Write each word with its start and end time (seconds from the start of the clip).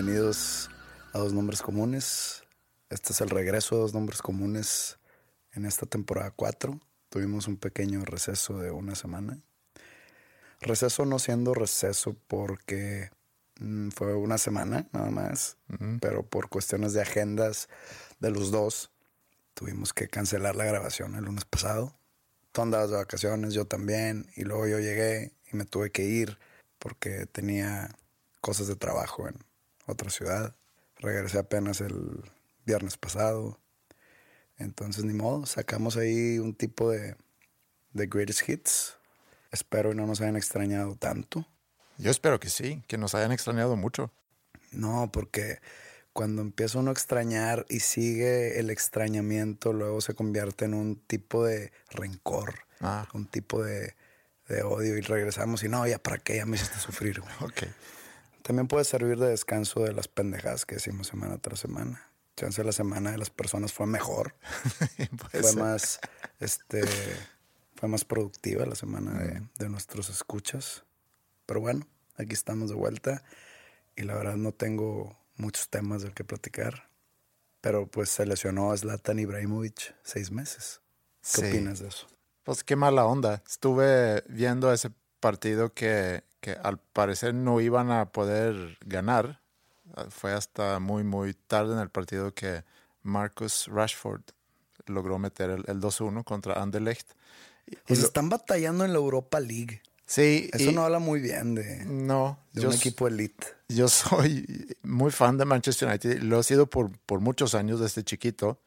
Bienvenidos 0.00 0.70
a 1.12 1.18
Dos 1.18 1.32
Nombres 1.32 1.60
Comunes. 1.60 2.44
Este 2.88 3.12
es 3.12 3.20
el 3.20 3.30
regreso 3.30 3.74
de 3.74 3.80
Dos 3.80 3.94
Nombres 3.94 4.22
Comunes 4.22 4.96
en 5.54 5.64
esta 5.64 5.86
temporada 5.86 6.30
4. 6.30 6.78
Tuvimos 7.08 7.48
un 7.48 7.56
pequeño 7.56 8.04
receso 8.04 8.60
de 8.60 8.70
una 8.70 8.94
semana. 8.94 9.40
Receso 10.60 11.04
no 11.04 11.18
siendo 11.18 11.52
receso 11.52 12.14
porque 12.28 13.10
mm, 13.58 13.88
fue 13.88 14.14
una 14.14 14.38
semana 14.38 14.86
nada 14.92 15.10
más, 15.10 15.56
pero 16.00 16.22
por 16.22 16.48
cuestiones 16.48 16.92
de 16.92 17.02
agendas 17.02 17.68
de 18.20 18.30
los 18.30 18.52
dos 18.52 18.92
tuvimos 19.54 19.92
que 19.92 20.06
cancelar 20.06 20.54
la 20.54 20.64
grabación 20.64 21.16
el 21.16 21.24
lunes 21.24 21.44
pasado. 21.44 21.92
Tú 22.52 22.62
andabas 22.62 22.90
de 22.90 22.98
vacaciones, 22.98 23.52
yo 23.52 23.64
también, 23.64 24.30
y 24.36 24.44
luego 24.44 24.68
yo 24.68 24.78
llegué 24.78 25.32
y 25.52 25.56
me 25.56 25.64
tuve 25.64 25.90
que 25.90 26.04
ir 26.04 26.38
porque 26.78 27.26
tenía 27.26 27.90
cosas 28.40 28.68
de 28.68 28.76
trabajo 28.76 29.26
en, 29.26 29.34
otra 29.88 30.10
ciudad. 30.10 30.54
Regresé 30.98 31.38
apenas 31.38 31.80
el 31.80 32.22
viernes 32.66 32.96
pasado. 32.96 33.58
Entonces, 34.58 35.04
ni 35.04 35.14
modo, 35.14 35.46
sacamos 35.46 35.96
ahí 35.96 36.38
un 36.38 36.54
tipo 36.54 36.90
de, 36.90 37.16
de 37.92 38.06
greatest 38.06 38.48
hits. 38.48 38.96
Espero 39.52 39.90
que 39.90 39.96
no 39.96 40.06
nos 40.06 40.20
hayan 40.20 40.36
extrañado 40.36 40.94
tanto. 40.96 41.46
Yo 41.96 42.10
espero 42.10 42.38
que 42.40 42.48
sí, 42.50 42.82
que 42.86 42.98
nos 42.98 43.14
hayan 43.14 43.32
extrañado 43.32 43.76
mucho. 43.76 44.10
No, 44.72 45.10
porque 45.12 45.60
cuando 46.12 46.42
empieza 46.42 46.78
uno 46.80 46.90
a 46.90 46.92
extrañar 46.92 47.64
y 47.68 47.80
sigue 47.80 48.58
el 48.58 48.70
extrañamiento, 48.70 49.72
luego 49.72 50.00
se 50.00 50.14
convierte 50.14 50.64
en 50.64 50.74
un 50.74 50.96
tipo 50.96 51.44
de 51.44 51.72
rencor, 51.90 52.54
Ah. 52.80 53.08
un 53.14 53.26
tipo 53.26 53.62
de, 53.62 53.94
de 54.48 54.62
odio 54.62 54.96
y 54.96 55.00
regresamos 55.00 55.62
y 55.64 55.68
no, 55.68 55.86
ya 55.86 55.98
para 55.98 56.18
qué, 56.18 56.36
ya 56.36 56.46
me 56.46 56.56
hiciste 56.56 56.78
sufrir. 56.78 57.20
güey. 57.20 57.32
Ok. 57.40 57.62
También 58.48 58.66
puede 58.66 58.84
servir 58.84 59.18
de 59.18 59.28
descanso 59.28 59.80
de 59.84 59.92
las 59.92 60.08
pendejadas 60.08 60.64
que 60.64 60.76
decimos 60.76 61.08
semana 61.08 61.36
tras 61.36 61.60
semana. 61.60 62.10
Chance 62.34 62.64
la 62.64 62.72
semana 62.72 63.10
de 63.12 63.18
las 63.18 63.28
personas 63.28 63.74
fue 63.74 63.86
mejor, 63.86 64.34
fue 65.30 65.42
ser. 65.42 65.56
más, 65.58 66.00
este, 66.40 66.82
fue 67.76 67.90
más 67.90 68.06
productiva 68.06 68.64
la 68.64 68.74
semana 68.74 69.18
de, 69.22 69.42
de 69.58 69.68
nuestros 69.68 70.08
escuchas. 70.08 70.82
Pero 71.44 71.60
bueno, 71.60 71.86
aquí 72.16 72.32
estamos 72.32 72.70
de 72.70 72.76
vuelta 72.76 73.22
y 73.96 74.04
la 74.04 74.14
verdad 74.14 74.36
no 74.36 74.52
tengo 74.52 75.14
muchos 75.36 75.68
temas 75.68 76.00
del 76.00 76.14
que 76.14 76.24
platicar. 76.24 76.88
Pero 77.60 77.86
pues 77.86 78.08
se 78.08 78.24
lesionó 78.24 78.72
a 78.72 78.78
Zlatan 78.78 79.18
Ibrahimovic 79.18 79.94
seis 80.04 80.30
meses. 80.30 80.80
¿Qué 81.34 81.42
Sí. 81.42 81.46
opinas 81.48 81.80
de 81.80 81.88
eso? 81.88 82.06
Pues 82.44 82.64
qué 82.64 82.76
mala 82.76 83.04
onda. 83.04 83.42
Estuve 83.46 84.24
viendo 84.26 84.72
ese 84.72 84.90
partido 85.20 85.72
que, 85.74 86.24
que 86.40 86.52
al 86.52 86.78
parecer 86.78 87.34
no 87.34 87.60
iban 87.60 87.90
a 87.90 88.10
poder 88.12 88.78
ganar. 88.84 89.40
Ah, 89.94 90.06
Fue 90.10 90.32
hasta 90.32 90.78
muy, 90.80 91.04
muy 91.04 91.34
tarde 91.34 91.74
en 91.74 91.80
el 91.80 91.90
partido 91.90 92.34
que 92.34 92.64
Marcus 93.02 93.66
Rashford 93.68 94.22
logró 94.86 95.18
meter 95.18 95.50
el, 95.50 95.64
el 95.66 95.80
2-1 95.80 96.24
contra 96.24 96.62
Anderlecht. 96.62 97.10
Pues 97.86 98.00
están 98.00 98.28
batallando 98.28 98.84
en 98.84 98.92
la 98.92 98.98
Europa 98.98 99.40
League. 99.40 99.82
sí, 100.06 100.48
Eso 100.52 100.70
y- 100.70 100.74
no 100.74 100.84
habla 100.84 100.98
muy 100.98 101.20
bien 101.20 101.54
de, 101.54 101.84
no, 101.84 102.38
de 102.52 102.62
yo 102.62 102.68
un 102.68 102.74
equipo 102.74 103.06
elite. 103.08 103.46
Yo 103.68 103.88
soy 103.88 104.74
muy 104.82 105.10
fan 105.10 105.36
de 105.36 105.44
Manchester 105.44 105.88
United. 105.88 106.22
Lo 106.22 106.40
he 106.40 106.42
sido 106.42 106.66
por, 106.68 106.90
por 107.00 107.20
muchos 107.20 107.54
años 107.54 107.80
desde 107.80 108.02
chiquito. 108.04 108.58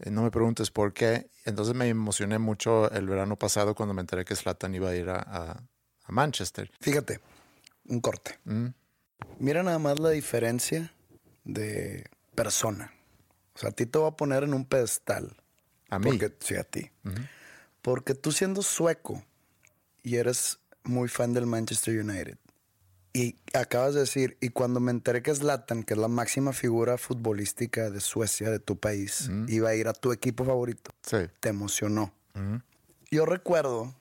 Eh, 0.00 0.10
No 0.10 0.22
me 0.22 0.30
preguntes 0.30 0.70
por 0.70 0.92
qué. 0.92 1.30
Entonces 1.46 1.74
me 1.74 1.88
emocioné 1.88 2.38
mucho 2.38 2.90
el 2.90 3.06
verano 3.06 3.36
pasado 3.36 3.74
cuando 3.74 3.94
me 3.94 4.02
enteré 4.02 4.24
que 4.26 4.36
Zlatan 4.36 4.74
iba 4.74 4.90
a 4.90 4.94
ir 4.94 5.08
a, 5.08 5.16
a- 5.26 5.62
a 6.04 6.12
Manchester. 6.12 6.70
Fíjate, 6.80 7.20
un 7.86 8.00
corte. 8.00 8.38
Mm. 8.44 8.66
Mira 9.38 9.62
nada 9.62 9.78
más 9.78 9.98
la 9.98 10.10
diferencia 10.10 10.92
de 11.44 12.04
persona. 12.34 12.92
O 13.54 13.58
sea, 13.58 13.70
a 13.70 13.72
ti 13.72 13.86
te 13.86 13.98
voy 13.98 14.08
a 14.08 14.16
poner 14.16 14.42
en 14.44 14.54
un 14.54 14.64
pedestal. 14.64 15.36
A 15.90 15.98
mí. 15.98 16.06
Porque, 16.10 16.34
sí, 16.40 16.56
a 16.56 16.64
ti. 16.64 16.90
Porque 17.82 18.14
tú 18.14 18.32
siendo 18.32 18.62
sueco 18.62 19.24
y 20.02 20.16
eres 20.16 20.58
muy 20.82 21.08
fan 21.08 21.32
del 21.32 21.46
Manchester 21.46 21.98
United. 22.00 22.38
Y 23.12 23.36
acabas 23.52 23.94
de 23.94 24.00
decir, 24.00 24.36
y 24.40 24.48
cuando 24.48 24.80
me 24.80 24.90
enteré 24.90 25.22
que 25.22 25.32
Zlatan, 25.32 25.84
que 25.84 25.94
es 25.94 26.00
la 26.00 26.08
máxima 26.08 26.52
figura 26.52 26.98
futbolística 26.98 27.88
de 27.90 28.00
Suecia, 28.00 28.50
de 28.50 28.58
tu 28.58 28.76
país, 28.80 29.30
iba 29.46 29.68
a 29.68 29.74
ir 29.76 29.86
a 29.86 29.92
tu 29.92 30.10
equipo 30.12 30.44
favorito, 30.44 30.90
Sí. 31.02 31.18
te 31.38 31.50
emocionó. 31.50 32.12
Yo 33.12 33.24
recuerdo 33.24 33.94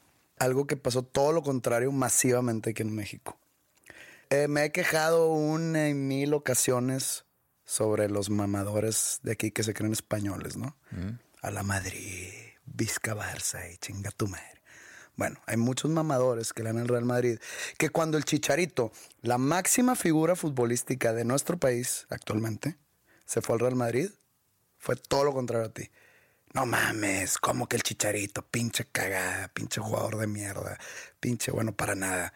algo 0.43 0.67
que 0.67 0.77
pasó 0.77 1.03
todo 1.03 1.31
lo 1.31 1.41
contrario 1.41 1.91
masivamente 1.91 2.71
aquí 2.71 2.81
en 2.81 2.95
México. 2.95 3.37
Eh, 4.29 4.47
me 4.47 4.65
he 4.65 4.71
quejado 4.71 5.31
una 5.31 5.89
y 5.89 5.93
mil 5.93 6.33
ocasiones 6.33 7.25
sobre 7.65 8.09
los 8.09 8.29
mamadores 8.29 9.19
de 9.23 9.33
aquí 9.33 9.51
que 9.51 9.63
se 9.63 9.73
creen 9.73 9.93
españoles, 9.93 10.57
¿no? 10.57 10.75
A 11.41 11.51
la 11.51 11.63
Madrid, 11.63 12.31
Vizca 12.65 13.15
Barça 13.15 13.71
y 13.71 13.77
chinga 13.77 14.11
tu 14.11 14.27
madre. 14.27 14.61
Bueno, 15.15 15.39
hay 15.45 15.57
muchos 15.57 15.91
mamadores 15.91 16.53
que 16.53 16.63
le 16.63 16.69
dan 16.69 16.79
al 16.79 16.87
Real 16.87 17.05
Madrid 17.05 17.37
que 17.77 17.89
cuando 17.89 18.17
el 18.17 18.25
Chicharito, 18.25 18.91
la 19.21 19.37
máxima 19.37 19.95
figura 19.95 20.35
futbolística 20.35 21.13
de 21.13 21.23
nuestro 21.23 21.57
país 21.57 22.07
actualmente, 22.09 22.77
se 23.25 23.41
fue 23.41 23.55
al 23.55 23.59
Real 23.59 23.75
Madrid, 23.75 24.09
fue 24.79 24.95
todo 24.95 25.23
lo 25.23 25.33
contrario 25.33 25.67
a 25.67 25.73
ti. 25.73 25.89
No 26.53 26.65
mames, 26.65 27.37
como 27.39 27.67
que 27.67 27.75
el 27.75 27.83
chicharito, 27.83 28.43
pinche 28.43 28.85
cagada, 28.85 29.47
pinche 29.49 29.81
jugador 29.81 30.17
de 30.17 30.27
mierda, 30.27 30.77
pinche 31.19 31.51
bueno 31.51 31.71
para 31.71 31.95
nada. 31.95 32.33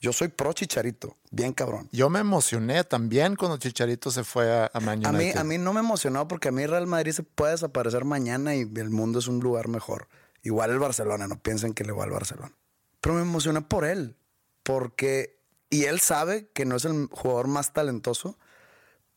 Yo 0.00 0.12
soy 0.12 0.28
pro 0.28 0.52
chicharito, 0.52 1.16
bien 1.30 1.52
cabrón. 1.52 1.88
Yo 1.92 2.10
me 2.10 2.20
emocioné 2.20 2.84
también 2.84 3.36
cuando 3.36 3.56
Chicharito 3.56 4.10
se 4.10 4.22
fue 4.22 4.52
a, 4.52 4.70
a 4.72 4.80
Man 4.80 5.04
A 5.06 5.12
mí, 5.12 5.18
United. 5.24 5.38
a 5.38 5.44
mí 5.44 5.56
no 5.56 5.72
me 5.72 5.80
emocionó 5.80 6.28
porque 6.28 6.48
a 6.48 6.52
mí 6.52 6.66
Real 6.66 6.86
Madrid 6.86 7.12
se 7.12 7.22
puede 7.22 7.52
desaparecer 7.52 8.04
mañana 8.04 8.54
y 8.54 8.62
el 8.62 8.90
mundo 8.90 9.18
es 9.18 9.28
un 9.28 9.40
lugar 9.40 9.68
mejor. 9.68 10.08
Igual 10.42 10.70
el 10.72 10.78
Barcelona, 10.78 11.26
no 11.26 11.38
piensen 11.38 11.72
que 11.72 11.84
le 11.84 11.92
va 11.92 12.04
al 12.04 12.10
Barcelona. 12.10 12.52
Pero 13.00 13.14
me 13.14 13.22
emocioné 13.22 13.62
por 13.62 13.86
él, 13.86 14.14
porque, 14.62 15.38
y 15.70 15.84
él 15.84 16.00
sabe 16.00 16.48
que 16.52 16.66
no 16.66 16.76
es 16.76 16.84
el 16.84 17.08
jugador 17.10 17.46
más 17.48 17.72
talentoso, 17.72 18.38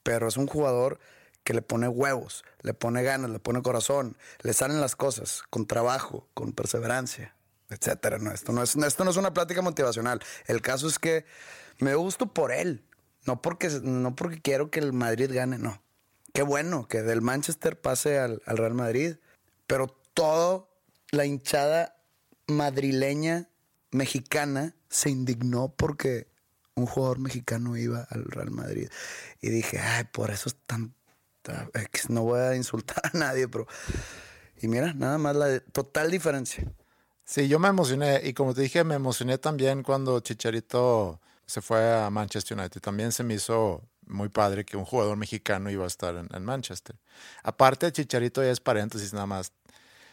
pero 0.04 0.30
es 0.30 0.38
un 0.38 0.48
jugador 0.48 1.00
que 1.48 1.54
le 1.54 1.62
pone 1.62 1.88
huevos, 1.88 2.44
le 2.60 2.74
pone 2.74 3.04
ganas, 3.04 3.30
le 3.30 3.40
pone 3.40 3.62
corazón, 3.62 4.18
le 4.42 4.52
salen 4.52 4.82
las 4.82 4.98
cosas 4.98 5.44
con 5.50 5.66
trabajo, 5.66 6.28
con 6.34 6.52
perseverancia, 6.52 7.38
etcétera. 7.70 8.18
No, 8.18 8.34
esto 8.34 8.52
no 8.52 8.62
es, 8.62 8.76
esto 8.76 9.06
no 9.06 9.12
es 9.12 9.16
una 9.16 9.34
plática 9.34 9.62
motivacional. 9.62 10.22
El 10.48 10.62
caso 10.62 10.90
es 10.90 11.00
que 11.00 11.24
me 11.80 11.96
gusto 11.96 12.34
por 12.34 12.52
él, 12.52 12.84
no 13.26 13.42
porque, 13.42 13.70
no 13.82 14.14
porque 14.14 14.42
quiero 14.42 14.70
que 14.70 14.82
el 14.82 14.92
Madrid 14.92 15.32
gane, 15.34 15.58
no. 15.58 15.82
qué 16.34 16.42
bueno 16.42 16.90
que 16.90 17.02
del 17.02 17.22
Manchester 17.22 17.80
pase 17.80 18.20
al, 18.20 18.42
al 18.46 18.58
Real 18.58 18.74
Madrid, 18.74 19.16
pero 19.68 19.88
todo 20.14 20.70
la 21.12 21.26
hinchada 21.26 21.96
madrileña 22.48 23.48
mexicana 23.92 24.76
se 24.90 25.12
indignó 25.12 25.74
porque 25.78 26.28
un 26.76 26.88
jugador 26.88 27.20
mexicano 27.20 27.78
iba 27.78 28.06
al 28.10 28.26
Real 28.26 28.52
Madrid. 28.52 28.90
Y 29.40 29.48
dije, 29.48 29.80
ay, 29.80 30.04
por 30.12 30.30
eso 30.30 30.50
es 30.50 30.58
tan... 31.48 31.72
No 32.10 32.24
voy 32.24 32.40
a 32.40 32.56
insultar 32.56 33.02
a 33.12 33.18
nadie, 33.18 33.48
pero... 33.48 33.68
Y 34.60 34.68
mira, 34.68 34.94
nada 34.94 35.18
más 35.18 35.36
la 35.36 35.60
total 35.60 36.10
diferencia. 36.10 36.64
Sí, 37.24 37.48
yo 37.48 37.60
me 37.60 37.68
emocioné 37.68 38.22
y 38.24 38.34
como 38.34 38.54
te 38.54 38.62
dije, 38.62 38.84
me 38.84 38.96
emocioné 38.96 39.38
también 39.38 39.84
cuando 39.84 40.20
Chicharito 40.20 41.20
se 41.46 41.62
fue 41.62 41.94
a 41.94 42.10
Manchester 42.10 42.58
United. 42.58 42.82
También 42.82 43.12
se 43.12 43.24
me 43.24 43.36
hizo 43.36 43.84
muy 44.08 44.30
padre 44.30 44.66
que 44.66 44.78
un 44.78 44.86
jugador 44.86 45.18
mexicano 45.18 45.70
iba 45.70 45.84
a 45.84 45.88
estar 45.88 46.16
en, 46.16 46.28
en 46.34 46.44
Manchester. 46.44 46.96
Aparte, 47.44 47.92
Chicharito 47.92 48.42
ya 48.42 48.52
es 48.52 48.60
paréntesis 48.60 49.14
nada 49.14 49.28
más. 49.28 49.52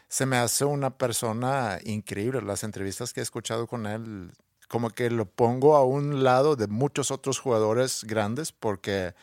Se 0.07 0.25
me 0.25 0.37
hace 0.37 0.65
una 0.65 0.97
persona 0.97 1.79
increíble. 1.83 2.41
Las 2.41 2.63
entrevistas 2.63 3.13
que 3.13 3.21
he 3.21 3.23
escuchado 3.23 3.65
con 3.65 3.87
él 3.87 4.31
como 4.67 4.89
que 4.89 5.09
lo 5.09 5.25
pongo 5.25 5.75
a 5.75 5.85
un 5.85 6.23
lado 6.23 6.55
de 6.55 6.67
muchos 6.67 7.11
otros 7.11 7.39
jugadores 7.39 8.03
grandes 8.03 8.51
porque 8.51 9.13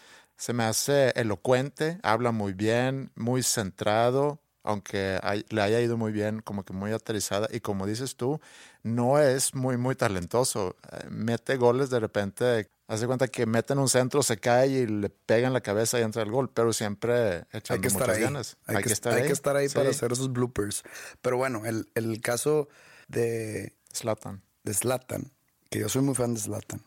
se 0.42 0.52
me 0.52 0.64
hace 0.64 1.10
elocuente, 1.10 2.00
habla 2.02 2.32
muy 2.32 2.52
bien, 2.52 3.12
muy 3.14 3.44
centrado, 3.44 4.40
aunque 4.64 5.20
le 5.50 5.62
haya 5.62 5.80
ido 5.80 5.96
muy 5.96 6.10
bien, 6.10 6.40
como 6.40 6.64
que 6.64 6.72
muy 6.72 6.90
aterrizada. 6.90 7.46
Y 7.52 7.60
como 7.60 7.86
dices 7.86 8.16
tú, 8.16 8.40
no 8.82 9.20
es 9.20 9.54
muy, 9.54 9.76
muy 9.76 9.94
talentoso. 9.94 10.74
Eh, 10.90 11.06
mete 11.10 11.56
goles 11.56 11.90
de 11.90 12.00
repente, 12.00 12.68
hace 12.88 13.06
cuenta 13.06 13.28
que 13.28 13.46
mete 13.46 13.74
en 13.74 13.78
un 13.78 13.88
centro, 13.88 14.24
se 14.24 14.38
cae 14.38 14.66
y 14.66 14.86
le 14.88 15.10
pega 15.10 15.46
en 15.46 15.52
la 15.52 15.60
cabeza 15.60 16.00
y 16.00 16.02
entra 16.02 16.24
el 16.24 16.32
gol, 16.32 16.50
pero 16.52 16.72
siempre 16.72 17.44
echando 17.52 17.74
hay 17.74 17.80
que 17.80 17.86
estar 17.86 18.08
muchas 18.08 18.16
ahí. 18.16 18.22
ganas. 18.24 18.56
Hay, 18.66 18.82
que, 18.82 18.92
estar 18.92 19.14
ahí. 19.14 19.22
que 19.22 19.32
estar 19.32 19.54
ahí 19.54 19.68
para 19.68 19.90
hacer 19.90 20.10
esos 20.10 20.32
bloopers. 20.32 20.82
Pero 21.20 21.36
bueno, 21.36 21.66
el, 21.66 21.88
el 21.94 22.20
caso 22.20 22.68
de... 23.06 23.76
Slatan 23.92 24.42
de 24.64 24.74
Zlatan, 24.74 25.30
que 25.70 25.78
yo 25.78 25.88
soy 25.88 26.02
muy 26.02 26.16
fan 26.16 26.34
de 26.34 26.40
Zlatan. 26.40 26.82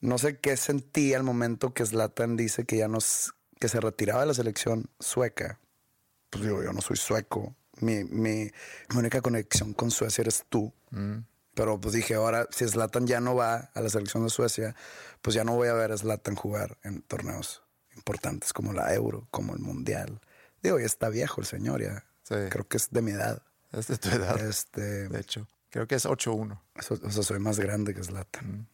No 0.00 0.18
sé 0.18 0.38
qué 0.38 0.56
sentí 0.56 1.14
al 1.14 1.22
momento 1.22 1.72
que 1.72 1.84
Zlatan 1.84 2.36
dice 2.36 2.64
que 2.64 2.76
ya 2.76 2.88
nos, 2.88 3.34
que 3.58 3.68
se 3.68 3.80
retiraba 3.80 4.20
de 4.20 4.26
la 4.26 4.34
selección 4.34 4.90
sueca. 5.00 5.58
Pues 6.30 6.44
digo, 6.44 6.62
yo 6.62 6.72
no 6.72 6.80
soy 6.80 6.96
sueco. 6.96 7.54
Mi, 7.80 8.04
mi, 8.04 8.50
única 8.94 9.20
conexión 9.20 9.74
con 9.74 9.90
Suecia 9.90 10.22
eres 10.22 10.44
tú. 10.48 10.72
Mm. 10.90 11.18
Pero 11.54 11.80
pues 11.80 11.94
dije, 11.94 12.14
ahora 12.14 12.46
si 12.50 12.68
Zlatan 12.68 13.06
ya 13.06 13.20
no 13.20 13.34
va 13.34 13.70
a 13.74 13.80
la 13.80 13.88
selección 13.88 14.24
de 14.24 14.30
Suecia, 14.30 14.74
pues 15.22 15.34
ya 15.34 15.44
no 15.44 15.54
voy 15.54 15.68
a 15.68 15.72
ver 15.72 15.92
a 15.92 15.96
Zlatan 15.96 16.34
jugar 16.34 16.78
en 16.82 17.02
torneos 17.02 17.62
importantes 17.94 18.52
como 18.52 18.72
la 18.72 18.92
Euro, 18.94 19.26
como 19.30 19.54
el 19.54 19.60
Mundial. 19.60 20.20
Digo, 20.62 20.78
ya 20.78 20.86
está 20.86 21.08
viejo 21.08 21.40
el 21.40 21.46
señor, 21.46 21.82
ya. 21.82 22.04
Creo 22.28 22.68
que 22.68 22.76
es 22.76 22.90
de 22.90 23.02
mi 23.02 23.12
edad. 23.12 23.42
Es 23.72 23.86
de 23.86 23.98
tu 23.98 24.08
edad. 24.10 24.38
Este, 24.40 25.08
de 25.08 25.20
hecho. 25.20 25.48
Creo 25.70 25.86
que 25.86 25.94
es 25.94 26.06
8-1. 26.06 26.60
O 26.74 27.10
sea, 27.10 27.22
soy 27.22 27.38
más 27.38 27.58
grande 27.58 27.94
que 27.94 28.02
Zlatan. 28.02 28.50
Mm. 28.50 28.66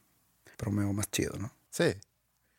Pero 0.62 0.70
me 0.70 0.85
veo 0.85 0.93
más 0.93 1.11
chido, 1.11 1.37
¿no? 1.41 1.53
Sí, 1.70 1.93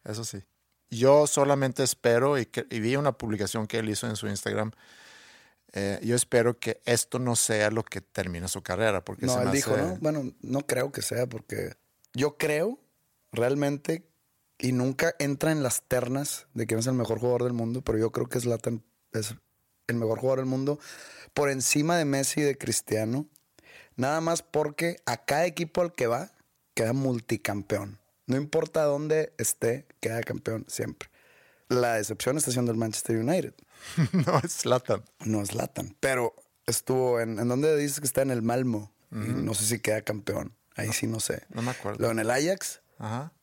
eso 0.03 0.25
sí. 0.25 0.43
Yo 0.89 1.25
solamente 1.25 1.83
espero, 1.83 2.37
y, 2.37 2.49
vi 2.69 2.97
una 2.97 3.13
publicación 3.13 3.65
que 3.65 3.77
él 3.77 3.87
hizo 3.87 4.07
en 4.09 4.17
su 4.17 4.27
Instagram, 4.27 4.73
eh, 5.71 6.01
yo 6.03 6.13
espero 6.13 6.59
que 6.59 6.81
esto 6.83 7.17
no 7.17 7.37
sea 7.37 7.71
lo 7.71 7.85
que 7.85 8.01
termine 8.01 8.49
su 8.49 8.61
carrera. 8.61 9.05
Porque 9.05 9.25
no, 9.25 9.35
se 9.35 9.43
él 9.43 9.51
dijo, 9.51 9.77
¿no? 9.77 9.95
Bueno, 10.01 10.33
no 10.41 10.67
creo 10.67 10.91
que 10.91 11.01
sea 11.01 11.27
porque 11.27 11.77
yo 12.13 12.35
creo 12.35 12.77
realmente 13.31 14.05
y 14.57 14.73
nunca 14.73 15.15
entra 15.17 15.53
en 15.53 15.63
las 15.63 15.83
ternas 15.83 16.47
de 16.53 16.67
quién 16.67 16.81
es 16.81 16.87
el 16.87 16.95
mejor 16.95 17.19
jugador 17.19 17.45
del 17.45 17.53
mundo, 17.53 17.83
pero 17.83 17.97
yo 17.99 18.11
creo 18.11 18.27
que 18.27 18.41
Zlatan 18.41 18.83
es 19.13 19.33
el 19.87 19.95
mejor 19.95 20.19
jugador 20.19 20.39
del 20.39 20.49
mundo 20.49 20.77
por 21.33 21.49
encima 21.49 21.97
de 21.97 22.03
Messi 22.03 22.41
y 22.41 22.43
de 22.43 22.57
Cristiano 22.57 23.29
Nada 23.95 24.21
más 24.21 24.41
porque 24.41 24.97
a 25.05 25.17
cada 25.25 25.45
equipo 25.45 25.81
al 25.81 25.93
que 25.93 26.07
va 26.07 26.31
queda 26.73 26.93
multicampeón. 26.93 27.99
No 28.25 28.37
importa 28.37 28.83
dónde 28.83 29.33
esté, 29.37 29.85
queda 29.99 30.21
campeón 30.21 30.65
siempre. 30.67 31.09
La 31.69 31.99
excepción 31.99 32.37
está 32.37 32.51
siendo 32.51 32.71
el 32.71 32.77
Manchester 32.77 33.17
United. 33.17 33.53
no 34.25 34.39
es 34.43 34.65
Latan. 34.65 35.03
No 35.25 35.41
es 35.41 35.53
Latan. 35.55 35.95
Pero 35.99 36.35
estuvo 36.65 37.19
en. 37.19 37.39
¿En 37.39 37.47
dónde 37.47 37.75
dices 37.77 37.99
que 37.99 38.05
está? 38.05 38.21
En 38.21 38.31
el 38.31 38.41
Malmo. 38.41 38.91
No 39.09 39.53
sé 39.53 39.65
si 39.65 39.79
queda 39.79 40.01
campeón. 40.01 40.55
Ahí 40.75 40.91
sí 40.91 41.05
no 41.05 41.19
sé. 41.19 41.43
No 41.49 41.61
me 41.61 41.69
acuerdo. 41.69 41.99
Luego 41.99 42.13
en 42.13 42.19
el 42.19 42.31
Ajax 42.31 42.81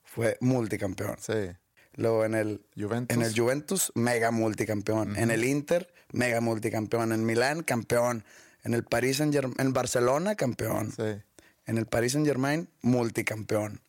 fue 0.02 0.36
multicampeón. 0.40 1.16
Sí. 1.20 1.52
Luego 1.94 2.24
en 2.24 2.34
el 2.34 2.66
Juventus, 2.76 3.16
en 3.16 3.22
el 3.22 3.38
Juventus 3.38 3.92
mega 3.94 4.32
multicampeón. 4.32 5.16
En 5.16 5.30
el 5.30 5.44
Inter, 5.44 5.92
mega 6.12 6.40
multicampeón. 6.40 7.12
En 7.12 7.24
Milán, 7.24 7.62
campeón. 7.62 8.24
En 8.62 8.74
el 8.74 8.84
Saint 9.14 9.32
Germain, 9.32 9.54
en 9.58 9.72
Barcelona, 9.72 10.34
campeón. 10.34 10.92
Sí. 10.92 11.22
En 11.70 11.78
el 11.78 11.86
Paris 11.86 12.14
Saint 12.14 12.26
Germain, 12.26 12.68
multicampeón. 12.82 13.80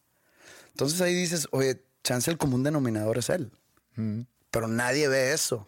Entonces 0.68 1.02
ahí 1.02 1.16
dices, 1.16 1.48
oye, 1.50 1.84
chance 2.04 2.30
el 2.30 2.38
común 2.38 2.62
denominador 2.62 3.18
es 3.18 3.32
él. 3.32 3.52
Pero 4.52 4.68
nadie 4.68 5.08
ve 5.08 5.34
eso. 5.34 5.68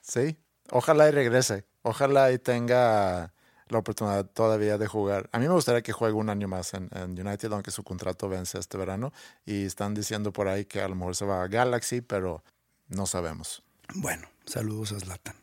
Sí. 0.00 0.38
Ojalá 0.70 1.08
y 1.08 1.10
regrese. 1.10 1.66
Ojalá 1.82 2.32
y 2.32 2.38
tenga 2.38 3.34
la 3.68 3.78
oportunidad 3.78 4.24
todavía 4.24 4.78
de 4.78 4.86
jugar. 4.86 5.28
A 5.30 5.38
mí 5.38 5.46
me 5.46 5.52
gustaría 5.52 5.82
que 5.82 5.92
juegue 5.92 6.14
un 6.14 6.30
año 6.30 6.48
más 6.48 6.72
en, 6.72 6.88
United, 6.94 7.52
aunque 7.52 7.70
su 7.70 7.84
contrato 7.84 8.30
vence 8.30 8.58
este 8.58 8.78
verano. 8.78 9.12
Y 9.44 9.66
están 9.66 9.92
diciendo 9.92 10.32
por 10.32 10.48
ahí 10.48 10.64
que 10.64 10.80
a 10.80 10.88
lo 10.88 10.94
mejor 10.94 11.16
se 11.16 11.26
va 11.26 11.42
a 11.42 11.48
Galaxy, 11.48 12.00
pero 12.00 12.42
no 12.88 13.04
sabemos. 13.04 13.62
Bueno, 13.96 14.26
saludos 14.46 14.92
a 14.92 15.00
Zlatan 15.00 15.41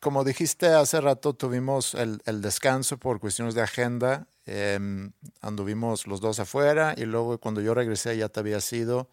como 0.00 0.24
dijiste 0.24 0.68
hace 0.68 1.00
rato, 1.00 1.34
tuvimos 1.34 1.94
el, 1.94 2.20
descanso 2.40 2.98
por 2.98 3.20
cuestiones 3.20 3.54
de 3.54 3.62
agenda. 3.62 4.28
Em, 4.46 5.12
anduvimos 5.40 6.06
los 6.06 6.20
dos 6.20 6.38
afuera 6.40 6.94
y 6.96 7.04
luego 7.04 7.38
cuando 7.38 7.60
yo 7.60 7.74
regresé 7.74 8.16
ya 8.16 8.28
te 8.28 8.40
había 8.40 8.60
sido. 8.60 9.10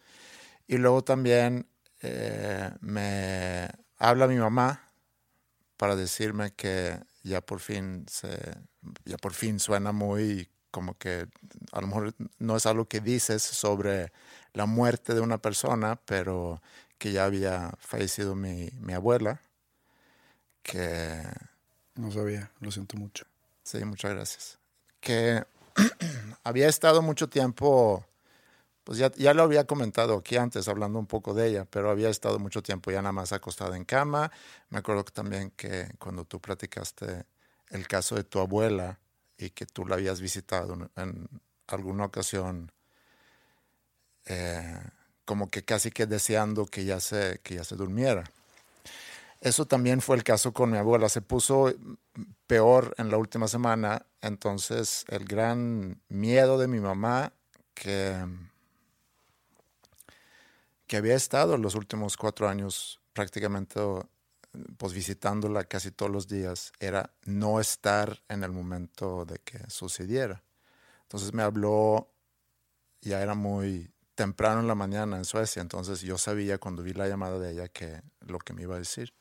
Y 0.68 0.78
luego 0.78 1.04
también 1.04 1.68
eh, 2.02 2.72
me 2.82 3.70
habla 3.98 4.28
mi 4.28 4.36
mamá 4.36 4.92
para 5.78 5.96
decirme 5.96 6.54
que 6.54 7.00
ya 7.24 7.42
por 7.42 7.60
fin 7.60 8.06
se, 8.10 8.38
ya 9.06 9.18
por 9.18 9.34
fin 9.34 9.60
suena 9.60 9.92
muy 9.92 10.50
como 10.72 10.98
que 10.98 11.28
a 11.72 11.82
lo 11.82 11.88
mejor 11.88 12.16
no 12.38 12.58
es 12.58 12.66
algo 12.66 12.86
que 12.88 13.00
dices 13.00 13.42
sobre 13.42 14.12
la 14.54 14.66
muerte 14.66 15.14
de 15.14 15.22
una 15.22 15.38
persona, 15.40 15.96
pero 16.06 16.62
que 16.98 17.12
ya 17.14 17.26
había 17.26 17.74
fallecido 17.80 18.36
mi, 18.36 18.70
mi 18.80 18.94
abuela 18.94 19.45
que... 20.66 21.22
No 21.96 22.12
sabía, 22.12 22.52
lo 22.60 22.72
siento 22.72 22.98
mucho. 22.98 23.26
Sí, 23.64 23.86
muchas 23.86 24.14
gracias. 24.14 24.60
Que 25.00 25.44
había 26.44 26.68
estado 26.68 27.02
mucho 27.02 27.30
tiempo, 27.30 28.06
pues 28.84 28.98
ya, 28.98 29.12
ya 29.14 29.34
lo 29.34 29.44
había 29.44 29.66
comentado 29.66 30.18
aquí 30.18 30.36
antes, 30.36 30.68
hablando 30.68 31.00
un 31.00 31.06
poco 31.06 31.34
de 31.34 31.48
ella, 31.48 31.66
pero 31.66 31.90
había 31.90 32.10
estado 32.10 32.40
mucho 32.40 32.62
tiempo 32.62 32.92
ya 32.92 33.02
nada 33.02 33.14
más 33.14 33.32
acostada 33.32 33.78
en 33.78 33.86
cama. 33.86 34.32
Me 34.70 34.80
acuerdo 34.80 35.06
también 35.06 35.52
que 35.52 35.88
cuando 36.00 36.26
tú 36.26 36.42
platicaste 36.42 37.26
el 37.70 37.88
caso 37.88 38.16
de 38.16 38.24
tu 38.24 38.40
abuela 38.40 39.00
y 39.38 39.52
que 39.52 39.66
tú 39.66 39.86
la 39.86 39.96
habías 39.96 40.20
visitado 40.20 40.90
en 40.96 41.30
alguna 41.68 42.06
ocasión, 42.06 42.72
eh, 44.26 44.82
como 45.24 45.50
que 45.50 45.64
casi 45.64 45.92
que 45.92 46.08
deseando 46.08 46.66
que 46.66 46.84
ya 46.84 47.00
se, 47.00 47.40
que 47.44 47.56
ya 47.56 47.64
se 47.64 47.76
durmiera. 47.76 48.26
Eso 49.46 49.68
también 49.68 50.02
fue 50.02 50.16
el 50.16 50.24
caso 50.24 50.54
con 50.54 50.72
mi 50.72 50.78
abuela. 50.80 51.08
Se 51.08 51.22
puso 51.22 51.72
peor 52.48 52.96
en 52.98 53.12
la 53.12 53.18
última 53.18 53.48
semana. 53.48 54.04
Entonces, 54.20 55.06
el 55.08 55.26
gran 55.26 56.02
miedo 56.10 56.58
de 56.58 56.68
mi 56.68 56.80
mamá, 56.80 57.32
que, 57.76 58.26
que 60.88 60.98
había 60.98 61.14
estado 61.14 61.58
los 61.58 61.76
últimos 61.76 62.18
cuatro 62.18 62.50
años 62.50 63.00
prácticamente 63.14 63.80
pues 64.78 64.94
visitándola 64.94 65.66
casi 65.66 65.92
todos 65.92 66.12
los 66.12 66.28
días, 66.28 66.72
era 66.80 67.12
no 67.26 67.60
estar 67.60 68.24
en 68.30 68.44
el 68.44 68.52
momento 68.52 69.26
de 69.26 69.38
que 69.38 69.60
sucediera. 69.70 70.42
Entonces 71.04 71.36
me 71.36 71.44
habló, 71.44 72.10
ya 73.02 73.22
era 73.22 73.36
muy 73.36 73.92
temprano 74.16 74.62
en 74.62 74.68
la 74.68 74.76
mañana 74.76 75.18
en 75.18 75.26
Suecia, 75.26 75.62
entonces 75.62 76.02
yo 76.02 76.18
sabía 76.18 76.58
cuando 76.58 76.82
vi 76.82 76.94
la 76.94 77.08
llamada 77.08 77.38
de 77.38 77.52
ella 77.52 77.68
que 77.68 78.02
lo 78.22 78.40
que 78.40 78.54
me 78.54 78.64
iba 78.64 78.76
a 78.76 78.80
decir. 78.80 79.14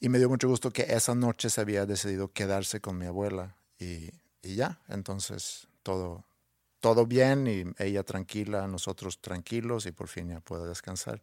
Y 0.00 0.08
me 0.08 0.18
dio 0.18 0.28
mucho 0.28 0.48
gusto 0.48 0.70
que 0.70 0.82
esa 0.82 1.14
noche 1.14 1.50
se 1.50 1.60
había 1.60 1.84
decidido 1.86 2.32
quedarse 2.32 2.80
con 2.80 2.98
mi 2.98 3.06
abuela 3.06 3.56
y, 3.78 4.10
y 4.42 4.54
ya, 4.54 4.80
entonces 4.88 5.68
todo, 5.82 6.24
todo 6.80 7.06
bien 7.06 7.46
y 7.48 7.64
ella 7.82 8.04
tranquila, 8.04 8.68
nosotros 8.68 9.20
tranquilos 9.20 9.86
y 9.86 9.92
por 9.92 10.08
fin 10.08 10.28
ya 10.30 10.40
puedo 10.40 10.66
descansar. 10.66 11.22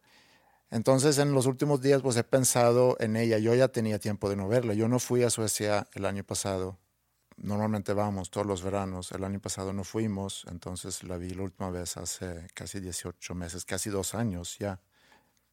Entonces 0.70 1.18
en 1.18 1.32
los 1.32 1.46
últimos 1.46 1.80
días 1.80 2.02
pues 2.02 2.16
he 2.16 2.24
pensado 2.24 2.96
en 3.00 3.16
ella, 3.16 3.38
yo 3.38 3.54
ya 3.54 3.68
tenía 3.68 3.98
tiempo 3.98 4.28
de 4.30 4.36
no 4.36 4.48
verla, 4.48 4.74
yo 4.74 4.88
no 4.88 4.98
fui 4.98 5.22
a 5.22 5.30
Suecia 5.30 5.88
el 5.94 6.04
año 6.06 6.24
pasado, 6.24 6.78
normalmente 7.36 7.94
vamos 7.94 8.30
todos 8.30 8.46
los 8.46 8.62
veranos, 8.62 9.12
el 9.12 9.24
año 9.24 9.40
pasado 9.40 9.72
no 9.72 9.84
fuimos, 9.84 10.44
entonces 10.50 11.04
la 11.04 11.18
vi 11.18 11.30
la 11.30 11.44
última 11.44 11.70
vez 11.70 11.96
hace 11.96 12.48
casi 12.54 12.80
18 12.80 13.34
meses, 13.34 13.64
casi 13.64 13.90
dos 13.90 14.14
años 14.14 14.58
ya. 14.58 14.80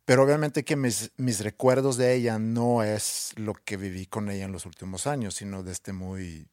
Pero 0.06 0.24
obviamente 0.24 0.66
que 0.66 0.76
mis, 0.76 1.12
mis 1.16 1.42
recuerdos 1.42 1.96
de 1.96 2.14
ella 2.14 2.38
no 2.38 2.84
es 2.84 3.32
lo 3.38 3.54
que 3.54 3.78
viví 3.78 4.06
con 4.06 4.30
ella 4.30 4.46
en 4.46 4.52
los 4.52 4.66
últimos 4.66 5.08
años, 5.08 5.36
sino 5.36 5.64
desde 5.64 5.94
muy 5.94 6.50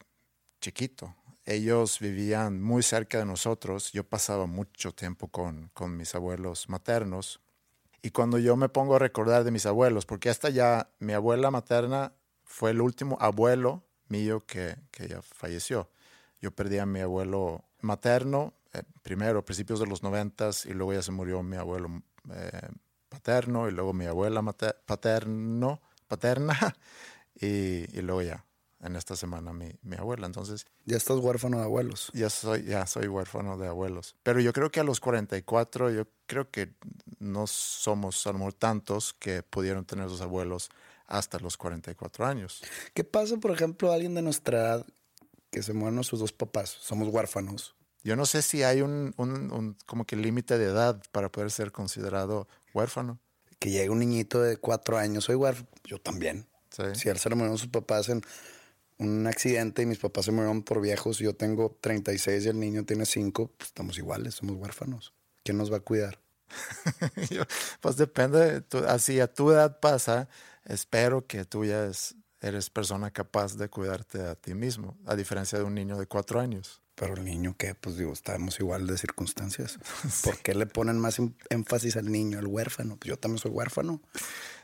chiquito. 0.60 1.16
Ellos 1.44 1.98
vivían 1.98 2.62
muy 2.62 2.82
cerca 2.84 3.18
de 3.18 3.24
nosotros. 3.24 3.90
Yo 3.92 4.04
pasaba 4.04 4.46
mucho 4.46 4.92
tiempo 4.92 5.28
con, 5.28 5.70
con 5.74 5.96
mis 5.96 6.14
abuelos 6.14 6.68
maternos. 6.68 7.40
Y 8.02 8.10
cuando 8.10 8.38
yo 8.38 8.56
me 8.56 8.68
pongo 8.68 8.94
a 8.94 8.98
recordar 9.00 9.42
de 9.42 9.50
mis 9.50 9.66
abuelos, 9.66 10.06
porque 10.06 10.30
hasta 10.30 10.48
ya 10.48 10.88
mi 11.00 11.12
abuela 11.12 11.50
materna 11.50 12.12
fue 12.44 12.70
el 12.70 12.80
último 12.80 13.18
abuelo 13.20 13.82
mío 14.08 14.40
que, 14.46 14.76
que 14.92 15.08
ya 15.08 15.22
falleció. 15.22 15.90
Yo 16.40 16.52
perdí 16.52 16.78
a 16.78 16.86
mi 16.86 17.00
abuelo 17.00 17.64
materno, 17.80 18.54
eh, 18.72 18.82
primero 19.02 19.40
a 19.40 19.44
principios 19.44 19.80
de 19.80 19.86
los 19.86 20.02
noventas, 20.02 20.66
y 20.66 20.72
luego 20.72 20.92
ya 20.92 21.02
se 21.02 21.12
murió 21.12 21.42
mi 21.42 21.56
abuelo 21.56 22.02
eh, 22.32 22.68
paterno, 23.10 23.68
y 23.68 23.72
luego 23.72 23.92
mi 23.92 24.06
abuela 24.06 24.42
paterno, 24.42 25.82
paterna, 26.08 26.56
y, 27.34 27.98
y 27.98 28.00
luego 28.00 28.22
ya 28.22 28.46
en 28.82 28.96
esta 28.96 29.14
semana 29.16 29.52
mi, 29.52 29.70
mi, 29.82 29.96
abuela. 29.96 30.26
Entonces. 30.26 30.66
Ya 30.86 30.96
estás 30.96 31.18
huérfano 31.18 31.58
de 31.58 31.64
abuelos. 31.64 32.10
Ya 32.14 32.30
soy, 32.30 32.64
ya 32.64 32.86
soy 32.86 33.08
huérfano 33.08 33.58
de 33.58 33.68
abuelos. 33.68 34.16
Pero 34.22 34.40
yo 34.40 34.52
creo 34.52 34.70
que 34.70 34.80
a 34.80 34.84
los 34.84 35.00
44, 35.00 35.90
yo 35.90 36.06
creo 36.26 36.50
que 36.50 36.72
no 37.18 37.46
somos 37.46 38.26
a 38.26 38.32
lo 38.32 38.38
mejor 38.38 38.54
tantos 38.54 39.12
que 39.12 39.42
pudieron 39.42 39.84
tener 39.84 40.08
sus 40.08 40.20
abuelos 40.20 40.70
hasta 41.06 41.38
los 41.38 41.56
44 41.56 42.24
años. 42.24 42.62
¿Qué 42.94 43.04
pasa, 43.04 43.36
por 43.36 43.50
ejemplo, 43.50 43.90
a 43.90 43.94
alguien 43.94 44.14
de 44.14 44.22
nuestra 44.22 44.58
edad 44.58 44.86
que 45.50 45.62
se 45.62 45.72
mueren 45.72 46.02
sus 46.04 46.20
dos 46.20 46.32
papás? 46.32 46.70
Somos 46.80 47.08
huérfanos. 47.08 47.74
Yo 48.02 48.16
no 48.16 48.26
sé 48.26 48.42
si 48.42 48.62
hay 48.62 48.82
un, 48.82 49.14
un, 49.16 49.52
un 49.52 49.76
como 49.86 50.04
que 50.04 50.16
límite 50.16 50.58
de 50.58 50.66
edad 50.66 51.02
para 51.12 51.30
poder 51.30 51.50
ser 51.50 51.72
considerado 51.72 52.48
huérfano. 52.74 53.18
Que 53.58 53.70
llegue 53.70 53.90
un 53.90 53.98
niñito 53.98 54.40
de 54.40 54.56
cuatro 54.56 54.96
años, 54.96 55.24
soy 55.24 55.34
huérfano. 55.34 55.68
Yo 55.84 56.00
también. 56.00 56.46
Sí. 56.70 56.82
Si 56.94 57.08
él 57.08 57.18
se 57.18 57.28
le 57.28 57.34
murieron 57.34 57.58
sus 57.58 57.68
papás 57.68 58.08
en 58.08 58.22
un 59.00 59.26
accidente 59.26 59.82
y 59.82 59.86
mis 59.86 59.98
papás 59.98 60.26
se 60.26 60.30
murieron 60.30 60.62
por 60.62 60.80
viejos 60.80 61.18
yo 61.18 61.34
tengo 61.34 61.76
36 61.80 62.44
y 62.44 62.48
el 62.48 62.60
niño 62.60 62.84
tiene 62.84 63.06
5, 63.06 63.50
pues 63.56 63.68
estamos 63.68 63.96
iguales, 63.98 64.34
somos 64.34 64.56
huérfanos. 64.56 65.14
¿Quién 65.42 65.56
nos 65.56 65.72
va 65.72 65.78
a 65.78 65.80
cuidar? 65.80 66.20
pues 67.80 67.96
depende, 67.96 68.62
así 68.86 69.20
a 69.20 69.32
tu 69.32 69.50
edad 69.52 69.80
pasa, 69.80 70.28
espero 70.66 71.26
que 71.26 71.46
tú 71.46 71.64
ya 71.64 71.86
es, 71.86 72.14
eres 72.40 72.68
persona 72.68 73.10
capaz 73.10 73.56
de 73.56 73.68
cuidarte 73.68 74.20
a 74.22 74.34
ti 74.34 74.54
mismo, 74.54 74.98
a 75.06 75.16
diferencia 75.16 75.58
de 75.58 75.64
un 75.64 75.74
niño 75.74 75.96
de 75.96 76.06
cuatro 76.06 76.38
años. 76.38 76.82
Pero 77.00 77.14
el 77.14 77.24
niño, 77.24 77.54
¿qué? 77.56 77.74
Pues 77.74 77.96
digo, 77.96 78.12
estamos 78.12 78.60
igual 78.60 78.86
de 78.86 78.98
circunstancias. 78.98 79.78
sí. 80.10 80.20
¿Por 80.22 80.36
qué 80.40 80.54
le 80.54 80.66
ponen 80.66 80.98
más 80.98 81.16
énfasis 81.48 81.96
al 81.96 82.12
niño, 82.12 82.38
al 82.38 82.46
huérfano? 82.46 82.98
Pues 82.98 83.08
yo 83.08 83.18
también 83.18 83.38
soy 83.38 83.52
huérfano. 83.52 84.02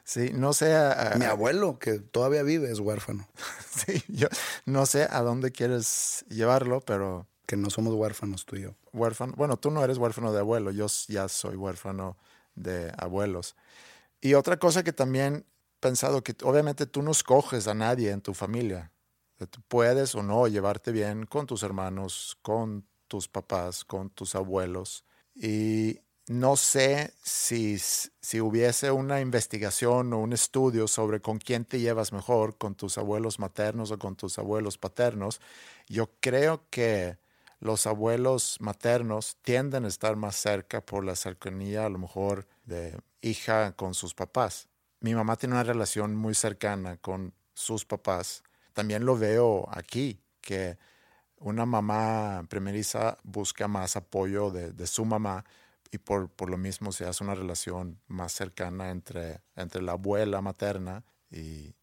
Sí, 0.05 0.33
no 0.35 0.52
sé. 0.52 0.76
A, 0.76 1.14
Mi 1.19 1.25
abuelo, 1.25 1.78
que 1.78 1.99
todavía 1.99 2.43
vive, 2.43 2.71
es 2.71 2.78
huérfano. 2.78 3.26
Sí, 3.75 4.02
yo 4.09 4.28
no 4.66 4.85
sé 4.85 5.07
a 5.11 5.23
dónde 5.23 5.50
quieres 5.50 6.26
llevarlo, 6.28 6.83
pero. 6.83 7.26
Que 7.47 7.57
no 7.57 7.71
somos 7.71 7.95
huérfanos 7.95 8.45
tú 8.45 8.57
y 8.57 8.62
yo. 8.62 8.75
Huérfano. 8.93 9.33
Bueno, 9.35 9.57
tú 9.57 9.71
no 9.71 9.83
eres 9.83 9.97
huérfano 9.97 10.31
de 10.33 10.40
abuelo, 10.40 10.73
yo 10.73 10.88
ya 11.09 11.28
soy 11.28 11.57
huérfano 11.57 12.19
de 12.55 12.93
abuelos. 12.99 13.57
Y 14.21 14.35
otra 14.35 14.59
cosa 14.59 14.83
que 14.83 14.93
también 14.93 15.47
he 15.47 15.81
pensado, 15.81 16.23
que 16.23 16.35
obviamente 16.43 16.85
tú 16.85 17.00
no 17.00 17.12
escoges 17.12 17.66
a 17.66 17.75
nadie 17.75 18.11
en 18.11 18.21
tu 18.21 18.35
familia. 18.35 18.90
Puedes 19.69 20.14
o 20.14 20.23
no 20.23 20.49
llevarte 20.49 20.93
bien 20.93 21.26
con 21.26 21.47
tus 21.47 21.62
hermanos, 21.62 22.38
con 22.43 22.87
tus 23.09 23.28
papás, 23.28 23.85
con 23.85 24.11
tus 24.11 24.35
abuelos. 24.35 25.05
Y 25.35 26.00
no 26.28 26.57
sé 26.57 27.14
si, 27.23 27.78
si 27.78 28.40
hubiese 28.40 28.90
una 28.90 29.21
investigación 29.21 30.12
o 30.12 30.19
un 30.19 30.33
estudio 30.33 30.88
sobre 30.88 31.21
con 31.21 31.38
quién 31.38 31.64
te 31.64 31.78
llevas 31.78 32.12
mejor, 32.12 32.59
con 32.59 32.75
tus 32.75 32.99
abuelos 32.99 33.38
maternos 33.38 33.90
o 33.93 33.99
con 33.99 34.16
tus 34.16 34.38
abuelos 34.38 34.78
paternos. 34.78 35.40
Yo 35.87 36.11
creo 36.21 36.64
que 36.71 37.19
los 37.61 37.87
abuelos 37.87 38.57
maternos 38.61 39.37
tienden 39.43 39.85
a 39.85 39.88
estar 39.88 40.16
más 40.16 40.37
cerca 40.37 40.81
por 40.81 41.05
la 41.05 41.14
cercanía 41.14 41.87
a 41.87 41.88
lo 41.88 41.99
mejor 41.99 42.47
de 42.64 42.99
hija 43.21 43.73
con 43.73 43.95
sus 43.95 44.14
papás. 44.14 44.69
Mi 45.00 45.14
mamá 45.14 45.37
tiene 45.37 45.55
una 45.55 45.64
relación 45.64 46.16
muy 46.16 46.35
cercana 46.35 46.97
con 46.97 47.35
sus 47.55 47.85
papás. 47.85 48.43
También 48.76 49.06
lo 49.06 49.16
veo 49.16 49.66
aquí, 49.71 50.21
que 50.42 50.76
una 51.38 51.64
mamá 51.64 52.45
primeriza 52.50 53.16
busca 53.23 53.68
más 53.68 53.97
apoyo 53.97 54.50
de, 54.50 54.87
su 54.87 55.06
mamá 55.06 55.47
y 55.90 55.97
por, 55.97 56.28
por, 56.28 56.50
lo 56.50 56.59
mismo 56.59 56.92
se 56.92 57.06
hace 57.06 57.25
una 57.25 57.35
relación 57.35 57.99
más 58.06 58.33
cercana 58.33 58.90
entre, 58.90 59.40
entre 59.54 59.80
la 59.80 59.92
abuela 59.92 60.42
materna 60.42 61.06
y, 61.30 61.75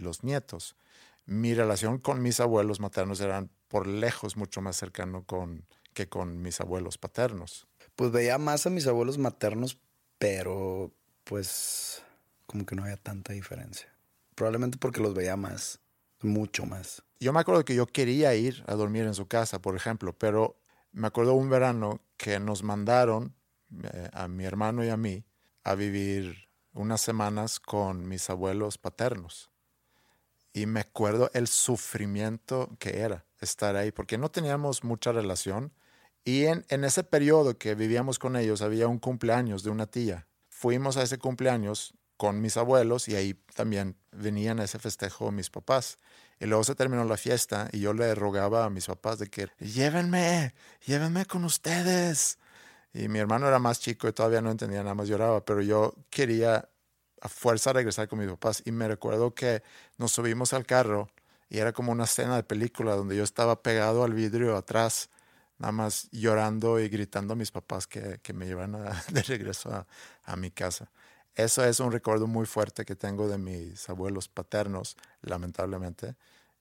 los 0.00 0.24
nietos. 0.24 0.76
Mi 1.24 1.54
relación 1.54 1.96
con 1.96 2.20
mis 2.20 2.38
abuelos 2.38 2.80
maternos 2.80 3.20
eran 3.20 3.50
por 3.68 3.86
lejos 3.86 4.36
mucho 4.36 4.60
más 4.60 4.76
cercano 4.76 5.24
que 5.94 6.08
con 6.10 6.42
mis 6.42 6.60
abuelos 6.60 6.98
paternos. 6.98 7.66
Pues 7.96 8.10
veía 8.10 8.36
más 8.36 8.66
a 8.66 8.70
mis 8.70 8.86
abuelos 8.86 9.16
maternos, 9.16 9.78
pero 10.18 10.92
pues 11.24 12.02
como 12.46 12.66
que 12.66 12.74
no 12.74 12.82
había 12.84 12.98
tanta 12.98 13.32
diferencia. 13.32 13.88
Probablemente 14.34 14.76
porque 14.78 15.00
los 15.00 15.14
veía 15.14 15.36
más, 15.36 15.81
mucho 16.24 16.66
más. 16.66 17.02
Yo 17.20 17.32
me 17.32 17.40
acuerdo 17.40 17.64
que 17.64 17.74
yo 17.74 17.86
quería 17.86 18.34
ir 18.34 18.64
a 18.66 18.74
dormir 18.74 19.04
en 19.04 19.14
su 19.14 19.28
casa, 19.28 19.60
por 19.60 19.76
ejemplo, 19.76 20.12
pero 20.12 20.60
me 20.92 21.06
acuerdo 21.06 21.34
un 21.34 21.48
verano 21.48 22.00
que 22.16 22.38
nos 22.40 22.62
mandaron 22.62 23.34
eh, 23.82 24.10
a 24.12 24.28
mi 24.28 24.44
hermano 24.44 24.84
y 24.84 24.88
a 24.88 24.96
mí 24.96 25.24
a 25.64 25.74
vivir 25.74 26.48
unas 26.74 27.00
semanas 27.00 27.60
con 27.60 28.08
mis 28.08 28.28
abuelos 28.30 28.78
paternos. 28.78 29.50
Y 30.52 30.66
me 30.66 30.80
acuerdo 30.80 31.30
el 31.32 31.48
sufrimiento 31.48 32.76
que 32.78 33.00
era 33.00 33.24
estar 33.40 33.76
ahí, 33.76 33.90
porque 33.90 34.18
no 34.18 34.30
teníamos 34.30 34.84
mucha 34.84 35.12
relación. 35.12 35.72
Y 36.24 36.44
en, 36.44 36.64
en 36.68 36.84
ese 36.84 37.04
periodo 37.04 37.56
que 37.56 37.74
vivíamos 37.74 38.18
con 38.18 38.36
ellos 38.36 38.62
había 38.62 38.88
un 38.88 38.98
cumpleaños 38.98 39.62
de 39.62 39.70
una 39.70 39.86
tía. 39.86 40.28
Fuimos 40.48 40.96
a 40.96 41.02
ese 41.02 41.18
cumpleaños 41.18 41.94
con 42.22 42.40
mis 42.40 42.56
abuelos 42.56 43.08
y 43.08 43.16
ahí 43.16 43.34
también 43.56 43.96
venían 44.12 44.60
a 44.60 44.64
ese 44.64 44.78
festejo 44.78 45.32
mis 45.32 45.50
papás. 45.50 45.98
Y 46.38 46.46
luego 46.46 46.62
se 46.62 46.76
terminó 46.76 47.04
la 47.04 47.16
fiesta 47.16 47.68
y 47.72 47.80
yo 47.80 47.94
le 47.94 48.14
rogaba 48.14 48.64
a 48.64 48.70
mis 48.70 48.86
papás 48.86 49.18
de 49.18 49.26
que 49.26 49.48
llévenme, 49.58 50.54
llévenme 50.86 51.26
con 51.26 51.44
ustedes. 51.44 52.38
Y 52.94 53.08
mi 53.08 53.18
hermano 53.18 53.48
era 53.48 53.58
más 53.58 53.80
chico 53.80 54.06
y 54.06 54.12
todavía 54.12 54.40
no 54.40 54.52
entendía, 54.52 54.84
nada 54.84 54.94
más 54.94 55.08
lloraba, 55.08 55.44
pero 55.44 55.62
yo 55.62 55.96
quería 56.10 56.68
a 57.20 57.28
fuerza 57.28 57.72
regresar 57.72 58.06
con 58.06 58.20
mis 58.20 58.28
papás. 58.28 58.62
Y 58.64 58.70
me 58.70 58.86
recuerdo 58.86 59.34
que 59.34 59.64
nos 59.98 60.12
subimos 60.12 60.52
al 60.52 60.64
carro 60.64 61.10
y 61.48 61.58
era 61.58 61.72
como 61.72 61.90
una 61.90 62.04
escena 62.04 62.36
de 62.36 62.44
película 62.44 62.94
donde 62.94 63.16
yo 63.16 63.24
estaba 63.24 63.64
pegado 63.64 64.04
al 64.04 64.14
vidrio 64.14 64.56
atrás, 64.56 65.10
nada 65.58 65.72
más 65.72 66.08
llorando 66.12 66.78
y 66.78 66.88
gritando 66.88 67.32
a 67.32 67.36
mis 67.36 67.50
papás 67.50 67.88
que, 67.88 68.20
que 68.22 68.32
me 68.32 68.46
llevan 68.46 68.74
de 69.10 69.22
regreso 69.22 69.84
a 70.22 70.36
mi 70.36 70.52
casa. 70.52 70.88
Eso 71.34 71.64
es 71.64 71.80
un 71.80 71.92
recuerdo 71.92 72.26
muy 72.26 72.46
fuerte 72.46 72.84
que 72.84 72.94
tengo 72.94 73.28
de 73.28 73.38
mis 73.38 73.88
abuelos 73.88 74.28
paternos, 74.28 74.96
lamentablemente, 75.22 76.14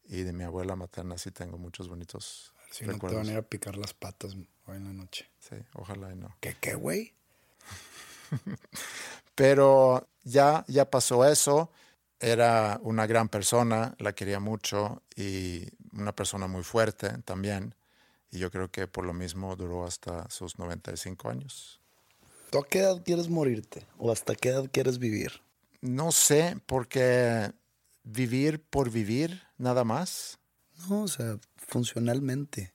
y 0.06 0.24
de 0.24 0.34
mi 0.34 0.44
abuela 0.44 0.76
materna 0.76 1.18
sí 1.18 1.32
tengo 1.32 1.58
muchos 1.58 1.90
bonitos 1.90 2.54
si 2.72 2.86
recuerdos. 2.86 3.04
no 3.04 3.10
te 3.10 3.16
van 3.16 3.28
a 3.28 3.32
ir 3.34 3.38
a 3.38 3.48
picar 3.48 3.76
las 3.78 3.94
patas 3.94 4.36
hoy 4.66 4.78
en 4.78 4.86
la 4.86 4.94
noche. 4.94 5.30
Sí, 5.40 5.56
ojalá 5.74 6.12
y 6.12 6.16
no. 6.16 6.36
¿Qué 6.40 6.56
qué, 6.60 6.76
güey? 6.76 7.14
Pero 9.36 10.08
ya, 10.24 10.64
ya 10.68 10.90
pasó 10.90 11.26
eso. 11.26 11.70
Era 12.20 12.80
una 12.84 13.08
gran 13.08 13.30
persona, 13.30 13.96
la 13.98 14.14
quería 14.14 14.40
mucho 14.40 15.02
y 15.16 15.68
una 15.92 16.14
persona 16.14 16.48
muy 16.48 16.64
fuerte 16.64 17.18
también. 17.24 17.76
Y 18.30 18.40
yo 18.40 18.52
creo 18.52 18.70
que 18.72 18.88
por 18.88 19.06
lo 19.06 19.14
mismo 19.14 19.56
duró 19.56 19.86
hasta 19.86 20.30
sus 20.30 20.58
95 20.58 21.30
años. 21.30 21.81
¿Tú 22.52 22.60
a 22.60 22.68
qué 22.68 22.80
edad 22.80 23.02
quieres 23.02 23.30
morirte? 23.30 23.88
¿O 23.98 24.12
hasta 24.12 24.36
qué 24.36 24.50
edad 24.50 24.66
quieres 24.70 25.00
vivir? 25.00 25.42
No 25.80 26.12
sé, 26.12 26.58
porque 26.66 27.54
vivir 28.04 28.62
por 28.62 28.92
vivir, 28.92 29.42
nada 29.58 29.86
más. 29.86 30.38
No, 30.90 31.04
o 31.04 31.08
sea, 31.08 31.40
funcionalmente, 31.56 32.74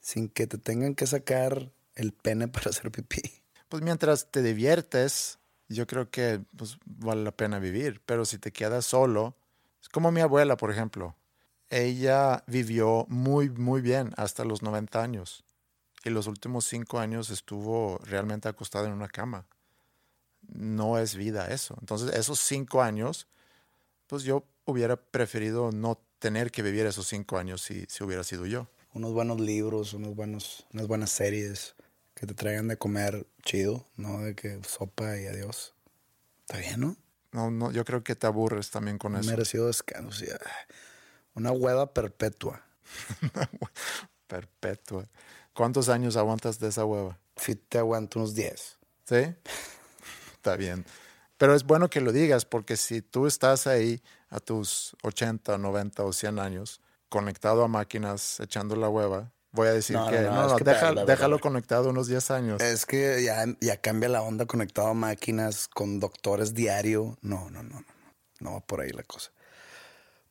sin 0.00 0.28
que 0.28 0.48
te 0.48 0.58
tengan 0.58 0.96
que 0.96 1.06
sacar 1.06 1.70
el 1.94 2.10
pene 2.10 2.48
para 2.48 2.70
hacer 2.70 2.90
pipí. 2.90 3.22
Pues 3.68 3.80
mientras 3.80 4.28
te 4.32 4.42
diviertes, 4.42 5.38
yo 5.68 5.86
creo 5.86 6.10
que 6.10 6.40
pues, 6.56 6.76
vale 6.84 7.22
la 7.22 7.30
pena 7.30 7.60
vivir, 7.60 8.02
pero 8.06 8.24
si 8.24 8.38
te 8.38 8.50
quedas 8.50 8.86
solo, 8.86 9.36
es 9.80 9.88
como 9.88 10.10
mi 10.10 10.20
abuela, 10.20 10.56
por 10.56 10.72
ejemplo. 10.72 11.14
Ella 11.68 12.42
vivió 12.48 13.06
muy, 13.08 13.50
muy 13.50 13.82
bien 13.82 14.14
hasta 14.16 14.44
los 14.44 14.64
90 14.64 15.00
años 15.00 15.45
y 16.06 16.10
los 16.10 16.28
últimos 16.28 16.64
cinco 16.64 17.00
años 17.00 17.30
estuvo 17.30 17.98
realmente 18.04 18.48
acostada 18.48 18.86
en 18.86 18.92
una 18.92 19.08
cama. 19.08 19.44
No 20.46 20.98
es 20.98 21.16
vida 21.16 21.48
eso. 21.48 21.76
Entonces, 21.80 22.14
esos 22.14 22.38
cinco 22.38 22.80
años, 22.80 23.26
pues 24.06 24.22
yo 24.22 24.44
hubiera 24.64 24.96
preferido 24.96 25.72
no 25.72 26.00
tener 26.20 26.52
que 26.52 26.62
vivir 26.62 26.86
esos 26.86 27.08
cinco 27.08 27.38
años 27.38 27.60
si, 27.60 27.86
si 27.88 28.04
hubiera 28.04 28.22
sido 28.22 28.46
yo. 28.46 28.68
Unos 28.94 29.14
buenos 29.14 29.40
libros, 29.40 29.94
unos 29.94 30.14
buenos, 30.14 30.64
unas 30.72 30.86
buenas 30.86 31.10
series 31.10 31.74
que 32.14 32.24
te 32.24 32.34
traigan 32.34 32.68
de 32.68 32.78
comer 32.78 33.26
chido, 33.42 33.84
no 33.96 34.20
de 34.20 34.36
que 34.36 34.60
sopa 34.62 35.18
y 35.18 35.26
adiós. 35.26 35.74
Está 36.42 36.58
bien, 36.58 36.80
¿no? 36.80 36.96
No, 37.32 37.50
no, 37.50 37.72
yo 37.72 37.84
creo 37.84 38.04
que 38.04 38.14
te 38.14 38.28
aburres 38.28 38.70
también 38.70 38.96
con 38.96 39.16
eso. 39.16 39.28
Merecido 39.28 39.66
descanso. 39.66 40.12
sí. 40.12 40.26
Una 41.34 41.50
hueva 41.50 41.92
perpetua. 41.92 42.64
Perpetua. 44.28 45.08
¿Cuántos 45.56 45.88
años 45.88 46.16
aguantas 46.16 46.58
de 46.58 46.68
esa 46.68 46.84
hueva? 46.84 47.18
Si 47.36 47.54
te 47.56 47.78
aguanto 47.78 48.18
unos 48.18 48.34
10. 48.34 48.78
¿Sí? 49.04 49.16
Está 50.34 50.56
bien. 50.56 50.84
Pero 51.38 51.54
es 51.54 51.64
bueno 51.64 51.88
que 51.90 52.00
lo 52.00 52.12
digas 52.12 52.44
porque 52.44 52.76
si 52.76 53.02
tú 53.02 53.26
estás 53.26 53.66
ahí 53.66 54.02
a 54.30 54.40
tus 54.40 54.96
80, 55.02 55.58
90 55.58 56.02
o 56.04 56.12
100 56.12 56.38
años 56.38 56.80
conectado 57.08 57.62
a 57.62 57.68
máquinas 57.68 58.40
echando 58.40 58.74
la 58.76 58.88
hueva, 58.88 59.32
voy 59.52 59.68
a 59.68 59.72
decir 59.72 59.96
No, 59.96 60.08
que 60.08 60.20
no, 60.22 60.30
no, 60.30 60.42
no, 60.42 60.48
no, 60.48 60.56
que 60.56 60.64
deja- 60.64 60.92
déjalo 61.04 61.38
conectado 61.40 61.90
unos 61.90 62.08
10 62.08 62.30
años. 62.30 62.60
Es 62.62 62.84
que 62.86 63.22
ya, 63.22 63.44
ya 63.60 63.80
cambia 63.80 64.08
la 64.08 64.22
onda 64.22 64.46
conectado 64.46 64.88
a 64.88 64.94
máquinas 64.94 65.68
con 65.68 66.00
doctores 66.00 66.54
diario. 66.54 67.16
No, 67.22 67.50
no, 67.50 67.62
no, 67.62 67.80
no. 67.80 67.80
No 67.80 67.86
No 68.40 68.52
va 68.54 68.60
por 68.60 68.80
ahí 68.80 68.90
la 68.90 69.02
cosa. 69.02 69.30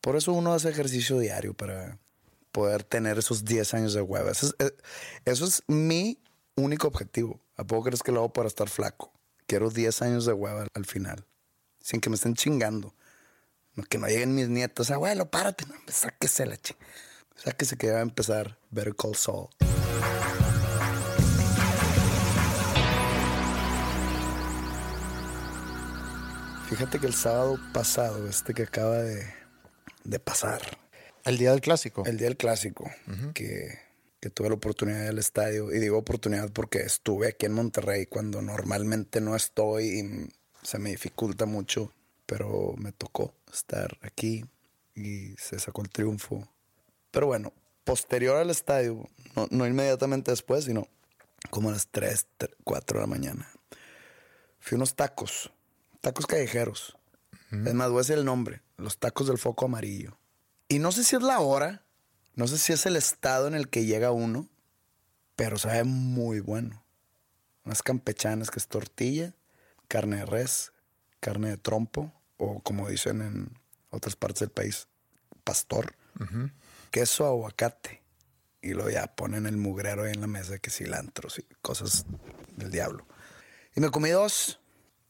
Por 0.01 0.15
eso 0.15 0.34
uno 0.34 0.53
hace 0.53 0.70
ejercicio 0.70 1.17
diario 1.20 1.53
para 1.55 1.98
poder 2.55 2.85
tener 2.85 3.17
esos 3.17 3.43
10 3.43 3.74
años 3.74 3.93
de 3.93 4.01
hueva. 4.01 4.31
Eso 4.31 4.45
es, 4.47 4.55
eh, 4.65 4.77
eso 5.25 5.43
es 5.43 5.62
mi 5.67 6.24
único 6.55 6.88
objetivo. 6.88 7.41
¿A 7.57 7.65
poco 7.65 7.83
crees 7.83 8.01
que 8.01 8.13
lo 8.13 8.19
hago 8.19 8.31
para 8.31 8.47
estar 8.47 8.69
flaco? 8.69 9.12
Quiero 9.45 9.69
10 9.69 10.01
años 10.03 10.25
de 10.25 10.31
hueva 10.31 10.65
al 10.74 10.85
final. 10.85 11.25
Sin 11.81 12.00
que 12.00 12.09
me 12.09 12.15
estén 12.15 12.33
chingando. 12.33 12.95
Que 13.89 13.97
no 13.97 14.07
lleguen 14.07 14.33
mis 14.33 14.47
nietos. 14.47 14.89
Abuelo, 14.89 15.29
párate. 15.29 15.65
No, 15.65 15.75
hombre, 15.75 15.93
sáquese 15.93 16.45
la 16.45 16.55
ching. 16.55 16.77
Sáquese 17.35 17.75
que 17.75 17.91
va 17.91 17.97
a 17.97 18.01
empezar 18.01 18.57
Better 18.71 18.95
Call 18.95 19.17
Saul. 19.17 19.50
Fíjate 26.69 27.00
que 27.00 27.07
el 27.07 27.13
sábado 27.13 27.59
pasado, 27.74 28.29
este 28.29 28.53
que 28.53 28.63
acaba 28.63 28.95
de, 29.00 29.25
de 30.05 30.19
pasar, 30.19 30.84
El 31.25 31.38
día 31.38 31.51
del 31.51 31.62
clásico. 31.62 32.03
el 32.05 32.17
día 32.17 32.27
del 32.27 32.38
clásico, 32.38 32.89
que, 33.34 33.79
que 34.20 34.29
tuve 34.29 34.50
la 34.50 34.55
oportunidad 34.55 35.05
del 35.05 35.17
estadio, 35.17 35.74
y 35.74 35.79
digo 35.79 35.98
oportunidad 35.98 36.51
porque 36.51 36.79
estuve 36.79 37.27
aquí 37.27 37.48
en 37.48 37.53
Monterrey 37.53 38.05
cuando 38.05 38.41
normalmente 38.41 39.22
no 39.22 39.36
estoy 39.36 39.86
y 40.00 40.29
se 40.62 40.77
me 40.77 40.91
dificulta 40.91 41.46
mucho, 41.46 41.91
pero 42.25 42.74
me 42.77 42.91
tocó 42.91 43.34
estar 43.51 43.98
aquí 44.01 44.46
y 44.96 45.36
se 45.38 45.60
sacó 45.60 45.82
el 45.82 45.89
triunfo. 45.89 46.48
Pero 47.12 47.27
bueno, 47.27 47.53
posterior 47.84 48.38
al 48.38 48.50
estadio, 48.50 49.10
no, 49.36 49.48
no 49.51 49.67
inmediatamente 49.67 50.32
después, 50.32 50.65
sino 50.65 50.88
como 51.50 51.70
a 51.70 51.74
las 51.74 51.88
3, 51.88 52.27
4 52.63 53.00
de 53.00 53.01
la 53.01 53.08
mañana, 53.08 53.50
fui 54.60 54.75
a 54.75 54.77
unos 54.77 54.96
tacos, 54.96 55.51
tacos 56.01 56.25
callejeros. 56.25 56.98
Es 57.51 57.74
más, 57.74 57.89
voy 57.89 58.00
a 58.00 58.01
decir 58.01 58.17
el 58.17 58.25
nombre, 58.25 58.62
los 58.75 58.98
tacos 58.98 59.27
del 59.27 59.38
foco 59.38 59.65
amarillo. 59.65 60.17
Y 60.67 60.79
no 60.79 60.91
sé 60.91 61.03
si 61.03 61.15
es 61.15 61.22
la 61.22 61.39
hora, 61.39 61.84
no 62.34 62.48
sé 62.48 62.57
si 62.57 62.74
es 62.74 62.86
el 62.86 62.95
estado 62.95 63.48
en 63.48 63.53
el 63.53 63.69
que 63.69 63.86
llega 63.86 64.12
uno, 64.12 64.50
pero 65.36 65.57
sabe 65.57 65.84
muy 65.84 66.39
bueno. 66.39 66.84
Unas 67.63 67.84
campechanas 67.84 68.51
que 68.51 68.60
es 68.60 68.67
tortilla, 68.67 69.34
carne 69.88 70.17
de 70.17 70.25
res, 70.25 70.72
carne 71.19 71.50
de 71.50 71.57
trompo, 71.57 72.12
o 72.38 72.62
como 72.62 72.89
dicen 72.89 73.22
en 73.22 73.60
otras 73.89 74.15
partes 74.15 74.41
del 74.41 74.50
país, 74.50 74.88
pastor, 75.43 75.95
queso, 76.91 77.25
aguacate. 77.25 78.01
Y 78.62 78.74
luego 78.74 78.89
ya 78.89 79.07
ponen 79.15 79.45
el 79.45 79.57
mugrero 79.57 80.03
ahí 80.03 80.13
en 80.13 80.22
la 80.22 80.27
mesa, 80.27 80.57
que 80.57 80.72
cilantros 80.72 81.38
y 81.38 81.43
cosas 81.62 82.05
del 82.57 82.72
diablo. 82.72 83.05
Y 83.75 83.81
me 83.81 83.91
comí 83.91 84.10
dos. 84.10 84.60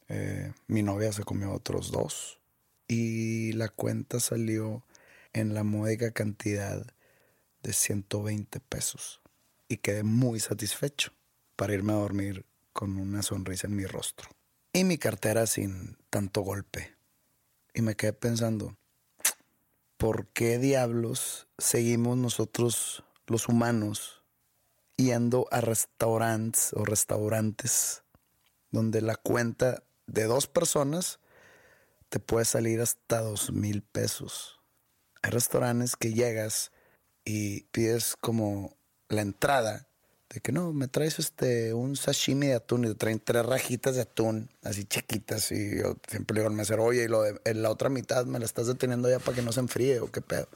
Eh, 0.08 0.52
mi 0.66 0.82
novia 0.82 1.12
se 1.12 1.24
comió 1.24 1.52
otros 1.52 1.90
dos. 1.90 2.38
Y 2.86 3.52
la 3.52 3.68
cuenta 3.68 4.20
salió 4.20 4.84
en 5.36 5.52
la 5.52 5.64
módica 5.64 6.12
cantidad 6.12 6.86
de 7.62 7.72
120 7.74 8.58
pesos. 8.58 9.20
Y 9.68 9.76
quedé 9.76 10.02
muy 10.02 10.40
satisfecho 10.40 11.12
para 11.56 11.74
irme 11.74 11.92
a 11.92 11.96
dormir 11.96 12.46
con 12.72 12.96
una 12.96 13.22
sonrisa 13.22 13.66
en 13.66 13.76
mi 13.76 13.84
rostro. 13.84 14.30
Y 14.72 14.84
mi 14.84 14.96
cartera 14.96 15.46
sin 15.46 15.98
tanto 16.08 16.40
golpe. 16.40 16.96
Y 17.74 17.82
me 17.82 17.96
quedé 17.96 18.14
pensando, 18.14 18.78
¿por 19.98 20.26
qué 20.28 20.58
diablos 20.58 21.48
seguimos 21.58 22.16
nosotros 22.16 23.04
los 23.26 23.48
humanos 23.48 24.22
yendo 24.96 25.48
a 25.50 25.60
restaurantes 25.60 26.72
o 26.72 26.86
restaurantes 26.86 28.04
donde 28.70 29.02
la 29.02 29.16
cuenta 29.16 29.82
de 30.06 30.24
dos 30.24 30.46
personas 30.46 31.20
te 32.08 32.20
puede 32.20 32.46
salir 32.46 32.80
hasta 32.80 33.20
dos 33.20 33.52
mil 33.52 33.82
pesos? 33.82 34.56
Hay 35.26 35.32
restaurantes 35.32 35.96
que 35.96 36.12
llegas 36.12 36.70
y 37.24 37.62
pides 37.72 38.14
como 38.20 38.76
la 39.08 39.22
entrada 39.22 39.88
de 40.28 40.38
que 40.38 40.52
no, 40.52 40.72
me 40.72 40.86
traes 40.86 41.18
este 41.18 41.74
un 41.74 41.96
sashimi 41.96 42.46
de 42.46 42.54
atún 42.54 42.84
y 42.84 42.88
te 42.90 42.94
traen 42.94 43.18
tres 43.18 43.44
rajitas 43.44 43.96
de 43.96 44.02
atún 44.02 44.48
así 44.62 44.84
chiquitas 44.84 45.50
y 45.50 45.78
yo 45.78 45.96
siempre 46.06 46.34
le 46.34 46.40
digo 46.42 46.50
al 46.50 46.56
mesero, 46.56 46.84
oye, 46.84 47.02
y 47.02 47.08
lo 47.08 47.22
de, 47.22 47.40
en 47.44 47.60
la 47.60 47.70
otra 47.70 47.88
mitad 47.88 48.24
me 48.24 48.38
la 48.38 48.44
estás 48.44 48.68
deteniendo 48.68 49.10
ya 49.10 49.18
para 49.18 49.34
que 49.34 49.42
no 49.42 49.50
se 49.50 49.58
enfríe 49.58 49.98
o 49.98 50.12
qué 50.12 50.20
pedo. 50.20 50.48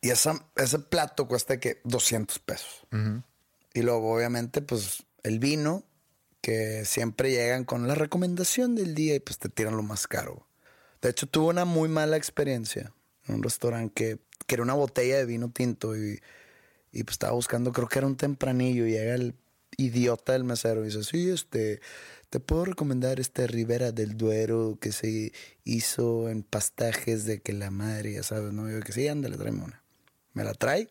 Y 0.00 0.10
esa, 0.10 0.44
ese 0.56 0.80
plato 0.80 1.28
cuesta 1.28 1.60
que 1.60 1.80
200 1.84 2.40
pesos. 2.40 2.88
Y 3.72 3.82
luego 3.82 4.14
obviamente 4.16 4.62
pues 4.62 5.04
el 5.22 5.38
vino 5.38 5.84
que 6.40 6.84
siempre 6.84 7.30
llegan 7.30 7.64
con 7.64 7.86
la 7.86 7.94
recomendación 7.94 8.74
del 8.74 8.96
día 8.96 9.14
y 9.14 9.20
pues 9.20 9.38
te 9.38 9.48
tiran 9.48 9.76
lo 9.76 9.84
más 9.84 10.08
caro. 10.08 10.44
De 11.02 11.10
hecho, 11.10 11.28
tuve 11.28 11.50
una 11.50 11.64
muy 11.64 11.88
mala 11.88 12.16
experiencia 12.16 12.92
en 13.26 13.36
un 13.36 13.42
restaurante 13.42 13.92
que 13.94 14.18
quería 14.46 14.62
una 14.62 14.74
botella 14.74 15.16
de 15.16 15.26
vino 15.26 15.50
tinto 15.50 15.96
y, 15.96 16.20
y 16.92 17.04
pues 17.04 17.14
estaba 17.14 17.32
buscando, 17.32 17.72
creo 17.72 17.88
que 17.88 17.98
era 17.98 18.06
un 18.06 18.16
tempranillo 18.16 18.86
y 18.86 18.92
llega 18.92 19.14
el 19.14 19.34
idiota 19.76 20.32
del 20.32 20.44
mesero 20.44 20.82
y 20.82 20.86
dice, 20.86 21.04
sí, 21.04 21.30
este, 21.30 21.80
te 22.30 22.40
puedo 22.40 22.64
recomendar 22.64 23.20
este 23.20 23.46
Ribera 23.46 23.92
del 23.92 24.16
Duero 24.16 24.78
que 24.80 24.92
se 24.92 25.32
hizo 25.64 26.28
en 26.28 26.42
pastajes 26.42 27.24
de 27.24 27.40
que 27.40 27.52
la 27.52 27.70
madre, 27.70 28.14
ya 28.14 28.22
sabes, 28.22 28.52
¿no? 28.52 28.70
Yo 28.70 28.80
que 28.80 28.92
sí, 28.92 29.06
ándale, 29.08 29.36
tráeme 29.36 29.64
una. 29.64 29.82
Me 30.32 30.44
la 30.44 30.54
trae. 30.54 30.88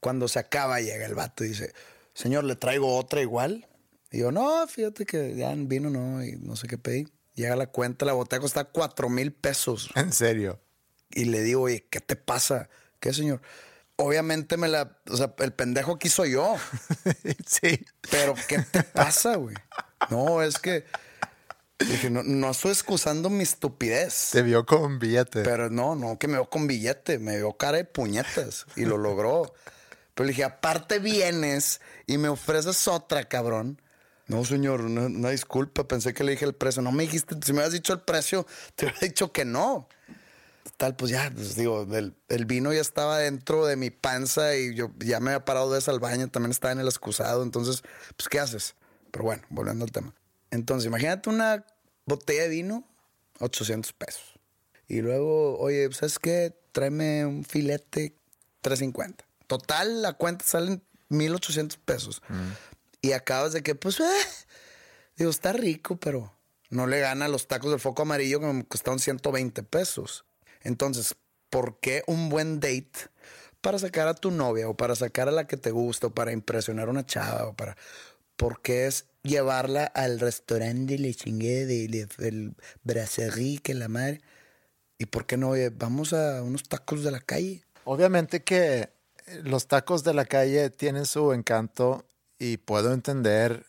Cuando 0.00 0.28
se 0.28 0.38
acaba 0.38 0.80
llega 0.80 1.06
el 1.06 1.14
vato 1.14 1.44
y 1.44 1.48
dice, 1.48 1.72
señor, 2.12 2.44
¿le 2.44 2.56
traigo 2.56 2.96
otra 2.96 3.22
igual? 3.22 3.66
Y 4.10 4.18
yo, 4.18 4.30
no, 4.30 4.66
fíjate 4.66 5.06
que 5.06 5.34
ya 5.34 5.54
vino 5.56 5.90
no, 5.90 6.22
y 6.22 6.36
no 6.36 6.56
sé 6.56 6.68
qué 6.68 6.78
pedí. 6.78 7.08
Llega 7.34 7.56
la 7.56 7.66
cuenta, 7.66 8.04
la 8.04 8.12
botella 8.12 8.40
cuesta 8.40 8.64
cuatro 8.64 9.08
mil 9.08 9.32
pesos. 9.32 9.90
En 9.96 10.12
serio. 10.12 10.60
Y 11.10 11.26
le 11.26 11.42
digo, 11.42 11.62
oye, 11.62 11.86
¿qué 11.90 12.00
te 12.00 12.16
pasa? 12.16 12.68
¿Qué, 13.00 13.12
señor? 13.12 13.40
Obviamente 13.96 14.56
me 14.56 14.68
la... 14.68 14.98
O 15.08 15.16
sea, 15.16 15.34
el 15.38 15.52
pendejo 15.52 15.92
aquí 15.92 16.08
soy 16.08 16.32
yo. 16.32 16.56
sí. 17.46 17.84
Pero, 18.10 18.34
¿qué 18.48 18.58
te 18.58 18.82
pasa, 18.82 19.36
güey? 19.36 19.56
No, 20.10 20.42
es 20.42 20.58
que... 20.58 20.84
Dije, 21.78 22.08
no, 22.08 22.22
no 22.22 22.50
estoy 22.50 22.70
excusando 22.70 23.30
mi 23.30 23.42
estupidez. 23.42 24.30
Te 24.32 24.42
vio 24.42 24.64
con 24.64 24.98
billete. 24.98 25.42
Pero 25.42 25.70
no, 25.70 25.96
no, 25.96 26.18
que 26.18 26.28
me 26.28 26.34
vio 26.34 26.48
con 26.48 26.66
billete, 26.66 27.18
me 27.18 27.36
vio 27.36 27.56
cara 27.56 27.78
de 27.78 27.84
puñetas 27.84 28.66
y 28.76 28.84
lo 28.84 28.96
logró. 28.96 29.54
Pero 30.14 30.26
le 30.26 30.30
dije, 30.30 30.44
aparte 30.44 31.00
vienes 31.00 31.80
y 32.06 32.16
me 32.18 32.28
ofreces 32.28 32.86
otra, 32.86 33.24
cabrón. 33.28 33.82
No, 34.26 34.44
señor, 34.44 34.82
una, 34.82 35.06
una 35.06 35.30
disculpa, 35.30 35.86
pensé 35.86 36.14
que 36.14 36.24
le 36.24 36.32
dije 36.32 36.44
el 36.44 36.54
precio. 36.54 36.80
No 36.80 36.92
me 36.92 37.02
dijiste, 37.02 37.34
si 37.44 37.52
me 37.52 37.58
hubieras 37.58 37.72
dicho 37.72 37.92
el 37.92 38.00
precio, 38.00 38.46
te 38.76 38.86
hubiera 38.86 39.00
dicho 39.00 39.32
que 39.32 39.44
no. 39.44 39.88
Tal, 40.76 40.96
pues 40.96 41.12
ya, 41.12 41.30
pues 41.32 41.54
digo, 41.54 41.86
el, 41.92 42.16
el 42.28 42.46
vino 42.46 42.72
ya 42.72 42.80
estaba 42.80 43.18
dentro 43.18 43.64
de 43.64 43.76
mi 43.76 43.90
panza 43.90 44.56
y 44.56 44.74
yo 44.74 44.90
ya 44.98 45.20
me 45.20 45.30
había 45.30 45.44
parado 45.44 45.72
de 45.72 45.78
esa 45.78 45.92
al 45.92 46.00
baño, 46.00 46.28
también 46.28 46.50
estaba 46.50 46.72
en 46.72 46.80
el 46.80 46.88
excusado, 46.88 47.42
entonces, 47.42 47.82
pues, 48.16 48.28
¿qué 48.28 48.40
haces? 48.40 48.74
Pero 49.12 49.24
bueno, 49.24 49.42
volviendo 49.50 49.84
al 49.84 49.92
tema. 49.92 50.14
Entonces, 50.50 50.86
imagínate 50.86 51.30
una 51.30 51.64
botella 52.06 52.42
de 52.42 52.48
vino, 52.48 52.88
800 53.38 53.92
pesos. 53.92 54.38
Y 54.88 55.00
luego, 55.00 55.58
oye, 55.58 55.90
¿sabes 55.92 56.18
qué? 56.18 56.56
Tráeme 56.72 57.24
un 57.24 57.44
filete, 57.44 58.16
350. 58.60 59.24
Total, 59.46 60.02
la 60.02 60.14
cuenta 60.14 60.44
salen 60.44 60.82
1800 61.08 61.78
pesos. 61.78 62.22
Y 63.00 63.12
acabas 63.12 63.52
de 63.52 63.62
que, 63.62 63.74
pues, 63.74 64.00
eh, 64.00 64.04
digo, 65.16 65.30
está 65.30 65.52
rico, 65.52 65.96
pero 65.96 66.36
no 66.70 66.86
le 66.86 67.00
gana 67.00 67.26
a 67.26 67.28
los 67.28 67.46
tacos 67.46 67.70
del 67.70 67.80
foco 67.80 68.02
amarillo 68.02 68.40
que 68.40 68.46
me 68.46 68.64
costaron 68.64 68.98
120 68.98 69.62
pesos. 69.62 70.24
Entonces, 70.64 71.14
¿por 71.50 71.78
qué 71.78 72.02
un 72.06 72.28
buen 72.28 72.58
date 72.60 72.90
para 73.60 73.78
sacar 73.78 74.08
a 74.08 74.14
tu 74.14 74.30
novia 74.30 74.68
o 74.68 74.76
para 74.76 74.96
sacar 74.96 75.28
a 75.28 75.32
la 75.32 75.46
que 75.46 75.56
te 75.56 75.70
gusta 75.70 76.08
o 76.08 76.14
para 76.14 76.32
impresionar 76.32 76.88
a 76.88 76.90
una 76.90 77.06
chava 77.06 77.46
o 77.46 77.54
para... 77.54 77.76
¿Por 78.36 78.60
qué 78.62 78.86
es 78.86 79.06
llevarla 79.22 79.84
al 79.84 80.18
restaurante 80.18 80.96
de 80.96 80.98
le 80.98 81.66
de- 81.66 82.08
del 82.18 82.56
brasserie 82.82 83.58
que 83.58 83.74
la 83.74 83.88
madre? 83.88 84.20
¿Y 84.98 85.06
por 85.06 85.26
qué 85.26 85.36
no? 85.36 85.52
Vamos 85.74 86.12
a 86.12 86.42
unos 86.42 86.64
tacos 86.64 87.04
de 87.04 87.12
la 87.12 87.20
calle. 87.20 87.64
Obviamente 87.84 88.42
que 88.42 88.90
los 89.44 89.68
tacos 89.68 90.02
de 90.04 90.14
la 90.14 90.24
calle 90.24 90.70
tienen 90.70 91.06
su 91.06 91.32
encanto 91.32 92.04
y 92.38 92.56
puedo 92.56 92.92
entender 92.92 93.66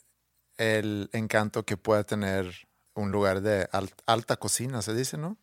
el 0.58 1.10
encanto 1.14 1.64
que 1.64 1.78
puede 1.78 2.04
tener 2.04 2.52
un 2.96 3.12
lugar 3.12 3.42
de 3.42 3.68
alta 4.06 4.38
cocina, 4.38 4.82
se 4.82 4.94
dice, 4.94 5.18
¿no? 5.18 5.38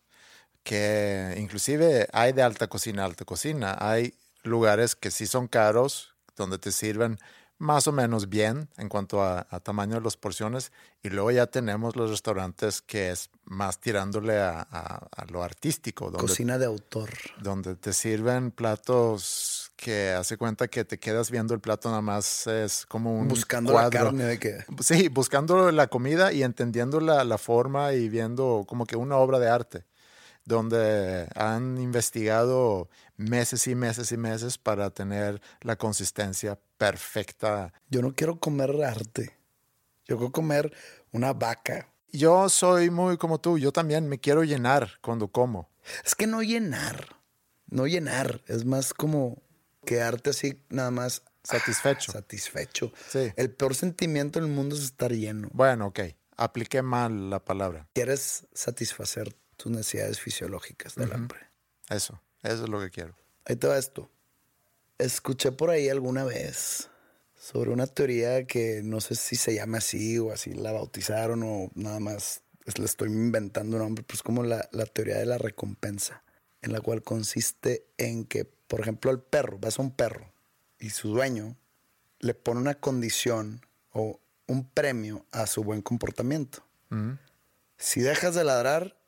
Que 0.62 1.35
inclusive 1.38 2.09
hay 2.12 2.33
de 2.33 2.42
alta 2.42 2.68
cocina, 2.68 3.05
alta 3.05 3.25
cocina. 3.25 3.77
Hay 3.81 4.14
lugares 4.42 4.94
que 4.94 5.11
sí 5.11 5.27
son 5.27 5.48
caros, 5.48 6.14
donde 6.37 6.59
te 6.59 6.72
sirven 6.72 7.18
más 7.62 7.87
o 7.87 7.92
menos 7.92 8.29
bien 8.29 8.68
en 8.77 8.88
cuanto 8.88 9.22
a, 9.22 9.44
tamaño 9.62 9.94
de 9.94 10.01
las 10.01 10.16
porciones. 10.16 10.72
Y 11.01 11.11
luego 11.11 11.31
ya 11.31 11.46
tenemos 11.46 11.94
los 11.94 12.11
restaurantes 12.11 12.83
que 12.83 13.11
es 13.11 13.31
más 13.44 13.79
tirándole 13.79 14.37
a, 14.40 15.07
lo 15.31 15.44
artístico. 15.44 16.11
Cocina 16.12 16.59
de 16.59 16.66
autor. 16.66 17.11
Donde 17.40 17.77
te 17.77 17.92
sirven 17.92 18.51
platos 18.51 19.70
que 19.77 20.11
hace 20.11 20.37
cuenta 20.37 20.66
que 20.66 20.85
te 20.85 20.98
quedas 20.98 21.31
viendo 21.31 21.55
el 21.55 21.61
plato 21.61 21.88
nada 21.88 22.03
más 22.03 22.46
es 22.46 22.85
como 22.87 23.18
un 23.18 23.27
buscando 23.27 23.72
la 23.72 23.90
carne 23.90 24.25
de 24.25 24.38
que 24.38 24.64
sí 24.81 25.09
buscando 25.09 25.72
la 25.72 25.88
comida 25.88 26.33
y 26.33 26.44
entendiendo 26.44 27.01
la, 27.01 27.25
la 27.25 27.37
forma 27.37 27.92
y 27.92 28.09
viendo 28.09 28.64
como 28.68 28.87
que 28.87 28.94
una 28.94 29.16
obra 29.16 29.40
de 29.40 29.48
arte 29.48 29.85
donde 30.44 31.28
han 31.35 31.78
investigado 31.78 32.88
meses 33.16 33.66
y 33.66 33.74
meses 33.74 34.12
y 34.12 34.16
meses 34.16 34.59
para 34.59 34.90
tener 34.90 35.40
la 35.61 35.76
consistencia 35.76 36.59
perfecta. 36.78 37.72
Yo 37.88 38.02
no 38.02 38.14
quiero 38.14 38.38
comer 38.38 38.83
arte. 38.85 39.37
Yo 40.05 40.16
quiero 40.16 40.33
comer 40.33 40.72
una 41.12 41.33
vaca. 41.33 41.88
Yo 42.11 42.48
soy 42.48 42.90
muy 42.90 43.16
como 43.16 43.40
tú. 43.40 43.59
Yo 43.59 43.72
también 43.72 44.09
me 44.09 44.18
quiero 44.18 44.44
llenar 44.44 44.98
cuando 45.00 45.28
como. 45.28 45.70
Es 46.05 46.14
que 46.14 46.26
no 46.26 46.42
llenar. 46.42 47.16
No 47.66 47.87
llenar. 47.87 48.42
Es 48.46 48.64
más 48.64 48.92
como 48.92 49.42
quedarte 49.85 50.31
así 50.31 50.61
nada 50.68 50.90
más 50.90 51.22
satisfecho. 51.42 52.12
satisfecho. 52.12 52.92
Sí. 53.09 53.33
El 53.37 53.50
peor 53.50 53.74
sentimiento 53.74 54.40
del 54.40 54.48
mundo 54.50 54.74
es 54.74 54.83
estar 54.83 55.12
lleno. 55.12 55.48
Bueno, 55.52 55.87
ok. 55.87 56.00
Apliqué 56.37 56.83
mal 56.83 57.31
la 57.31 57.44
palabra. 57.44 57.88
Quieres 57.94 58.46
satisfacer 58.52 59.37
tus 59.62 59.70
necesidades 59.70 60.18
fisiológicas 60.18 60.96
del 60.96 61.12
hambre. 61.12 61.38
Eso, 61.88 62.20
eso 62.42 62.64
es 62.64 62.68
lo 62.68 62.81
que 62.81 62.90
quiero. 62.90 63.14
Ahí 63.44 63.55
te 63.55 63.68
va 63.68 63.79
esto. 63.79 64.11
Escuché 64.98 65.53
por 65.53 65.70
ahí 65.70 65.88
alguna 65.88 66.25
vez 66.25 66.90
sobre 67.37 67.70
una 67.70 67.87
teoría 67.87 68.44
que 68.44 68.83
no 68.83 69.01
sé 69.01 69.14
si 69.14 69.37
se 69.37 69.55
llama 69.55 69.79
así 69.79 70.18
o 70.18 70.33
así 70.33 70.53
la 70.53 70.72
bautizaron 70.72 71.42
o 71.44 71.70
nada 71.75 72.01
más 72.01 72.42
le 72.77 72.85
estoy 72.85 73.09
inventando 73.09 73.77
un 73.77 73.83
nombre, 73.83 74.05
pues 74.05 74.22
como 74.22 74.42
la, 74.42 74.68
la 74.72 74.87
teoría 74.87 75.18
de 75.18 75.27
la 75.27 75.38
recompensa, 75.38 76.22
en 76.61 76.72
la 76.72 76.81
cual 76.81 77.03
consiste 77.03 77.87
en 77.98 78.25
que, 78.25 78.44
por 78.44 78.81
ejemplo, 78.81 79.11
el 79.11 79.20
perro, 79.20 79.59
ves 79.61 79.79
a 79.79 79.83
un 79.83 79.90
perro 79.90 80.33
y 80.79 80.90
su 80.90 81.09
dueño 81.09 81.57
le 82.18 82.35
pone 82.35 82.61
una 82.61 82.75
condición 82.75 83.64
o 83.92 84.20
un 84.46 84.68
premio 84.68 85.25
a 85.31 85.46
su 85.46 85.62
buen 85.62 85.83
comportamiento. 85.83 86.64
Si 87.79 88.01
dejas 88.01 88.35
de 88.35 88.44
ladrar, 88.44 89.01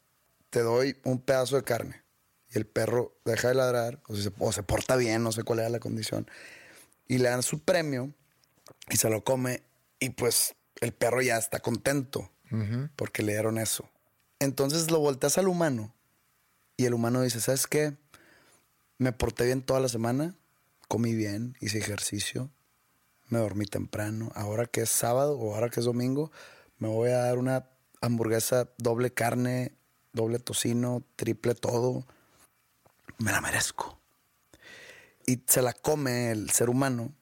te 0.54 0.60
doy 0.60 0.96
un 1.02 1.18
pedazo 1.18 1.56
de 1.56 1.64
carne. 1.64 2.04
Y 2.48 2.58
el 2.58 2.64
perro 2.64 3.18
deja 3.24 3.48
de 3.48 3.54
ladrar, 3.54 4.00
o 4.38 4.52
se, 4.52 4.62
porta 4.62 4.94
bien, 4.94 5.24
no 5.24 5.32
sé 5.32 5.42
cuál 5.42 5.58
era 5.58 5.68
la 5.68 5.80
condición. 5.80 6.30
Y 7.08 7.18
le 7.18 7.28
dan 7.28 7.42
su 7.42 7.58
premio 7.58 8.14
y 8.88 8.96
se 8.96 9.10
lo 9.10 9.24
come. 9.24 9.64
Y 9.98 10.10
pues 10.10 10.54
el 10.80 10.92
perro 10.92 11.22
ya 11.22 11.38
está 11.38 11.58
contento 11.58 12.30
porque 12.94 13.24
le 13.24 13.32
dieron 13.32 13.58
eso. 13.58 13.90
Entonces 14.38 14.92
lo 14.92 15.00
volteas 15.00 15.38
al 15.38 15.48
humano 15.48 15.92
y 16.76 16.84
el 16.84 16.94
humano 16.94 17.22
dice, 17.22 17.40
¿sabes 17.40 17.66
qué? 17.66 17.96
Me 18.96 19.10
porté 19.10 19.46
bien 19.46 19.60
toda 19.60 19.80
la 19.80 19.88
semana, 19.88 20.36
comí 20.86 21.16
bien, 21.16 21.56
hice 21.60 21.78
ejercicio, 21.78 22.48
me 23.28 23.40
dormí 23.40 23.66
temprano. 23.66 24.30
Ahora 24.36 24.66
que 24.66 24.82
es 24.82 24.90
sábado 24.90 25.36
o 25.36 25.56
ahora 25.56 25.68
que 25.68 25.80
es 25.80 25.86
domingo, 25.86 26.30
me 26.78 26.86
voy 26.86 27.10
a 27.10 27.18
dar 27.18 27.38
una 27.38 27.68
hamburguesa 28.00 28.68
doble 28.78 29.12
carne 29.12 29.72
doble 30.14 30.38
tocino, 30.38 31.02
triple 31.16 31.54
todo, 31.54 32.06
me 33.18 33.32
la 33.32 33.42
merezco. 33.42 33.98
Y 35.26 35.42
se 35.46 35.60
la 35.60 35.74
come 35.74 36.30
el 36.30 36.50
ser 36.50 36.70
humano. 36.70 37.12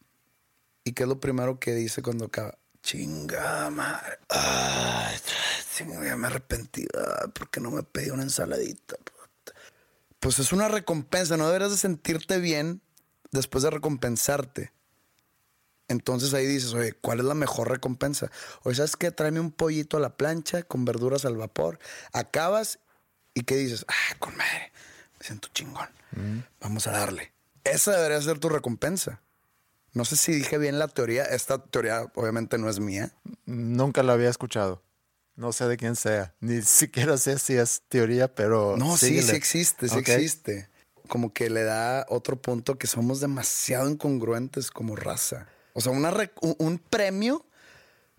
¿Y 0.85 0.93
qué 0.93 1.05
es 1.05 1.09
lo 1.09 1.19
primero 1.21 1.59
que 1.59 1.75
dice 1.75 2.03
cuando 2.03 2.27
acaba? 2.27 2.59
Chinga 2.83 3.71
madre. 3.71 4.19
Ay, 4.29 5.17
ya 5.79 6.17
me 6.17 6.27
arrepentí. 6.27 6.87
porque 7.35 7.61
no 7.61 7.71
me 7.71 7.83
pedí 7.83 8.11
una 8.11 8.23
ensaladita? 8.23 8.97
Pues 10.21 10.39
es 10.39 10.53
una 10.53 10.69
recompensa. 10.69 11.37
No 11.37 11.47
deberías 11.47 11.71
de 11.71 11.79
sentirte 11.79 12.39
bien 12.39 12.83
después 13.31 13.65
de 13.65 13.71
recompensarte. 13.71 14.73
Entonces 15.93 16.35
ahí 16.35 16.47
dices, 16.47 16.73
oye, 16.75 16.93
¿cuál 16.95 17.21
es 17.21 17.25
la 17.25 17.35
mejor 17.35 17.71
recompensa? 17.71 18.31
Oye, 18.65 18.77
¿sabes 18.77 18.97
qué? 18.97 19.11
Tráeme 19.11 19.41
un 19.41 19.53
pollito 19.53 19.97
a 19.97 20.01
la 20.01 20.17
plancha 20.17 20.63
con 20.63 20.85
verduras 20.85 21.25
al 21.25 21.37
vapor. 21.37 21.79
Acabas 22.13 22.79
y 23.35 23.43
¿qué 23.43 23.57
dices? 23.57 23.85
Ah, 23.89 24.17
con 24.19 24.37
madre, 24.37 24.73
me 25.21 25.27
siento 25.27 25.49
chingón. 25.55 25.89
Mm. 26.13 26.41
Vamos 26.61 26.87
a 26.87 26.93
darle. 26.93 27.33
Esa 27.65 27.93
debería 27.93 28.21
ser 28.21 28.39
tu 28.39 28.49
recompensa. 28.49 29.21
No 29.93 30.05
sé 30.05 30.17
si 30.17 30.33
dije 30.33 30.59
bien 30.59 30.79
la 30.79 30.89
teoría. 30.89 31.25
Esta 31.25 31.59
teoría 31.59 32.11
obviamente 32.15 32.59
no 32.59 32.69
es 32.69 32.81
mía. 32.81 33.13
Nunca 33.45 34.03
la 34.03 34.15
había 34.15 34.31
escuchado. 34.31 34.83
No 35.37 35.53
sé 35.53 35.67
de 35.67 35.77
quién 35.77 35.97
sea. 35.97 36.35
Ni 36.41 36.63
siquiera 36.63 37.17
sé 37.19 37.39
si 37.39 37.55
es 37.55 37.83
teoría, 37.89 38.35
pero. 38.35 38.77
No, 38.77 38.97
sí, 38.97 39.23
sí 39.23 39.37
existe, 39.37 39.89
sí 39.89 39.99
existe. 39.99 40.69
Como 41.09 41.33
que 41.33 41.51
le 41.51 41.65
da 41.65 42.07
otro 42.09 42.41
punto 42.41 42.79
que 42.79 42.87
somos 42.87 43.21
demasiado 43.21 43.91
incongruentes 43.91 44.71
como 44.71 44.97
raza. 44.97 45.49
O 45.75 45.81
sea, 45.81 45.93
una 45.93 46.13
un 46.41 46.79
premio 46.79 47.47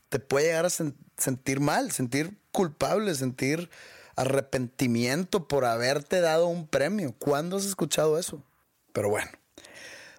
te 0.10 0.20
puede 0.20 0.48
llegar 0.48 0.66
a 0.66 0.70
sentir 0.70 1.60
mal, 1.60 1.92
sentir 1.92 2.38
culpable, 2.52 3.16
sentir 3.16 3.70
arrepentimiento 4.16 5.48
por 5.48 5.66
haberte 5.66 6.22
dado 6.22 6.48
un 6.48 6.68
premio. 6.68 7.14
¿Cuándo 7.18 7.58
has 7.58 7.66
escuchado 7.66 8.20
eso? 8.20 8.44
Pero 8.92 9.10
bueno, 9.10 9.30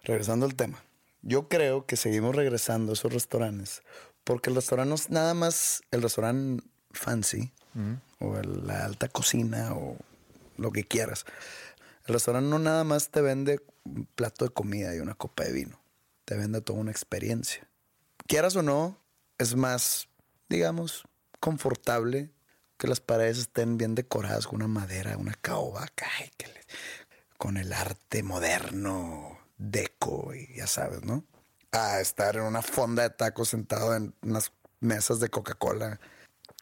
regresando 0.03 0.47
al 0.47 0.55
tema. 0.57 0.83
Yo 1.23 1.49
creo 1.49 1.87
que 1.87 1.97
seguimos 1.97 2.35
regresando 2.35 2.93
a 2.93 2.95
esos 2.95 3.13
restaurantes 3.13 3.83
porque 4.25 4.51
el 4.51 4.57
restaurante 4.57 4.89
no 4.89 4.95
es 4.97 5.11
nada 5.11 5.35
más 5.35 5.83
el 5.91 6.03
restaurante 6.03 6.65
fancy 6.91 7.53
o 8.21 8.37
la 8.43 8.85
alta 8.85 9.09
cocina 9.09 9.75
o 9.75 9.97
lo 10.57 10.73
que 10.73 10.85
quieras. 10.85 11.25
El 12.07 12.15
restaurante 12.15 12.49
no 12.49 12.59
nada 12.59 12.85
más 12.85 13.11
te 13.11 13.21
vende 13.21 13.61
un 13.85 14.07
plato 14.15 14.45
de 14.45 14.51
comida 14.51 14.95
y 14.95 15.01
una 15.01 15.15
copa 15.15 15.45
de 15.45 15.53
vino. 15.53 15.84
Te 16.25 16.37
vende 16.37 16.61
toda 16.61 16.79
una 16.79 16.91
experiencia. 16.91 17.69
Quieras 18.27 18.57
o 18.57 18.63
no, 18.63 18.99
es 19.39 19.57
más, 19.57 20.09
digamos, 20.49 21.05
confortable 21.41 22.31
que 22.79 22.89
las 22.89 23.01
paredes 23.01 23.39
estén 23.39 23.77
bien 23.77 23.95
decoradas 23.95 24.47
con 24.47 24.57
una 24.57 24.69
madera, 24.69 25.17
una 25.17 25.35
caoba, 25.35 25.87
con 27.39 27.57
el 27.57 27.73
arte 27.73 28.23
moderno, 28.23 29.39
deco 29.59 30.33
ya 30.57 30.67
sabes, 30.67 31.03
¿no? 31.03 31.25
A 31.73 32.01
estar 32.01 32.37
en 32.37 32.43
una 32.43 32.63
fonda 32.63 33.03
de 33.03 33.11
tacos 33.11 33.51
sentado 33.51 33.95
en 33.95 34.15
unas 34.23 34.53
mesas 34.81 35.21
de 35.21 35.29
Coca-Cola. 35.29 36.01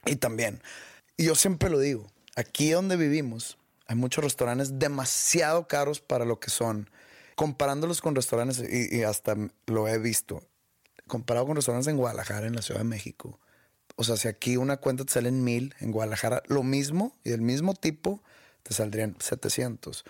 Y 0.06 0.16
también, 0.16 0.62
y 1.16 1.26
yo 1.26 1.34
siempre 1.34 1.70
lo 1.70 1.78
digo, 1.78 2.10
aquí 2.34 2.70
donde 2.70 2.96
vivimos 2.96 3.58
hay 3.86 3.96
muchos 3.96 4.24
restaurantes 4.24 4.78
demasiado 4.78 5.68
caros 5.68 6.00
para 6.00 6.24
lo 6.24 6.40
que 6.40 6.50
son. 6.50 6.88
Comparándolos 7.42 8.00
con 8.00 8.14
restaurantes, 8.14 8.62
y 8.70 9.02
hasta 9.02 9.36
lo 9.66 9.88
he 9.88 9.98
visto, 9.98 10.44
comparado 11.08 11.46
con 11.46 11.56
restaurantes 11.56 11.88
en 11.88 11.96
Guadalajara, 11.96 12.46
en 12.46 12.54
la 12.54 12.62
Ciudad 12.62 12.78
de 12.78 12.84
México, 12.84 13.40
o 13.96 14.04
sea, 14.04 14.16
si 14.16 14.28
aquí 14.28 14.56
una 14.56 14.78
cuenta 14.78 15.04
te 15.04 15.12
sale 15.12 15.28
en 15.28 15.44
mil, 15.44 15.74
en 15.80 15.92
Guadalajara 15.92 16.42
lo 16.46 16.62
mismo 16.62 17.16
y 17.24 17.30
del 17.30 17.42
mismo 17.42 17.74
tipo, 17.74 18.22
te 18.62 18.74
saldrían 18.74 19.16
700. 19.18 20.04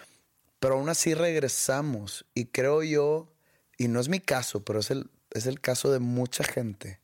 Pero 0.60 0.74
aún 0.74 0.88
así 0.88 1.14
regresamos 1.14 2.24
y 2.34 2.46
creo 2.46 2.82
yo, 2.82 3.32
y 3.78 3.88
no 3.88 4.00
es 4.00 4.08
mi 4.08 4.20
caso, 4.20 4.64
pero 4.64 4.80
es 4.80 4.90
el, 4.90 5.10
es 5.30 5.46
el 5.46 5.60
caso 5.60 5.90
de 5.90 5.98
mucha 5.98 6.44
gente. 6.44 7.00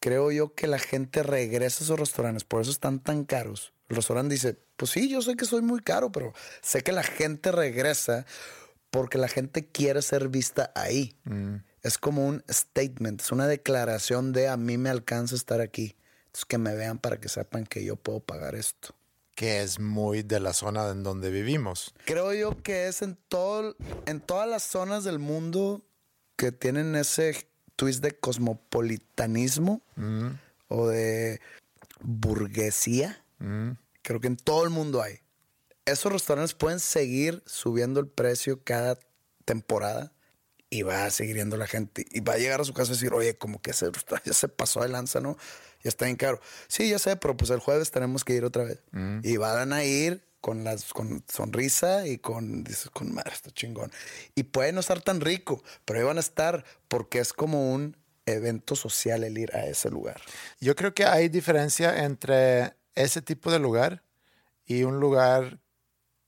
Creo 0.00 0.32
yo 0.32 0.54
que 0.54 0.66
la 0.66 0.78
gente 0.78 1.22
regresa 1.22 1.82
a 1.82 1.84
esos 1.84 2.00
restaurantes, 2.00 2.44
por 2.44 2.62
eso 2.62 2.70
están 2.70 3.00
tan 3.00 3.24
caros. 3.24 3.72
El 3.88 3.96
restaurante 3.96 4.34
dice, 4.34 4.56
pues 4.76 4.92
sí, 4.92 5.08
yo 5.08 5.20
sé 5.20 5.36
que 5.36 5.44
soy 5.44 5.60
muy 5.60 5.80
caro, 5.80 6.10
pero 6.10 6.32
sé 6.62 6.82
que 6.82 6.92
la 6.92 7.02
gente 7.02 7.52
regresa 7.52 8.24
porque 8.92 9.18
la 9.18 9.26
gente 9.26 9.66
quiere 9.66 10.02
ser 10.02 10.28
vista 10.28 10.70
ahí. 10.76 11.16
Mm. 11.24 11.56
Es 11.82 11.98
como 11.98 12.24
un 12.24 12.44
statement, 12.48 13.22
es 13.22 13.32
una 13.32 13.48
declaración 13.48 14.32
de 14.32 14.46
a 14.46 14.56
mí 14.56 14.78
me 14.78 14.90
alcanza 14.90 15.34
estar 15.34 15.60
aquí 15.60 15.96
que 16.48 16.58
me 16.58 16.74
vean 16.74 16.98
para 16.98 17.18
que 17.18 17.28
sepan 17.28 17.66
que 17.66 17.84
yo 17.84 17.96
puedo 17.96 18.20
pagar 18.20 18.54
esto. 18.54 18.94
Que 19.34 19.62
es 19.62 19.78
muy 19.78 20.22
de 20.22 20.40
la 20.40 20.52
zona 20.52 20.90
en 20.90 21.02
donde 21.02 21.30
vivimos. 21.30 21.94
Creo 22.04 22.34
yo 22.34 22.62
que 22.62 22.86
es 22.88 23.02
en, 23.02 23.16
todo, 23.28 23.76
en 24.06 24.20
todas 24.20 24.48
las 24.48 24.62
zonas 24.62 25.04
del 25.04 25.18
mundo 25.18 25.82
que 26.36 26.52
tienen 26.52 26.94
ese 26.96 27.46
twist 27.76 28.02
de 28.02 28.12
cosmopolitanismo 28.12 29.80
mm. 29.96 30.28
o 30.68 30.88
de 30.88 31.40
burguesía. 32.00 33.24
Mm. 33.38 33.70
Creo 34.02 34.20
que 34.20 34.26
en 34.26 34.36
todo 34.36 34.64
el 34.64 34.70
mundo 34.70 35.00
hay. 35.00 35.21
Esos 35.84 36.12
restaurantes 36.12 36.54
pueden 36.54 36.80
seguir 36.80 37.42
subiendo 37.46 38.00
el 38.00 38.06
precio 38.06 38.62
cada 38.62 38.98
temporada 39.44 40.12
y 40.70 40.82
va 40.82 41.04
a 41.04 41.10
seguir 41.10 41.36
yendo 41.36 41.56
la 41.56 41.66
gente. 41.66 42.06
Y 42.10 42.20
va 42.20 42.34
a 42.34 42.38
llegar 42.38 42.60
a 42.60 42.64
su 42.64 42.72
casa 42.72 42.92
y 42.92 42.94
decir, 42.94 43.12
oye, 43.12 43.36
como 43.36 43.60
que 43.60 43.72
se, 43.72 43.90
ya 44.24 44.32
se 44.32 44.48
pasó 44.48 44.80
de 44.82 44.88
lanza, 44.88 45.20
¿no? 45.20 45.36
Ya 45.82 45.88
está 45.88 46.06
bien 46.06 46.16
caro. 46.16 46.40
Sí, 46.68 46.88
ya 46.88 46.98
sé, 46.98 47.16
pero 47.16 47.36
pues 47.36 47.50
el 47.50 47.58
jueves 47.58 47.90
tenemos 47.90 48.24
que 48.24 48.34
ir 48.34 48.44
otra 48.44 48.64
vez. 48.64 48.80
Y 49.22 49.36
van 49.36 49.72
a 49.72 49.84
ir 49.84 50.22
con 50.42 50.64
las 50.64 50.92
con 50.92 51.24
sonrisa 51.32 52.06
y 52.06 52.18
con 52.18 52.64
dices 52.64 52.90
con 52.90 53.14
madre 53.14 53.32
está 53.32 53.52
chingón 53.52 53.92
y 54.34 54.42
puede 54.42 54.72
no 54.72 54.80
estar 54.80 55.00
tan 55.00 55.20
rico 55.20 55.62
pero 55.84 56.00
ahí 56.00 56.04
van 56.04 56.16
a 56.16 56.20
estar 56.20 56.64
porque 56.88 57.20
es 57.20 57.32
como 57.32 57.72
un 57.72 57.96
evento 58.26 58.74
social 58.74 59.22
el 59.22 59.38
ir 59.38 59.54
a 59.54 59.66
ese 59.66 59.88
lugar 59.88 60.20
yo 60.60 60.74
creo 60.74 60.94
que 60.94 61.04
hay 61.04 61.28
diferencia 61.28 62.04
entre 62.04 62.74
ese 62.96 63.22
tipo 63.22 63.52
de 63.52 63.60
lugar 63.60 64.02
y 64.66 64.82
un 64.82 64.98
lugar 64.98 65.60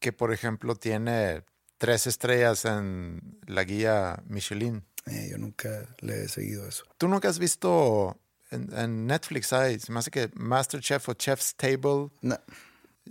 que 0.05 0.13
por 0.13 0.35
ejemplo 0.35 0.75
tiene 0.75 1.45
tres 1.79 2.07
estrellas 2.07 2.67
en 2.67 3.39
la 3.47 3.65
guía 3.65 4.23
Michelin. 4.27 4.85
Eh, 5.07 5.29
yo 5.31 5.39
nunca 5.39 5.87
le 6.01 6.25
he 6.25 6.29
seguido 6.29 6.69
eso. 6.69 6.85
Tú 6.99 7.09
nunca 7.09 7.31
has 7.31 7.39
visto 7.39 8.21
en, 8.51 9.07
Netflix 9.07 9.55
hay 9.55 9.79
se 9.79 9.91
me 9.91 10.01
hace 10.01 10.11
que 10.11 10.31
Masterchef 10.35 11.09
o 11.09 11.15
Chef's 11.15 11.55
Table. 11.57 12.11
No. 12.21 12.39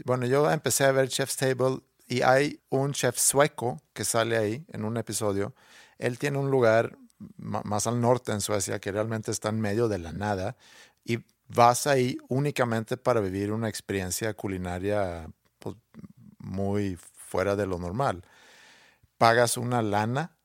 Bueno, 0.05 0.27
yo 0.27 0.51
empecé 0.51 0.83
a 0.83 0.91
ver 0.91 1.09
Chef's 1.09 1.35
Table 1.35 1.79
y 2.07 2.21
hay 2.21 2.61
un 2.69 2.93
chef 2.93 3.17
sueco 3.17 3.81
que 3.93 4.05
sale 4.05 4.37
ahí 4.37 4.63
en 4.71 4.85
un 4.85 4.97
episodio. 4.97 5.55
Él 5.97 6.19
tiene 6.19 6.37
un 6.37 6.51
lugar 6.51 6.95
más 7.37 7.87
al 7.87 7.99
norte 8.01 8.31
en 8.33 8.41
Suecia 8.41 8.79
que 8.79 8.91
realmente 8.91 9.31
está 9.31 9.49
en 9.49 9.59
medio 9.59 9.87
de 9.87 9.97
la 9.97 10.13
nada 10.13 10.57
y 11.03 11.17
vas 11.47 11.87
ahí 11.87 12.19
únicamente 12.27 12.97
para 12.97 13.19
vivir 13.19 13.51
una 13.51 13.67
experiencia 13.67 14.35
culinaria 14.35 15.27
pues, 15.57 15.77
muy 16.43 16.95
fuera 16.95 17.55
de 17.55 17.65
lo 17.65 17.79
normal. 17.79 18.23
Pagas 19.17 19.57
una 19.57 19.81
lana, 19.81 20.37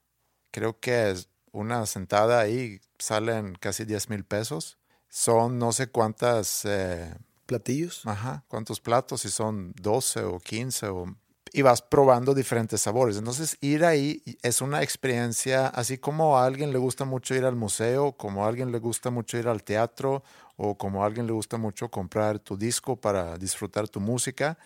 creo 0.50 0.80
que 0.80 1.10
es 1.10 1.28
una 1.52 1.84
sentada 1.86 2.40
ahí 2.40 2.80
salen 2.98 3.54
casi 3.54 3.84
10 3.84 4.08
mil 4.08 4.24
pesos. 4.24 4.78
Son 5.08 5.58
no 5.58 5.72
sé 5.72 5.88
cuántas 5.88 6.64
eh, 6.64 7.14
platillos. 7.46 8.06
Ajá, 8.06 8.44
cuántos 8.48 8.80
platos, 8.80 9.22
si 9.22 9.30
son 9.30 9.72
12 9.76 10.22
o 10.22 10.38
15 10.38 10.88
o 10.88 11.16
y 11.52 11.62
vas 11.62 11.82
probando 11.82 12.34
diferentes 12.34 12.80
sabores. 12.82 13.16
Entonces, 13.16 13.56
ir 13.60 13.84
ahí 13.84 14.22
es 14.42 14.60
una 14.60 14.82
experiencia, 14.82 15.68
así 15.68 15.98
como 15.98 16.38
a 16.38 16.44
alguien 16.44 16.72
le 16.72 16.78
gusta 16.78 17.04
mucho 17.04 17.34
ir 17.34 17.44
al 17.44 17.56
museo, 17.56 18.12
como 18.12 18.44
a 18.44 18.48
alguien 18.48 18.72
le 18.72 18.78
gusta 18.78 19.10
mucho 19.10 19.38
ir 19.38 19.48
al 19.48 19.62
teatro, 19.62 20.22
o 20.56 20.76
como 20.76 21.02
a 21.02 21.06
alguien 21.06 21.26
le 21.26 21.32
gusta 21.32 21.56
mucho 21.56 21.90
comprar 21.90 22.38
tu 22.38 22.56
disco 22.56 22.96
para 22.96 23.38
disfrutar 23.38 23.88
tu 23.88 24.00
música, 24.00 24.58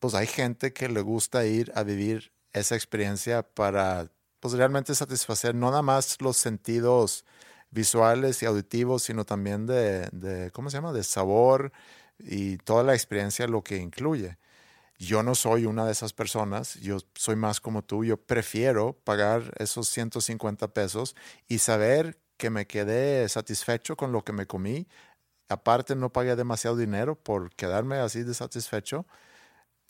pues 0.00 0.14
hay 0.14 0.26
gente 0.26 0.72
que 0.72 0.88
le 0.88 1.00
gusta 1.02 1.46
ir 1.46 1.72
a 1.74 1.82
vivir 1.82 2.32
esa 2.52 2.74
experiencia 2.76 3.42
para, 3.42 4.10
pues 4.40 4.54
realmente 4.54 4.94
satisfacer 4.94 5.54
no 5.54 5.70
nada 5.70 5.82
más 5.82 6.20
los 6.20 6.36
sentidos 6.36 7.24
visuales 7.70 8.42
y 8.42 8.46
auditivos, 8.46 9.02
sino 9.04 9.24
también 9.24 9.66
de, 9.66 10.08
de 10.12 10.50
¿cómo 10.52 10.70
se 10.70 10.76
llama?, 10.78 10.92
de 10.92 11.04
sabor, 11.04 11.72
y 12.18 12.56
toda 12.58 12.82
la 12.84 12.94
experiencia 12.94 13.46
lo 13.46 13.62
que 13.62 13.76
incluye. 13.78 14.38
Yo 14.98 15.22
no 15.22 15.34
soy 15.36 15.66
una 15.66 15.86
de 15.86 15.92
esas 15.92 16.12
personas, 16.12 16.74
yo 16.76 16.98
soy 17.14 17.36
más 17.36 17.60
como 17.60 17.82
tú, 17.84 18.04
yo 18.04 18.16
prefiero 18.18 18.94
pagar 19.04 19.52
esos 19.58 19.88
150 19.88 20.68
pesos 20.74 21.14
y 21.48 21.58
saber 21.58 22.18
que 22.36 22.50
me 22.50 22.66
quedé 22.66 23.28
satisfecho 23.28 23.96
con 23.96 24.12
lo 24.12 24.24
que 24.24 24.32
me 24.32 24.46
comí. 24.46 24.88
Aparte 25.48 25.96
no 25.96 26.12
pagué 26.12 26.36
demasiado 26.36 26.76
dinero 26.76 27.16
por 27.16 27.50
quedarme 27.56 27.96
así 27.98 28.22
de 28.24 28.34
satisfecho. 28.34 29.06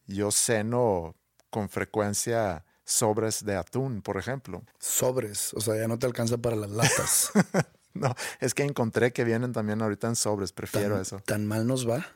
Yo 0.08 0.32
ceno 0.32 1.14
con 1.50 1.68
frecuencia 1.68 2.64
sobres 2.84 3.44
de 3.44 3.54
atún, 3.54 4.02
por 4.02 4.16
ejemplo. 4.16 4.64
Sobres, 4.78 5.52
o 5.54 5.60
sea, 5.60 5.76
ya 5.76 5.86
no 5.86 5.98
te 5.98 6.06
alcanza 6.06 6.38
para 6.38 6.56
las 6.56 6.70
latas. 6.70 7.30
no, 7.94 8.14
es 8.40 8.54
que 8.54 8.64
encontré 8.64 9.12
que 9.12 9.24
vienen 9.24 9.52
también 9.52 9.82
ahorita 9.82 10.08
en 10.08 10.16
sobres, 10.16 10.52
prefiero 10.52 11.00
eso. 11.00 11.20
¿Tan 11.20 11.46
mal 11.46 11.66
nos 11.66 11.88
va? 11.88 12.06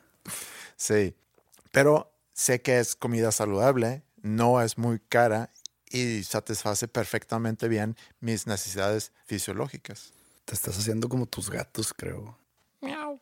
Sí, 0.75 1.15
pero 1.71 2.11
sé 2.33 2.61
que 2.61 2.79
es 2.79 2.95
comida 2.95 3.31
saludable, 3.31 4.03
no 4.21 4.61
es 4.61 4.77
muy 4.77 4.99
cara 4.99 5.51
y 5.91 6.23
satisface 6.23 6.87
perfectamente 6.87 7.67
bien 7.67 7.95
mis 8.19 8.47
necesidades 8.47 9.11
fisiológicas. 9.25 10.11
Te 10.45 10.55
estás 10.55 10.77
haciendo 10.77 11.07
como 11.07 11.27
tus 11.27 11.49
gatos, 11.49 11.93
creo. 11.93 12.37
Miau. 12.81 13.21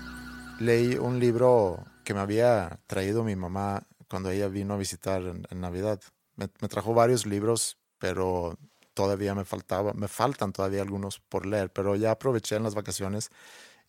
leí 0.61 0.95
un 0.95 1.19
libro 1.19 1.85
que 2.03 2.13
me 2.13 2.19
había 2.19 2.79
traído 2.87 3.23
mi 3.23 3.35
mamá 3.35 3.87
cuando 4.07 4.29
ella 4.29 4.47
vino 4.47 4.73
a 4.73 4.77
visitar 4.77 5.21
en, 5.21 5.61
Navidad. 5.61 6.01
Me, 6.35 6.47
trajo 6.47 6.93
varios 6.93 7.25
libros, 7.25 7.77
pero 7.97 8.57
todavía 8.93 9.35
me 9.35 9.45
faltaba, 9.45 9.93
me 9.93 10.07
faltan 10.07 10.53
todavía 10.53 10.81
algunos 10.81 11.19
por 11.19 11.45
leer, 11.45 11.71
pero 11.71 11.95
ya 11.95 12.11
aproveché 12.11 12.55
en 12.55 12.63
las 12.63 12.75
vacaciones 12.75 13.29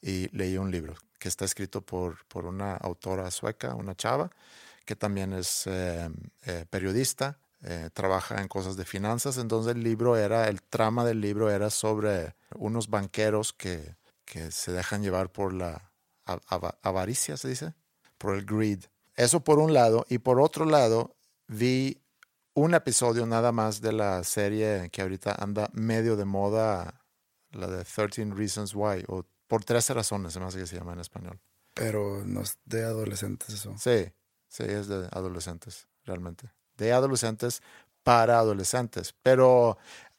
y 0.00 0.28
leí 0.36 0.56
un 0.56 0.70
libro 0.70 0.94
que 1.18 1.28
está 1.28 1.44
escrito 1.44 1.82
por, 1.82 2.24
por 2.26 2.46
una 2.46 2.74
autora 2.74 3.30
sueca, 3.30 3.74
una 3.74 3.94
chava, 3.94 4.30
que 4.84 4.96
también 4.96 5.32
es 5.32 5.66
eh, 5.66 6.10
eh, 6.46 6.66
periodista, 6.68 7.38
eh, 7.62 7.90
trabaja 7.92 8.40
en 8.40 8.48
cosas 8.48 8.76
de 8.76 8.84
finanzas. 8.84 9.38
Entonces 9.38 9.74
el 9.74 9.82
libro 9.82 10.16
era, 10.16 10.48
el 10.48 10.62
trama 10.62 11.04
del 11.04 11.20
libro 11.20 11.50
era 11.50 11.70
sobre 11.70 12.34
unos 12.56 12.88
banqueros 12.88 13.52
que, 13.52 13.94
que 14.24 14.50
se 14.50 14.72
dejan 14.72 15.02
llevar 15.02 15.30
por 15.30 15.52
la 15.52 15.91
avaricia, 16.24 17.36
se 17.36 17.48
dice, 17.48 17.74
por 18.18 18.34
el 18.34 18.44
greed. 18.44 18.84
Eso 19.14 19.44
por 19.44 19.58
un 19.58 19.72
lado. 19.74 20.06
Y 20.08 20.18
por 20.18 20.40
otro 20.40 20.64
lado, 20.64 21.16
vi 21.48 22.02
un 22.54 22.74
episodio 22.74 23.26
nada 23.26 23.52
más 23.52 23.80
de 23.80 23.92
la 23.92 24.24
serie 24.24 24.90
que 24.90 25.02
ahorita 25.02 25.36
anda 25.38 25.70
medio 25.72 26.16
de 26.16 26.24
moda, 26.24 27.02
la 27.50 27.66
de 27.66 27.84
13 27.84 28.26
Reasons 28.34 28.74
Why, 28.74 29.04
o 29.08 29.24
por 29.46 29.64
13 29.64 29.94
razones, 29.94 30.32
se 30.32 30.40
me 30.40 30.46
hace 30.46 30.58
que 30.58 30.66
se 30.66 30.76
llama 30.76 30.92
en 30.92 31.00
español. 31.00 31.40
Pero 31.74 32.22
no 32.24 32.42
es 32.42 32.58
de 32.64 32.84
adolescentes 32.84 33.50
eso. 33.50 33.74
Sí, 33.78 34.12
sí, 34.48 34.64
es 34.64 34.88
de 34.88 35.08
adolescentes, 35.12 35.88
realmente. 36.04 36.50
De 36.76 36.92
adolescentes 36.92 37.62
para 38.02 38.38
adolescentes. 38.38 39.14
Pero 39.22 39.78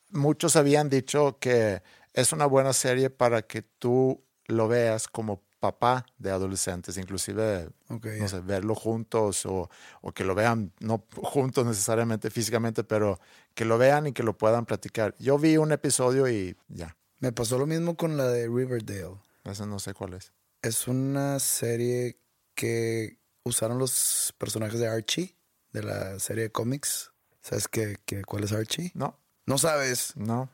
muchos 0.09 0.55
habían 0.55 0.89
dicho 0.89 1.37
que 1.39 1.81
es 2.13 2.31
una 2.31 2.45
buena 2.45 2.73
serie 2.73 3.09
para 3.09 3.43
que 3.43 3.61
tú 3.61 4.23
lo 4.45 4.67
veas 4.67 5.07
como 5.07 5.43
papá 5.63 6.05
de 6.17 6.29
adolescentes, 6.29 6.97
inclusive, 6.97 7.69
no 7.87 8.27
sé, 8.27 8.41
verlo 8.41 8.75
juntos 8.75 9.45
o, 9.45 9.69
o, 10.01 10.11
que 10.11 10.25
lo 10.25 10.35
vean, 10.35 10.73
no 10.81 11.05
juntos 11.15 11.65
necesariamente 11.65 12.29
físicamente, 12.29 12.83
pero 12.83 13.17
que 13.53 13.63
lo 13.63 13.77
vean 13.77 14.07
y 14.07 14.11
que 14.11 14.23
lo 14.23 14.37
puedan 14.37 14.65
platicar. 14.65 15.15
Yo 15.19 15.37
vi 15.37 15.55
un 15.55 15.71
episodio 15.71 16.27
y 16.27 16.57
ya. 16.67 16.97
Me 17.19 17.31
pasó 17.31 17.57
lo 17.57 17.65
mismo 17.65 17.95
con 17.95 18.17
la 18.17 18.27
de 18.27 18.49
Riverdale. 18.49 19.15
Esa 19.45 19.65
no 19.65 19.79
sé 19.79 19.93
cuál 19.93 20.15
es. 20.15 20.33
Es 20.61 20.89
una 20.89 21.39
serie 21.39 22.19
que 22.55 23.19
usaron 23.43 23.77
los 23.77 24.35
personajes 24.37 24.81
de 24.81 24.89
Archie, 24.89 25.37
de 25.71 25.83
la 25.83 26.19
serie 26.19 26.43
de 26.43 26.51
cómics. 26.51 27.13
¿Sabes 27.39 27.69
qué, 27.69 27.95
qué, 28.05 28.25
cuál 28.25 28.43
es 28.43 28.51
Archie? 28.51 28.91
No. 28.95 29.17
¿No 29.45 29.57
sabes? 29.57 30.11
No. 30.17 30.49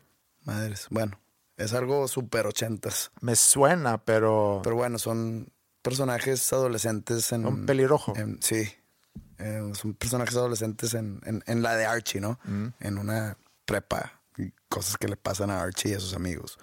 Madres. 0.45 0.85
Bueno, 0.91 1.19
Es 1.59 1.73
algo 1.73 2.07
súper 2.07 2.47
ochentas. 2.47 3.11
Me 3.21 3.35
suena, 3.35 3.97
pero... 4.03 4.61
Pero 4.63 4.75
bueno, 4.75 4.97
son 4.97 5.51
personajes 5.81 6.51
adolescentes 6.53 7.31
en... 7.31 7.45
Un 7.45 7.65
pelirrojo. 7.65 8.13
en- 8.15 8.41
sí. 8.41 8.67
Eh, 9.37 9.71
son 9.73 9.93
personajes 9.93 10.35
adolescentes 10.35 10.93
en, 10.93 11.21
en- 11.25 11.43
en 11.45 11.61
la 11.61 11.75
de 11.75 11.85
Archie, 11.85 12.21
¿no? 12.21 12.39
Mm. 12.45 12.67
En 12.79 12.97
una 12.97 13.37
prepa. 13.65 14.21
Y 14.37 14.51
cosas 14.69 14.97
que 14.97 15.07
le 15.07 15.17
pasan 15.17 15.49
a 15.51 15.61
Archie 15.61 15.91
y 15.91 15.93
a 15.95 15.99
sus 15.99 16.13
amigos. 16.13 16.57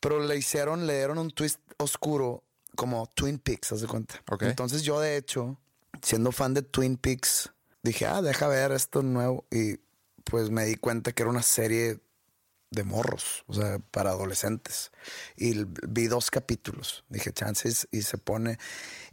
Pero 0.00 0.20
le 0.20 0.36
hicieron, 0.36 0.86
le 0.86 0.96
dieron 0.96 1.18
un 1.18 1.30
twist 1.30 1.60
oscuro 1.78 2.42
como 2.76 3.06
Twin 3.14 3.38
Peaks, 3.38 3.72
¿haz 3.72 3.80
de 3.82 3.86
cuenta? 3.86 4.14
Ok. 4.30 4.42
Entonces 4.44 4.82
yo, 4.82 4.98
de 5.00 5.16
hecho, 5.16 5.58
siendo 6.02 6.32
fan 6.32 6.54
de 6.54 6.62
Twin 6.62 6.96
Peaks, 6.96 7.52
dije, 7.82 8.06
ah, 8.06 8.20
deja 8.22 8.48
ver 8.48 8.72
esto 8.72 9.02
nuevo. 9.02 9.44
Y 9.50 9.76
pues 10.24 10.50
me 10.50 10.64
di 10.64 10.76
cuenta 10.76 11.12
que 11.12 11.22
era 11.22 11.30
una 11.30 11.42
serie 11.42 12.00
de 12.74 12.84
morros, 12.84 13.44
o 13.46 13.54
sea, 13.54 13.78
para 13.78 14.10
adolescentes. 14.10 14.92
Y 15.36 15.64
vi 15.88 16.06
dos 16.06 16.30
capítulos. 16.30 17.04
Dije, 17.08 17.32
chances, 17.32 17.88
y 17.90 18.02
se 18.02 18.18
pone. 18.18 18.58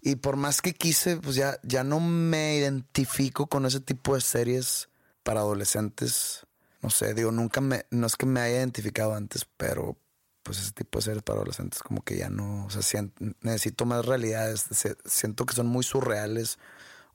Y 0.02 0.16
por 0.16 0.36
más 0.36 0.62
que 0.62 0.74
quise, 0.74 1.18
pues 1.18 1.36
ya, 1.36 1.60
ya 1.64 1.84
no 1.84 2.00
me 2.00 2.56
identifico 2.58 3.48
con 3.48 3.66
ese 3.66 3.80
tipo 3.80 4.16
de 4.16 4.22
series 4.22 4.90
para 5.24 5.42
adolescentes. 5.42 6.46
No 6.82 6.90
sé, 6.90 7.14
digo, 7.14 7.32
nunca 7.32 7.62
me, 7.62 7.86
no 7.92 8.08
es 8.08 8.16
que 8.16 8.26
me 8.26 8.42
haya 8.42 8.58
identificado 8.58 9.14
antes, 9.14 9.46
pero 9.58 9.98
pues 10.44 10.60
ese 10.60 10.72
tipo 10.72 10.98
de 11.00 11.04
series 11.04 11.24
para 11.24 11.38
adolescentes 11.38 11.84
como 11.84 12.02
que 12.02 12.18
ya 12.18 12.30
no, 12.30 12.66
o 12.66 12.70
sea, 12.70 13.08
necesito 13.42 13.86
más 13.86 14.06
realidades. 14.06 14.66
Siento 15.06 15.46
que 15.46 15.54
son 15.54 15.68
muy 15.68 15.84
surreales 15.84 16.58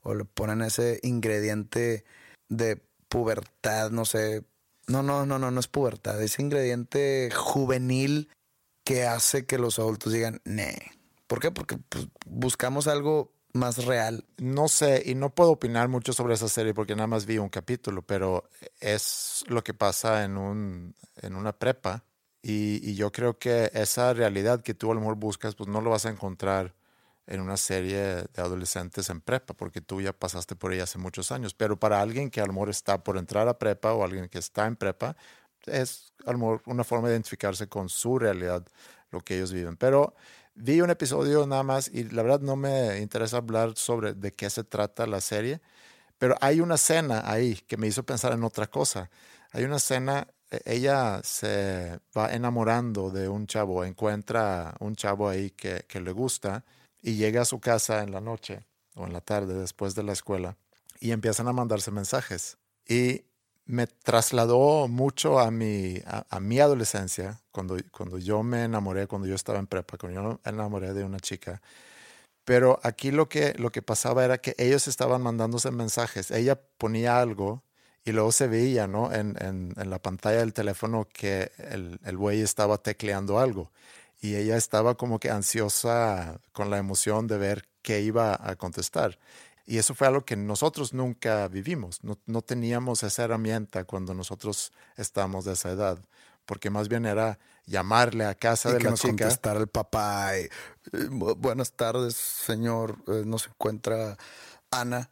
o 0.03 0.15
le 0.15 0.25
ponen 0.25 0.61
ese 0.61 0.99
ingrediente 1.03 2.05
de 2.49 2.81
pubertad, 3.09 3.91
no 3.91 4.05
sé. 4.05 4.43
No, 4.87 5.03
no, 5.03 5.25
no, 5.25 5.37
no, 5.37 5.51
no 5.51 5.59
es 5.59 5.67
pubertad. 5.67 6.21
Ese 6.21 6.41
ingrediente 6.41 7.29
juvenil 7.31 8.29
que 8.83 9.05
hace 9.05 9.45
que 9.45 9.57
los 9.57 9.79
adultos 9.79 10.13
digan, 10.13 10.41
nee. 10.45 10.77
¿Por 11.27 11.41
qué? 11.41 11.51
Porque 11.51 11.77
pues, 11.89 12.07
buscamos 12.25 12.87
algo 12.87 13.33
más 13.51 13.85
real. 13.85 14.25
No 14.37 14.69
sé, 14.69 15.03
y 15.05 15.15
no 15.15 15.35
puedo 15.35 15.51
opinar 15.51 15.89
mucho 15.89 16.13
sobre 16.13 16.35
esa 16.35 16.47
serie 16.47 16.73
porque 16.73 16.95
nada 16.95 17.07
más 17.07 17.25
vi 17.25 17.37
un 17.37 17.49
capítulo, 17.49 18.01
pero 18.01 18.49
es 18.79 19.43
lo 19.47 19.61
que 19.63 19.73
pasa 19.73 20.23
en, 20.23 20.37
un, 20.37 20.95
en 21.21 21.35
una 21.35 21.51
prepa. 21.51 22.05
Y, 22.41 22.79
y 22.89 22.95
yo 22.95 23.11
creo 23.11 23.37
que 23.37 23.69
esa 23.73 24.13
realidad 24.13 24.61
que 24.61 24.73
tú 24.73 24.89
a 24.91 24.93
lo 24.93 25.01
mejor 25.01 25.15
buscas, 25.17 25.55
pues 25.55 25.67
no 25.67 25.81
lo 25.81 25.89
vas 25.89 26.05
a 26.05 26.09
encontrar 26.09 26.75
en 27.27 27.41
una 27.41 27.57
serie 27.57 27.97
de 28.33 28.41
adolescentes 28.41 29.09
en 29.09 29.21
prepa, 29.21 29.53
porque 29.53 29.81
tú 29.81 30.01
ya 30.01 30.13
pasaste 30.13 30.55
por 30.55 30.73
ella 30.73 30.83
hace 30.83 30.97
muchos 30.97 31.31
años. 31.31 31.53
Pero 31.53 31.77
para 31.77 32.01
alguien 32.01 32.29
que 32.31 32.41
a 32.41 32.45
lo 32.45 32.69
está 32.69 33.03
por 33.03 33.17
entrar 33.17 33.47
a 33.49 33.59
prepa 33.59 33.93
o 33.93 34.03
alguien 34.03 34.29
que 34.29 34.39
está 34.39 34.65
en 34.65 34.77
prepa, 34.77 35.15
es 35.65 36.13
a 36.25 36.31
una 36.31 36.83
forma 36.83 37.09
de 37.09 37.15
identificarse 37.15 37.67
con 37.67 37.89
su 37.89 38.17
realidad, 38.17 38.65
lo 39.11 39.19
que 39.21 39.35
ellos 39.35 39.51
viven. 39.51 39.75
Pero 39.75 40.15
vi 40.55 40.81
un 40.81 40.89
episodio 40.89 41.45
nada 41.45 41.63
más 41.63 41.89
y 41.89 42.05
la 42.05 42.23
verdad 42.23 42.39
no 42.39 42.55
me 42.55 42.99
interesa 42.99 43.37
hablar 43.37 43.73
sobre 43.75 44.13
de 44.13 44.33
qué 44.33 44.49
se 44.49 44.63
trata 44.63 45.05
la 45.05 45.19
serie, 45.21 45.61
pero 46.17 46.35
hay 46.41 46.61
una 46.61 46.75
escena 46.75 47.23
ahí 47.29 47.55
que 47.67 47.77
me 47.77 47.87
hizo 47.87 48.03
pensar 48.03 48.33
en 48.33 48.43
otra 48.43 48.67
cosa. 48.67 49.09
Hay 49.51 49.65
una 49.65 49.77
escena, 49.77 50.27
e- 50.51 50.61
ella 50.65 51.21
se 51.23 51.99
va 52.17 52.33
enamorando 52.33 53.11
de 53.11 53.29
un 53.29 53.47
chavo, 53.47 53.83
encuentra 53.85 54.75
un 54.79 54.95
chavo 54.95 55.29
ahí 55.29 55.51
que 55.51 56.01
le 56.01 56.11
gusta 56.13 56.63
y 57.07 57.15
llega 57.15 57.43
a 57.43 57.45
su 57.45 57.61
casa 57.61 58.03
en 58.03 58.11
la 58.11 58.19
noche 58.19 58.65
o 58.95 59.05
en 59.05 59.13
la 59.13 59.21
tarde 59.21 59.53
después 59.53 59.95
de 59.95 60.03
la 60.03 60.11
escuela 60.11 60.57
y 60.99 61.11
empiezan 61.11 61.47
a 61.47 61.53
mandarse 61.53 61.89
mensajes. 61.89 62.57
Y 62.85 63.21
me 63.65 63.87
trasladó 63.87 64.89
mucho 64.89 65.39
a 65.39 65.49
mi, 65.49 66.01
a, 66.05 66.39
mi 66.41 66.59
adolescencia, 66.59 67.39
cuando, 67.51 67.77
cuando 67.91 68.17
yo 68.17 68.43
me 68.43 68.65
enamoré, 68.65 69.07
cuando 69.07 69.25
yo 69.25 69.35
estaba 69.35 69.57
en 69.57 69.67
prepa, 69.67 69.97
cuando 69.97 70.21
yo 70.21 70.41
me 70.43 70.51
enamoré 70.51 70.93
de 70.93 71.05
una 71.05 71.21
chica. 71.21 71.61
Pero 72.43 72.77
aquí 72.83 73.11
lo 73.11 73.29
que, 73.29 73.53
lo 73.57 73.71
que 73.71 73.81
pasaba 73.81 74.25
era 74.25 74.39
que 74.39 74.53
ellos 74.57 74.89
estaban 74.89 75.21
mandándose 75.21 75.71
mensajes. 75.71 76.29
Ella 76.29 76.59
ponía 76.77 77.21
algo 77.21 77.63
y 78.03 78.11
luego 78.11 78.33
se 78.33 78.47
veía 78.47 78.85
¿no? 78.87 79.13
en, 79.13 79.41
en, 79.41 79.73
en 79.77 79.89
la 79.89 79.99
pantalla 79.99 80.39
del 80.39 80.51
teléfono 80.51 81.07
que 81.07 81.53
el, 81.57 82.01
el 82.03 82.17
güey 82.17 82.41
estaba 82.41 82.77
tecleando 82.79 83.39
algo. 83.39 83.71
Y 84.19 84.35
ella 84.35 84.57
estaba 84.57 84.95
como 84.95 85.19
que 85.19 85.29
ansiosa 85.29 86.39
con 86.51 86.69
la 86.69 86.77
emoción 86.77 87.27
de 87.27 87.37
ver 87.37 87.67
qué 87.81 88.01
iba 88.01 88.37
a 88.41 88.55
contestar. 88.55 89.19
Y 89.65 89.77
eso 89.77 89.93
fue 89.93 90.07
algo 90.07 90.23
que 90.25 90.35
nosotros 90.35 90.93
nunca 90.93 91.47
vivimos. 91.49 92.03
No, 92.03 92.17
no 92.25 92.41
teníamos 92.41 93.03
esa 93.03 93.23
herramienta 93.25 93.83
cuando 93.83 94.13
nosotros 94.13 94.71
estábamos 94.95 95.45
de 95.45 95.53
esa 95.53 95.69
edad. 95.71 95.99
Porque 96.45 96.69
más 96.69 96.87
bien 96.87 97.05
era 97.05 97.37
llamarle 97.65 98.25
a 98.25 98.33
casa 98.33 98.69
y 98.69 98.73
de 98.73 98.77
que 98.79 98.83
la 98.85 98.89
nos 98.91 99.01
chica. 99.01 99.09
contestara 99.09 99.59
el 99.59 99.67
papá. 99.67 100.37
y, 100.37 100.43
eh, 100.43 100.49
bu- 101.09 101.35
buenas 101.37 101.73
tardes, 101.73 102.15
señor. 102.15 102.97
Eh, 103.07 103.23
no 103.25 103.37
se 103.37 103.49
encuentra 103.49 104.17
Ana. 104.71 105.09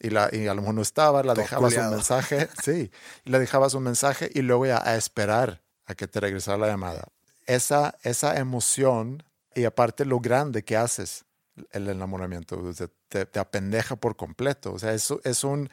Y, 0.00 0.10
la, 0.10 0.28
y 0.32 0.46
a 0.48 0.54
lo 0.54 0.60
mejor 0.62 0.74
no 0.74 0.82
estaba, 0.82 1.22
la 1.22 1.34
Todo 1.34 1.42
dejabas 1.42 1.74
un 1.76 1.90
mensaje, 1.90 2.48
sí, 2.62 2.90
y 3.24 3.30
le 3.30 3.38
dejabas 3.38 3.74
un 3.74 3.82
mensaje 3.84 4.30
y 4.32 4.42
luego 4.42 4.66
ya 4.66 4.78
a 4.84 4.96
esperar 4.96 5.62
a 5.86 5.94
que 5.94 6.06
te 6.06 6.20
regresara 6.20 6.58
la 6.58 6.66
llamada. 6.68 7.08
Esa, 7.48 7.96
esa 8.02 8.38
emoción 8.38 9.24
y 9.54 9.64
aparte 9.64 10.04
lo 10.04 10.20
grande 10.20 10.62
que 10.62 10.76
haces 10.76 11.24
el 11.72 11.88
enamoramiento, 11.88 12.62
te, 13.08 13.26
te 13.26 13.38
apendeja 13.40 13.96
por 13.96 14.16
completo. 14.16 14.72
O 14.72 14.78
sea, 14.78 14.92
eso 14.92 15.20
es 15.24 15.42
un... 15.42 15.70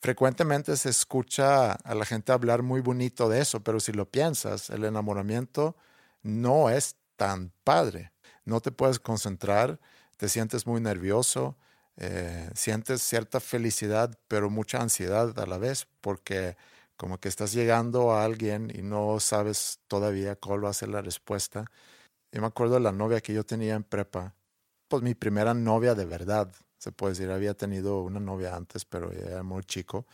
Frecuentemente 0.00 0.76
se 0.76 0.88
escucha 0.88 1.72
a 1.72 1.94
la 1.94 2.04
gente 2.04 2.32
hablar 2.32 2.62
muy 2.62 2.80
bonito 2.80 3.28
de 3.28 3.40
eso, 3.40 3.60
pero 3.60 3.78
si 3.78 3.92
lo 3.92 4.10
piensas, 4.10 4.68
el 4.70 4.84
enamoramiento 4.84 5.76
no 6.22 6.70
es 6.70 6.96
tan 7.16 7.52
padre. 7.62 8.10
No 8.44 8.60
te 8.60 8.72
puedes 8.72 8.98
concentrar, 8.98 9.78
te 10.16 10.28
sientes 10.28 10.66
muy 10.66 10.80
nervioso, 10.80 11.56
eh, 11.98 12.50
sientes 12.54 13.02
cierta 13.02 13.38
felicidad, 13.38 14.18
pero 14.26 14.50
mucha 14.50 14.80
ansiedad 14.80 15.38
a 15.38 15.46
la 15.46 15.58
vez, 15.58 15.86
porque 16.00 16.56
como 17.02 17.18
que 17.18 17.28
estás 17.28 17.52
llegando 17.52 18.12
a 18.12 18.22
alguien 18.22 18.70
y 18.72 18.80
no 18.82 19.18
sabes 19.18 19.80
todavía 19.88 20.36
cuál 20.36 20.64
va 20.64 20.70
a 20.70 20.72
ser 20.72 20.88
la 20.88 21.02
respuesta. 21.02 21.68
Yo 22.30 22.40
me 22.40 22.46
acuerdo 22.46 22.74
de 22.74 22.80
la 22.80 22.92
novia 22.92 23.20
que 23.20 23.34
yo 23.34 23.44
tenía 23.44 23.74
en 23.74 23.82
prepa, 23.82 24.36
pues 24.86 25.02
mi 25.02 25.16
primera 25.16 25.52
novia 25.52 25.96
de 25.96 26.04
verdad, 26.04 26.54
se 26.78 26.92
puede 26.92 27.14
decir, 27.14 27.28
había 27.32 27.54
tenido 27.54 28.02
una 28.02 28.20
novia 28.20 28.54
antes, 28.54 28.84
pero 28.84 29.10
ella 29.10 29.30
era 29.30 29.42
muy 29.42 29.64
chico. 29.64 30.06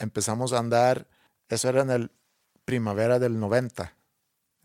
Empezamos 0.00 0.52
a 0.52 0.58
andar, 0.58 1.06
eso 1.48 1.68
era 1.68 1.82
en 1.82 1.90
el 1.90 2.10
primavera 2.64 3.20
del 3.20 3.38
90. 3.38 3.94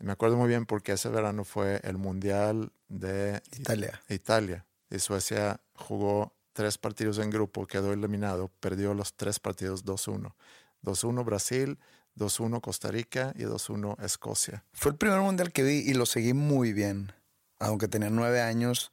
Y 0.00 0.04
me 0.06 0.10
acuerdo 0.10 0.36
muy 0.38 0.48
bien 0.48 0.66
porque 0.66 0.90
ese 0.90 1.08
verano 1.08 1.44
fue 1.44 1.80
el 1.84 1.98
Mundial 1.98 2.72
de 2.88 3.44
Italia. 3.56 4.02
Italia. 4.08 4.66
Y 4.90 4.98
Suecia 4.98 5.60
jugó 5.76 6.34
tres 6.52 6.78
partidos 6.78 7.18
en 7.18 7.30
grupo, 7.30 7.68
quedó 7.68 7.92
eliminado, 7.92 8.50
perdió 8.58 8.92
los 8.92 9.14
tres 9.14 9.38
partidos 9.38 9.84
2-1. 9.84 10.34
2-1 10.82 11.24
Brasil, 11.24 11.78
2-1 12.16 12.60
Costa 12.60 12.90
Rica 12.90 13.32
y 13.36 13.42
2-1 13.42 14.02
Escocia. 14.02 14.64
Fue 14.72 14.92
el 14.92 14.98
primer 14.98 15.20
mundial 15.20 15.52
que 15.52 15.62
vi 15.62 15.78
y 15.78 15.94
lo 15.94 16.06
seguí 16.06 16.32
muy 16.32 16.72
bien. 16.72 17.12
Aunque 17.58 17.88
tenía 17.88 18.10
nueve 18.10 18.40
años, 18.40 18.92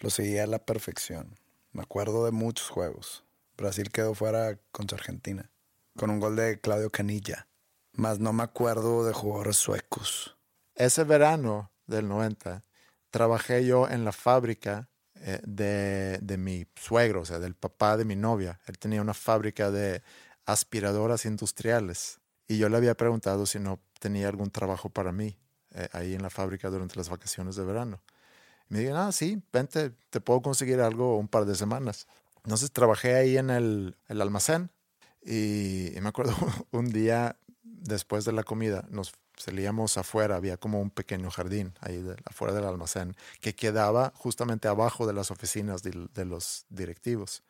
lo 0.00 0.10
seguí 0.10 0.38
a 0.38 0.46
la 0.46 0.58
perfección. 0.58 1.38
Me 1.72 1.82
acuerdo 1.82 2.24
de 2.24 2.32
muchos 2.32 2.68
juegos. 2.68 3.24
Brasil 3.56 3.90
quedó 3.90 4.14
fuera 4.14 4.58
contra 4.72 4.98
Argentina, 4.98 5.50
con 5.96 6.10
un 6.10 6.20
gol 6.20 6.36
de 6.36 6.60
Claudio 6.60 6.90
Canilla. 6.90 7.46
Más 7.92 8.18
no 8.18 8.32
me 8.32 8.42
acuerdo 8.42 9.04
de 9.04 9.12
jugadores 9.12 9.56
suecos. 9.56 10.36
Ese 10.74 11.04
verano 11.04 11.70
del 11.86 12.08
90 12.08 12.64
trabajé 13.10 13.64
yo 13.64 13.88
en 13.88 14.04
la 14.04 14.12
fábrica 14.12 14.88
eh, 15.16 15.40
de, 15.44 16.18
de 16.22 16.38
mi 16.38 16.66
suegro, 16.74 17.20
o 17.20 17.24
sea, 17.24 17.38
del 17.38 17.54
papá 17.54 17.96
de 17.96 18.04
mi 18.04 18.16
novia. 18.16 18.58
Él 18.66 18.78
tenía 18.78 19.00
una 19.00 19.14
fábrica 19.14 19.70
de 19.70 20.02
aspiradoras 20.46 21.24
industriales 21.24 22.20
y 22.48 22.58
yo 22.58 22.68
le 22.68 22.76
había 22.76 22.96
preguntado 22.96 23.46
si 23.46 23.58
no 23.58 23.80
tenía 23.98 24.28
algún 24.28 24.50
trabajo 24.50 24.90
para 24.90 25.12
mí 25.12 25.36
eh, 25.74 25.88
ahí 25.92 26.14
en 26.14 26.22
la 26.22 26.30
fábrica 26.30 26.68
durante 26.68 26.96
las 26.96 27.08
vacaciones 27.08 27.56
de 27.56 27.64
verano. 27.64 28.02
Y 28.68 28.74
me 28.74 28.80
dijeron, 28.80 29.00
ah, 29.00 29.12
sí, 29.12 29.42
vente, 29.52 29.92
te 30.10 30.20
puedo 30.20 30.42
conseguir 30.42 30.80
algo 30.80 31.16
un 31.18 31.28
par 31.28 31.44
de 31.44 31.54
semanas. 31.54 32.06
Entonces 32.44 32.72
trabajé 32.72 33.14
ahí 33.14 33.38
en 33.38 33.50
el, 33.50 33.96
el 34.08 34.20
almacén 34.20 34.70
y, 35.24 35.92
me 36.00 36.08
acuerdo 36.08 36.34
un 36.72 36.90
día 36.90 37.36
después 37.62 38.24
de 38.24 38.32
la 38.32 38.42
comida 38.42 38.84
nos 38.90 39.12
salíamos 39.36 39.96
afuera, 39.96 40.36
había 40.36 40.56
como 40.56 40.80
un 40.80 40.90
pequeño 40.90 41.30
jardín 41.30 41.74
ahí 41.80 42.04
afuera 42.24 42.52
del 42.52 42.64
almacén 42.64 43.16
que 43.40 43.54
quedaba 43.54 44.12
justamente 44.14 44.68
abajo 44.68 45.06
de 45.06 45.14
las 45.14 45.30
oficinas 45.30 45.82
de 45.82 46.24
los 46.24 46.66
directivos. 46.68 47.42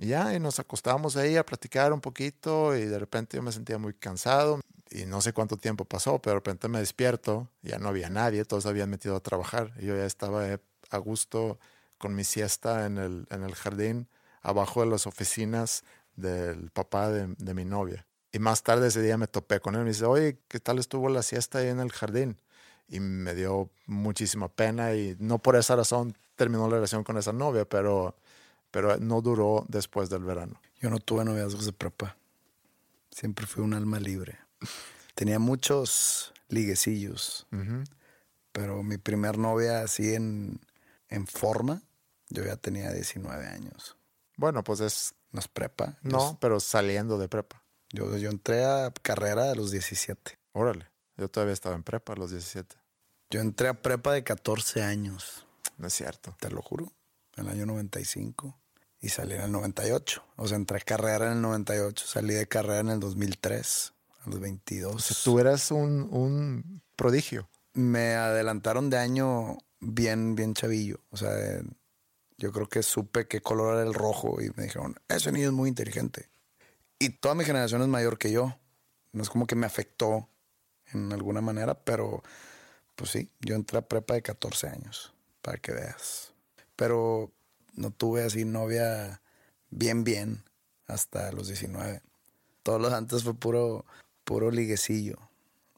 Y 0.00 0.08
ya, 0.08 0.34
y 0.34 0.40
nos 0.40 0.60
acostábamos 0.60 1.16
ahí 1.16 1.36
a 1.36 1.44
platicar 1.44 1.92
un 1.92 2.00
poquito 2.00 2.76
y 2.76 2.84
de 2.84 2.98
repente 2.98 3.36
yo 3.36 3.42
me 3.42 3.50
sentía 3.50 3.78
muy 3.78 3.94
cansado 3.94 4.60
y 4.90 5.06
no 5.06 5.20
sé 5.20 5.32
cuánto 5.32 5.56
tiempo 5.56 5.84
pasó, 5.84 6.20
pero 6.20 6.34
de 6.34 6.40
repente 6.40 6.68
me 6.68 6.78
despierto, 6.78 7.48
ya 7.62 7.78
no 7.78 7.88
había 7.88 8.08
nadie, 8.08 8.44
todos 8.44 8.66
habían 8.66 8.90
metido 8.90 9.16
a 9.16 9.20
trabajar 9.20 9.72
y 9.80 9.86
yo 9.86 9.96
ya 9.96 10.06
estaba 10.06 10.48
eh, 10.48 10.58
a 10.90 10.98
gusto 10.98 11.58
con 11.98 12.14
mi 12.14 12.22
siesta 12.22 12.86
en 12.86 12.98
el, 12.98 13.26
en 13.30 13.42
el 13.42 13.54
jardín 13.54 14.06
abajo 14.40 14.82
de 14.82 14.86
las 14.86 15.06
oficinas 15.06 15.82
del 16.14 16.70
papá 16.70 17.10
de, 17.10 17.34
de 17.36 17.54
mi 17.54 17.64
novia. 17.64 18.06
Y 18.30 18.38
más 18.38 18.62
tarde 18.62 18.88
ese 18.88 19.02
día 19.02 19.18
me 19.18 19.26
topé 19.26 19.58
con 19.60 19.74
él 19.74 19.80
y 19.80 19.84
me 19.84 19.90
dice, 19.90 20.04
oye, 20.04 20.38
¿qué 20.48 20.60
tal 20.60 20.78
estuvo 20.78 21.08
la 21.08 21.22
siesta 21.22 21.58
ahí 21.58 21.68
en 21.68 21.80
el 21.80 21.90
jardín? 21.90 22.40
Y 22.86 23.00
me 23.00 23.34
dio 23.34 23.68
muchísima 23.86 24.48
pena 24.48 24.94
y 24.94 25.16
no 25.18 25.38
por 25.38 25.56
esa 25.56 25.76
razón 25.76 26.16
terminó 26.36 26.68
la 26.68 26.76
relación 26.76 27.04
con 27.04 27.16
esa 27.18 27.32
novia, 27.32 27.64
pero, 27.64 28.14
pero 28.70 28.96
no 28.98 29.20
duró 29.20 29.64
después 29.68 30.10
del 30.10 30.24
verano. 30.24 30.60
Yo 30.80 30.90
no 30.90 30.98
tuve 30.98 31.24
noviazgos 31.24 31.66
de 31.66 31.72
prepa. 31.72 32.16
Siempre 33.10 33.46
fui 33.46 33.64
un 33.64 33.74
alma 33.74 33.98
libre. 33.98 34.38
Tenía 35.14 35.38
muchos 35.38 36.32
liguecillos, 36.48 37.46
pero 38.52 38.82
mi 38.82 38.98
primer 38.98 39.38
novia 39.38 39.82
así 39.82 40.14
en, 40.14 40.60
en 41.08 41.26
forma, 41.26 41.82
yo 42.28 42.44
ya 42.44 42.56
tenía 42.56 42.92
19 42.92 43.46
años. 43.46 43.96
Bueno, 44.36 44.62
pues 44.62 44.80
es... 44.80 45.14
¿No 45.30 45.40
es 45.40 45.48
prepa? 45.48 45.98
No, 46.02 46.38
pero 46.40 46.58
saliendo 46.58 47.18
de 47.18 47.28
prepa. 47.28 47.62
Yo, 47.90 48.16
yo 48.16 48.30
entré 48.30 48.64
a 48.64 48.90
carrera 49.02 49.50
a 49.50 49.54
los 49.54 49.70
17. 49.70 50.38
Órale, 50.52 50.86
yo 51.18 51.28
todavía 51.28 51.52
estaba 51.52 51.74
en 51.74 51.82
prepa 51.82 52.14
a 52.14 52.16
los 52.16 52.30
17. 52.30 52.76
Yo 53.30 53.40
entré 53.40 53.68
a 53.68 53.74
prepa 53.74 54.12
de 54.12 54.24
14 54.24 54.82
años. 54.82 55.46
No 55.76 55.86
es 55.86 55.94
cierto. 55.94 56.34
Te 56.40 56.50
lo 56.50 56.62
juro. 56.62 56.92
En 57.36 57.46
el 57.46 57.52
año 57.52 57.66
95. 57.66 58.57
Y 59.00 59.10
salí 59.10 59.34
en 59.34 59.42
el 59.42 59.52
98. 59.52 60.24
O 60.36 60.48
sea, 60.48 60.56
entré 60.56 60.78
a 60.78 60.80
carrera 60.80 61.26
en 61.26 61.32
el 61.34 61.42
98. 61.42 62.06
Salí 62.06 62.34
de 62.34 62.48
carrera 62.48 62.80
en 62.80 62.90
el 62.90 63.00
2003. 63.00 63.92
A 64.24 64.30
los 64.30 64.40
22. 64.40 64.94
O 64.94 64.98
sea, 64.98 65.16
tú 65.22 65.38
eras 65.38 65.70
un, 65.70 66.08
un 66.10 66.82
prodigio. 66.96 67.48
Me 67.74 68.14
adelantaron 68.14 68.90
de 68.90 68.98
año 68.98 69.58
bien, 69.80 70.34
bien 70.34 70.54
chavillo. 70.54 71.00
O 71.10 71.16
sea, 71.16 71.30
yo 72.38 72.52
creo 72.52 72.68
que 72.68 72.82
supe 72.82 73.26
qué 73.26 73.40
color 73.40 73.74
era 73.74 73.86
el 73.86 73.94
rojo 73.94 74.40
y 74.40 74.50
me 74.56 74.64
dijeron, 74.64 74.96
ese 75.08 75.32
niño 75.32 75.46
es 75.46 75.52
muy 75.52 75.68
inteligente. 75.68 76.28
Y 76.98 77.10
toda 77.10 77.34
mi 77.34 77.44
generación 77.44 77.82
es 77.82 77.88
mayor 77.88 78.18
que 78.18 78.32
yo. 78.32 78.56
No 79.12 79.22
es 79.22 79.30
como 79.30 79.46
que 79.46 79.54
me 79.54 79.66
afectó 79.66 80.28
en 80.92 81.12
alguna 81.12 81.40
manera, 81.40 81.74
pero 81.74 82.22
pues 82.94 83.10
sí, 83.10 83.30
yo 83.40 83.54
entré 83.54 83.78
a 83.78 83.82
prepa 83.82 84.14
de 84.14 84.22
14 84.22 84.68
años, 84.68 85.14
para 85.42 85.58
que 85.58 85.72
veas. 85.72 86.32
Pero 86.76 87.32
no 87.78 87.90
tuve 87.90 88.24
así 88.24 88.44
novia 88.44 89.22
bien, 89.70 90.04
bien 90.04 90.44
hasta 90.86 91.32
los 91.32 91.46
19. 91.46 92.02
Todos 92.62 92.80
los 92.80 92.92
antes 92.92 93.22
fue 93.22 93.34
puro, 93.34 93.84
puro 94.24 94.50
liguecillo. 94.50 95.16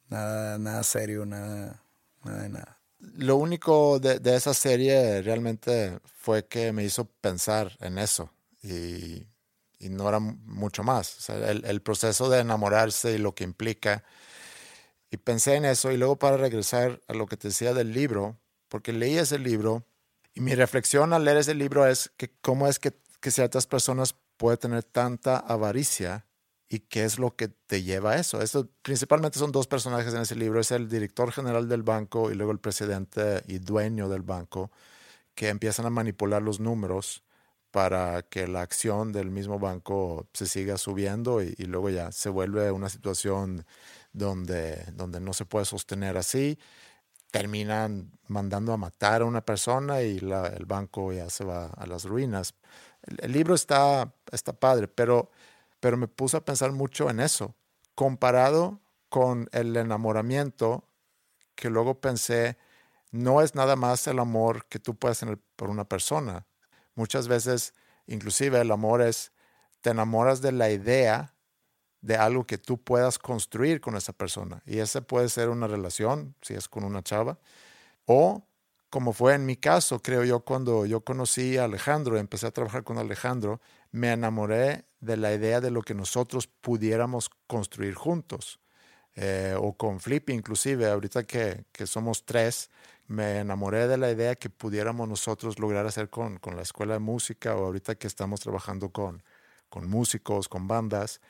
Nada, 0.09 0.59
nada 0.59 0.82
serio, 0.82 1.26
nada, 1.26 1.82
nada 2.24 2.42
de 2.42 2.48
nada. 2.48 2.80
Lo 2.98 3.36
único 3.36 3.98
de, 3.98 4.18
de, 4.18 4.36
esa 4.36 4.55
serie 4.55 5.22
realmente 5.22 6.01
fue 6.05 6.46
que 6.46 6.72
me 6.72 6.84
hizo 6.84 7.05
pensar 7.05 7.76
en 7.80 7.98
eso 7.98 8.30
y, 8.62 9.26
y 9.78 9.88
no 9.88 10.09
era 10.09 10.18
mucho 10.18 10.82
más. 10.82 11.28
El, 11.30 11.64
el, 11.64 11.80
proceso 11.80 12.28
de 12.28 12.40
enamorarse 12.40 13.12
y 13.12 13.18
lo 13.18 13.34
que 13.34 13.44
implica. 13.44 14.05
Y 15.11 15.16
pensé 15.16 15.55
en 15.55 15.64
eso 15.64 15.90
y 15.92 15.96
luego 15.96 16.18
para 16.18 16.36
regresar 16.36 17.01
a 17.09 17.14
lo 17.14 17.26
que 17.26 17.36
te 17.36 17.48
decía 17.48 17.72
del 17.72 17.92
libro, 17.92 18.36
porque 18.68 18.92
leí 18.92 19.16
ese 19.16 19.38
libro 19.38 19.84
mi 20.41 20.55
reflexión 20.55 21.12
al 21.12 21.24
leer 21.24 21.36
ese 21.38 21.55
libro 21.55 21.86
es 21.86 22.11
que 22.16 22.32
cómo 22.41 22.66
es 22.66 22.78
que, 22.78 22.95
ciertas 23.30 23.66
personas 23.66 24.14
pueden 24.38 24.59
tener 24.59 24.82
tanta 24.82 25.36
avaricia 25.36 26.26
y 26.68 26.80
qué 26.80 27.05
es 27.05 27.18
lo 27.18 27.36
que 27.36 27.49
te 27.49 27.82
lleva 27.82 28.12
a 28.12 28.18
eso. 28.18 28.41
Eso 28.41 28.70
principalmente 28.82 29.38
son 29.38 29.53
dos 29.53 29.66
personajes 29.66 30.14
en 30.14 30.22
ese 30.22 30.36
libro, 30.36 30.61
es 30.61 30.70
el 30.70 30.88
director 30.88 31.30
general 31.30 31.68
del 31.68 31.82
banco 31.82 32.30
y 32.30 32.34
luego 32.34 32.53
el 32.53 32.61
presidente 32.61 33.43
y 33.47 33.59
dueño 33.59 34.09
del 34.09 34.22
banco 34.22 34.70
que 35.34 35.49
empiezan 35.51 35.86
a 35.86 35.91
manipular 35.91 36.43
los 36.43 36.61
números 36.61 37.22
para 37.70 38.22
que 38.22 38.49
la 38.49 38.62
acción 38.62 39.12
del 39.12 39.30
mismo 39.30 39.59
banco 39.59 40.28
se 40.32 40.47
siga 40.47 40.78
subiendo 40.78 41.43
y, 41.43 41.55
y 41.59 41.64
luego 41.64 41.91
ya 41.91 42.11
se 42.12 42.30
vuelve 42.30 42.70
una 42.70 42.88
situación 42.88 43.66
donde, 44.12 44.84
donde 44.95 45.20
no 45.20 45.32
se 45.32 45.45
puede 45.45 45.66
sostener 45.66 46.16
así. 46.16 46.59
Terminan 47.31 48.11
mandando 48.26 48.72
a 48.72 48.76
matar 48.76 49.22
a 49.22 49.24
una 49.24 49.45
persona 49.45 50.03
y 50.03 50.18
el 50.18 50.66
banco 50.66 51.12
ya 51.12 51.31
se 51.31 51.45
va 51.45 51.66
a 51.66 51.87
las 51.87 52.05
ruinas. 52.05 52.55
El, 53.07 53.33
libro 53.33 53.55
está, 53.55 54.12
está 54.33 54.53
padre, 54.53 54.89
pero 54.89 55.31
pero 55.81 55.97
me 55.97 56.07
puse 56.07 56.37
a 56.37 56.45
pensar 56.45 56.72
mucho 56.72 57.11
en 57.11 57.20
eso, 57.20 57.55
comparado 57.95 58.81
con 59.09 59.49
el 59.53 59.76
enamoramiento, 59.76 60.85
que 61.55 61.70
luego 61.70 62.01
pensé, 62.01 62.59
no 63.11 63.41
es 63.41 63.55
nada 63.55 63.76
más 63.76 64.07
el 64.07 64.18
amor 64.18 64.66
que 64.66 64.78
tú 64.78 64.95
puedes 64.95 65.18
tener 65.18 65.39
por 65.57 65.70
una 65.70 65.87
persona. 65.87 66.47
Muchas 66.95 67.26
veces, 67.26 67.74
inclusive 68.07 68.61
el 68.61 68.70
amor 68.70 69.03
es, 69.03 69.33
te 69.81 69.91
enamoras 69.91 70.43
de 70.43 70.53
la 70.53 70.70
idea 70.70 71.35
de 72.03 72.16
algo 72.16 72.46
que 72.46 72.59
tú 72.59 72.78
puedas 72.78 73.18
construir 73.18 73.80
con 73.80 73.96
esa 73.96 74.12
persona. 74.12 74.62
Y 74.66 74.78
esa 74.78 75.01
puede 75.03 75.28
ser 75.28 75.48
una 75.48 75.66
relación, 75.66 76.34
si 76.42 76.55
es 76.55 76.68
con 76.68 76.84
una 76.84 77.03
chava, 77.03 77.38
o 78.07 78.44
como 78.90 79.12
fue 79.12 79.34
en 79.34 79.46
mi 79.46 79.57
caso, 79.57 80.01
creo 80.03 80.24
yo, 80.24 80.40
cuando 80.40 80.84
yo 80.84 81.03
conocí 81.03 81.57
a 81.57 81.64
Alejandro, 81.64 82.18
empecé 82.18 82.48
a 82.48 82.51
trabajar 82.51 82.82
con 82.82 82.98
Alejandro, 82.98 83.61
me 83.92 84.12
enamoré 84.12 84.84
de 85.01 85.16
la 85.16 85.32
idea 85.32 85.61
de 85.61 85.70
lo 85.70 85.82
que 85.82 85.94
nosotros 85.94 86.48
pudiéramos 86.48 87.30
construir 87.46 87.94
juntos. 87.94 88.61
Eh, 89.16 89.55
o 89.59 89.74
con 89.74 90.01
Flippy 90.01 90.32
inclusive, 90.32 90.88
ahorita 90.88 91.24
que, 91.24 91.64
que, 91.72 91.86
somos 91.86 92.24
tres, 92.24 92.70
me 93.07 93.38
enamoré 93.38 93.88
de 93.88 93.96
la 93.96 94.11
idea 94.11 94.36
que 94.36 94.51
pudiéramos 94.51 95.09
nosotros 95.09 95.59
lograr 95.59 95.86
hacer 95.86 96.11
con, 96.11 96.38
con 96.38 96.57
la 96.57 96.62
escuela 96.62 96.94
de 96.94 97.01
música 97.01 97.57
o 97.57 97.66
ahorita 97.66 97.96
que 97.96 98.07
estamos 98.07 98.40
trabajando 98.40 98.90
con, 98.90 99.22
con 99.68 99.88
músicos, 99.88 100.48
con 100.48 100.68
bandas, 100.68 101.20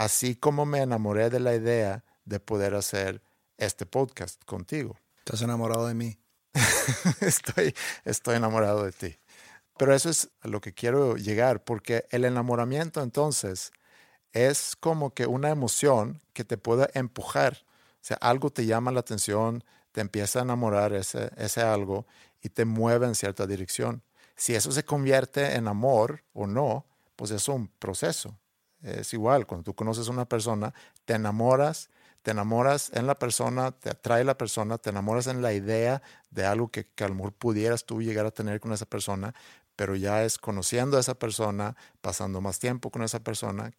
así 0.00 0.34
como 0.34 0.64
me 0.64 0.80
enamoré 0.80 1.28
de 1.28 1.40
la 1.40 1.54
idea 1.54 2.04
de 2.24 2.40
poder 2.40 2.74
hacer 2.74 3.22
este 3.58 3.84
podcast 3.84 4.42
contigo. 4.46 4.96
¿Estás 5.18 5.42
enamorado 5.42 5.86
de 5.86 5.92
mí? 5.92 6.18
estoy, 7.20 7.74
estoy 8.06 8.36
enamorado 8.36 8.82
de 8.86 8.92
ti. 8.92 9.18
Pero 9.76 9.94
eso 9.94 10.08
es 10.08 10.30
a 10.40 10.48
lo 10.48 10.62
que 10.62 10.72
quiero 10.72 11.16
llegar, 11.16 11.64
porque 11.64 12.06
el 12.08 12.24
enamoramiento 12.24 13.02
entonces 13.02 13.72
es 14.32 14.74
como 14.74 15.12
que 15.12 15.26
una 15.26 15.50
emoción 15.50 16.22
que 16.32 16.44
te 16.44 16.56
puede 16.56 16.88
empujar. 16.94 17.58
O 17.96 17.98
sea, 18.00 18.16
algo 18.22 18.48
te 18.48 18.64
llama 18.64 18.92
la 18.92 19.00
atención, 19.00 19.64
te 19.92 20.00
empieza 20.00 20.38
a 20.38 20.42
enamorar 20.42 20.94
ese, 20.94 21.30
ese 21.36 21.60
algo 21.60 22.06
y 22.40 22.48
te 22.48 22.64
mueve 22.64 23.06
en 23.06 23.14
cierta 23.14 23.46
dirección. 23.46 24.02
Si 24.34 24.54
eso 24.54 24.72
se 24.72 24.86
convierte 24.86 25.56
en 25.56 25.68
amor 25.68 26.24
o 26.32 26.46
no, 26.46 26.86
pues 27.16 27.32
es 27.32 27.48
un 27.48 27.68
proceso. 27.68 28.39
Es 28.82 29.12
igual, 29.12 29.46
cuando 29.46 29.64
tú 29.64 29.74
conoces 29.74 30.08
a 30.08 30.10
una 30.10 30.26
persona, 30.26 30.74
te 31.04 31.14
enamoras, 31.14 31.90
te 32.22 32.30
enamoras 32.30 32.90
en 32.94 33.06
la 33.06 33.14
persona, 33.14 33.72
te 33.72 33.90
atrae 33.90 34.24
la 34.24 34.36
persona, 34.36 34.78
te 34.78 34.90
enamoras 34.90 35.26
en 35.26 35.42
la 35.42 35.52
idea 35.52 36.02
de 36.30 36.44
algo 36.44 36.68
que, 36.68 36.86
que 36.86 37.04
a 37.04 37.08
lo 37.08 37.14
mejor 37.14 37.32
pudieras 37.32 37.84
tú 37.84 38.02
llegar 38.02 38.26
a 38.26 38.30
tener 38.30 38.60
con 38.60 38.72
esa 38.72 38.86
persona, 38.86 39.34
pero 39.76 39.96
ya 39.96 40.24
es 40.24 40.38
conociendo 40.38 40.96
a 40.96 41.00
esa 41.00 41.14
persona, 41.14 41.76
pasando 42.00 42.40
más 42.40 42.58
tiempo 42.58 42.90
con 42.90 43.02
esa 43.02 43.20
persona, 43.20 43.72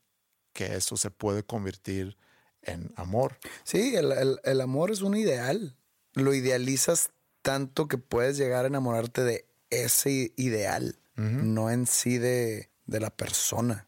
que 0.54 0.76
eso 0.76 0.98
se 0.98 1.12
puede 1.12 1.44
convertir 1.44 2.18
en 2.62 2.92
amor. 2.96 3.38
Sí, 3.64 3.96
el, 3.96 4.12
el, 4.12 4.40
el 4.44 4.62
amor 4.62 4.92
es 4.92 5.02
un 5.02 5.16
ideal. 5.16 5.76
Lo 6.14 6.34
idealizas 6.34 7.12
tanto 7.42 7.88
que 7.88 7.98
puedes 7.98 8.38
llegar 8.38 8.66
a 8.66 8.68
enamorarte 8.68 9.24
de 9.24 9.46
ese 9.70 10.34
ideal, 10.36 11.00
uh 11.18 11.22
-huh. 11.22 11.44
no 11.44 11.72
en 11.72 11.88
sí 11.88 12.18
de, 12.18 12.70
de, 12.86 13.00
la 13.00 13.10
persona. 13.10 13.88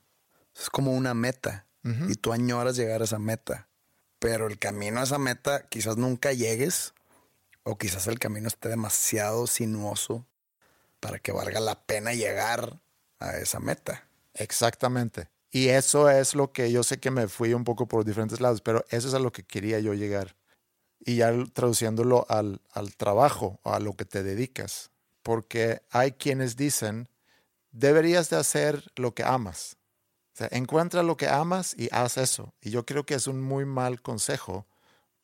Es 0.59 0.69
como 0.69 0.91
una 0.93 1.13
meta 1.13 1.65
uh 1.83 1.89
-huh. 1.89 2.11
y 2.11 2.15
tú 2.15 2.33
añoras 2.33 2.75
llegar 2.75 3.01
a 3.01 3.05
esa 3.05 3.19
meta. 3.19 3.67
Pero 4.19 4.47
el 4.47 4.57
camino 4.57 4.99
a 4.99 5.03
esa 5.03 5.17
meta 5.17 5.67
quizás 5.67 5.97
nunca 5.97 6.31
llegues 6.31 6.93
o 7.63 7.77
quizás 7.77 8.07
el 8.07 8.19
camino 8.19 8.47
esté 8.47 8.69
demasiado 8.69 9.47
sinuoso 9.47 10.25
para 10.99 11.19
que 11.19 11.31
valga 11.31 11.59
la 11.59 11.85
pena 11.85 12.13
llegar 12.13 12.79
a 13.19 13.37
esa 13.37 13.59
meta. 13.59 14.07
Exactamente. 14.33 15.29
Y 15.51 15.69
eso 15.69 16.09
es 16.09 16.33
lo 16.33 16.51
que 16.51 16.71
yo 16.71 16.83
sé 16.83 16.99
que 16.99 17.11
me 17.11 17.27
fui 17.27 17.53
un 17.53 17.63
poco 17.63 17.87
por 17.87 18.05
diferentes 18.05 18.41
lados, 18.41 18.61
pero 18.61 18.85
eso 18.89 19.07
es 19.07 19.13
a 19.13 19.19
lo 19.19 19.31
que 19.31 19.43
quería 19.43 19.79
yo 19.79 19.93
llegar. 19.93 20.35
Y 21.05 21.17
ya 21.17 21.31
traduciéndolo 21.53 22.25
al, 22.29 22.61
al 22.71 22.95
trabajo, 22.95 23.59
a 23.63 23.79
lo 23.79 23.93
que 23.93 24.05
te 24.05 24.23
dedicas. 24.23 24.91
Porque 25.21 25.81
hay 25.91 26.13
quienes 26.13 26.55
dicen, 26.55 27.07
deberías 27.71 28.29
de 28.29 28.37
hacer 28.37 28.91
lo 28.95 29.13
que 29.13 29.23
amas. 29.23 29.77
Encuentra 30.51 31.03
lo 31.03 31.17
que 31.17 31.27
amas 31.27 31.75
y 31.77 31.89
haz 31.91 32.17
eso. 32.17 32.53
Y 32.61 32.71
yo 32.71 32.86
creo 32.86 33.05
que 33.05 33.13
es 33.15 33.27
un 33.27 33.41
muy 33.41 33.65
mal 33.65 34.01
consejo 34.01 34.65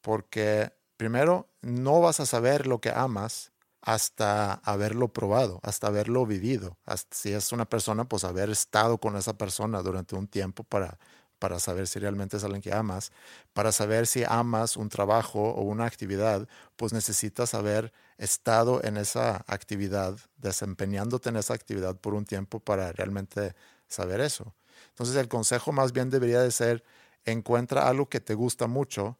porque 0.01 0.73
primero 0.97 1.47
no 1.61 2.01
vas 2.01 2.19
a 2.19 2.25
saber 2.25 2.67
lo 2.67 2.79
que 2.81 2.91
amas 2.91 3.51
hasta 3.81 4.53
haberlo 4.63 5.09
probado, 5.09 5.59
hasta 5.63 5.87
haberlo 5.87 6.25
vivido. 6.25 6.77
Si 7.11 7.33
es 7.33 7.51
una 7.51 7.65
persona, 7.65 8.05
pues 8.05 8.23
haber 8.23 8.49
estado 8.49 8.97
con 8.99 9.15
esa 9.15 9.37
persona 9.37 9.81
durante 9.81 10.15
un 10.15 10.27
tiempo 10.27 10.63
para, 10.63 10.99
para 11.39 11.59
saber 11.59 11.87
si 11.87 11.99
realmente 11.99 12.37
es 12.37 12.43
alguien 12.43 12.61
que 12.61 12.73
amas. 12.73 13.11
Para 13.53 13.71
saber 13.71 14.07
si 14.07 14.23
amas 14.27 14.77
un 14.77 14.89
trabajo 14.89 15.41
o 15.51 15.61
una 15.63 15.85
actividad, 15.85 16.47
pues 16.75 16.93
necesitas 16.93 17.53
haber 17.53 17.93
estado 18.17 18.83
en 18.83 18.97
esa 18.97 19.43
actividad, 19.47 20.17
desempeñándote 20.37 21.29
en 21.29 21.37
esa 21.37 21.53
actividad 21.53 21.95
por 21.97 22.13
un 22.13 22.25
tiempo 22.25 22.59
para 22.59 22.91
realmente 22.91 23.55
saber 23.87 24.21
eso. 24.21 24.53
Entonces 24.89 25.15
el 25.15 25.27
consejo 25.27 25.71
más 25.71 25.93
bien 25.93 26.09
debería 26.09 26.41
de 26.41 26.51
ser, 26.51 26.83
encuentra 27.25 27.87
algo 27.87 28.09
que 28.09 28.19
te 28.19 28.33
gusta 28.33 28.67
mucho, 28.67 29.17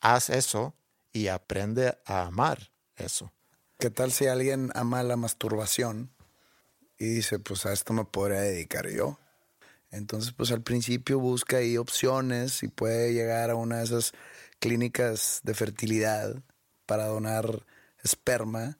haz 0.00 0.30
eso 0.30 0.74
y 1.12 1.28
aprende 1.28 1.96
a 2.04 2.26
amar 2.26 2.72
eso. 2.96 3.32
¿Qué 3.78 3.90
tal 3.90 4.12
si 4.12 4.26
alguien 4.26 4.70
ama 4.74 5.02
la 5.02 5.16
masturbación 5.16 6.14
y 6.98 7.06
dice, 7.06 7.38
pues 7.38 7.66
a 7.66 7.72
esto 7.72 7.92
me 7.92 8.04
podría 8.04 8.40
dedicar 8.40 8.88
yo? 8.88 9.18
Entonces, 9.90 10.32
pues 10.32 10.50
al 10.50 10.62
principio 10.62 11.20
busca 11.20 11.58
ahí 11.58 11.76
opciones 11.76 12.62
y 12.62 12.68
puede 12.68 13.12
llegar 13.12 13.50
a 13.50 13.54
una 13.54 13.78
de 13.78 13.84
esas 13.84 14.12
clínicas 14.58 15.40
de 15.44 15.54
fertilidad 15.54 16.42
para 16.86 17.06
donar 17.06 17.64
esperma, 18.02 18.78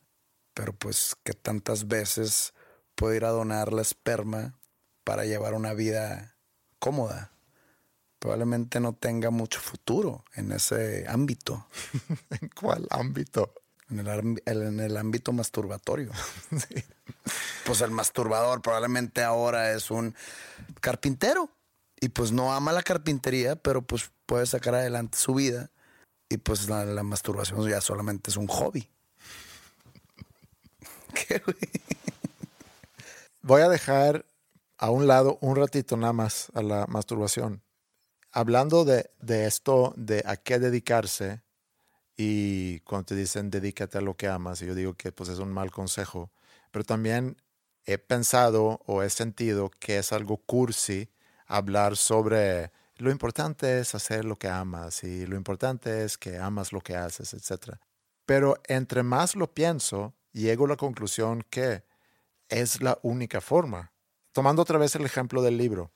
pero 0.54 0.72
pues 0.72 1.16
que 1.22 1.32
tantas 1.32 1.86
veces 1.86 2.52
puede 2.94 3.16
ir 3.16 3.24
a 3.24 3.30
donar 3.30 3.72
la 3.72 3.82
esperma 3.82 4.58
para 5.04 5.24
llevar 5.24 5.54
una 5.54 5.74
vida 5.74 6.36
cómoda. 6.78 7.30
Probablemente 8.18 8.80
no 8.80 8.94
tenga 8.94 9.30
mucho 9.30 9.60
futuro 9.60 10.24
en 10.34 10.52
ese 10.52 11.04
ámbito. 11.08 11.66
¿En 12.40 12.48
cuál 12.48 12.86
ámbito? 12.90 13.52
En 13.90 14.00
el, 14.00 14.42
en 14.46 14.80
el 14.80 14.96
ámbito 14.96 15.32
masturbatorio. 15.32 16.10
Pues 17.64 17.80
el 17.80 17.90
masturbador 17.90 18.60
probablemente 18.60 19.22
ahora 19.22 19.72
es 19.72 19.90
un 19.90 20.14
carpintero 20.82 21.48
y 21.98 22.10
pues 22.10 22.30
no 22.30 22.52
ama 22.52 22.72
la 22.72 22.82
carpintería, 22.82 23.56
pero 23.56 23.80
pues 23.80 24.10
puede 24.26 24.44
sacar 24.44 24.74
adelante 24.74 25.16
su 25.16 25.32
vida 25.32 25.70
y 26.28 26.36
pues 26.36 26.68
la, 26.68 26.84
la 26.84 27.02
masturbación 27.02 27.66
ya 27.66 27.80
solamente 27.80 28.30
es 28.30 28.36
un 28.36 28.48
hobby. 28.48 28.86
¿Qué, 31.14 31.38
güey? 31.38 31.56
Voy 33.40 33.62
a 33.62 33.70
dejar 33.70 34.26
a 34.78 34.90
un 34.90 35.06
lado 35.06 35.38
un 35.40 35.56
ratito 35.56 35.96
nada 35.96 36.12
más 36.12 36.50
a 36.54 36.62
la 36.62 36.86
masturbación. 36.86 37.62
Hablando 38.32 38.84
de, 38.84 39.10
de 39.20 39.46
esto, 39.46 39.94
de 39.96 40.22
a 40.26 40.36
qué 40.36 40.58
dedicarse, 40.58 41.42
y 42.16 42.80
cuando 42.80 43.06
te 43.06 43.16
dicen 43.16 43.50
dedícate 43.50 43.98
a 43.98 44.00
lo 44.00 44.16
que 44.16 44.28
amas, 44.28 44.62
y 44.62 44.66
yo 44.66 44.74
digo 44.74 44.94
que 44.94 45.12
pues 45.12 45.28
es 45.28 45.38
un 45.38 45.52
mal 45.52 45.70
consejo, 45.70 46.30
pero 46.70 46.84
también 46.84 47.36
he 47.84 47.98
pensado 47.98 48.80
o 48.86 49.02
he 49.02 49.10
sentido 49.10 49.70
que 49.70 49.98
es 49.98 50.12
algo 50.12 50.38
cursi 50.38 51.10
hablar 51.46 51.96
sobre 51.96 52.72
lo 52.96 53.10
importante 53.10 53.80
es 53.80 53.94
hacer 53.94 54.24
lo 54.24 54.36
que 54.36 54.48
amas 54.48 55.02
y 55.02 55.26
lo 55.26 55.36
importante 55.36 56.04
es 56.04 56.16
que 56.16 56.38
amas 56.38 56.72
lo 56.72 56.80
que 56.80 56.96
haces, 56.96 57.34
etc. 57.34 57.76
Pero 58.24 58.60
entre 58.68 59.02
más 59.02 59.34
lo 59.34 59.52
pienso, 59.52 60.14
llego 60.32 60.66
a 60.66 60.68
la 60.68 60.76
conclusión 60.76 61.44
que 61.50 61.84
es 62.48 62.82
la 62.82 62.98
única 63.02 63.40
forma. 63.40 63.92
Tomando 64.34 64.62
otra 64.62 64.78
vez 64.78 64.96
el 64.96 65.04
ejemplo 65.04 65.42
del 65.42 65.56
libro, 65.56 65.92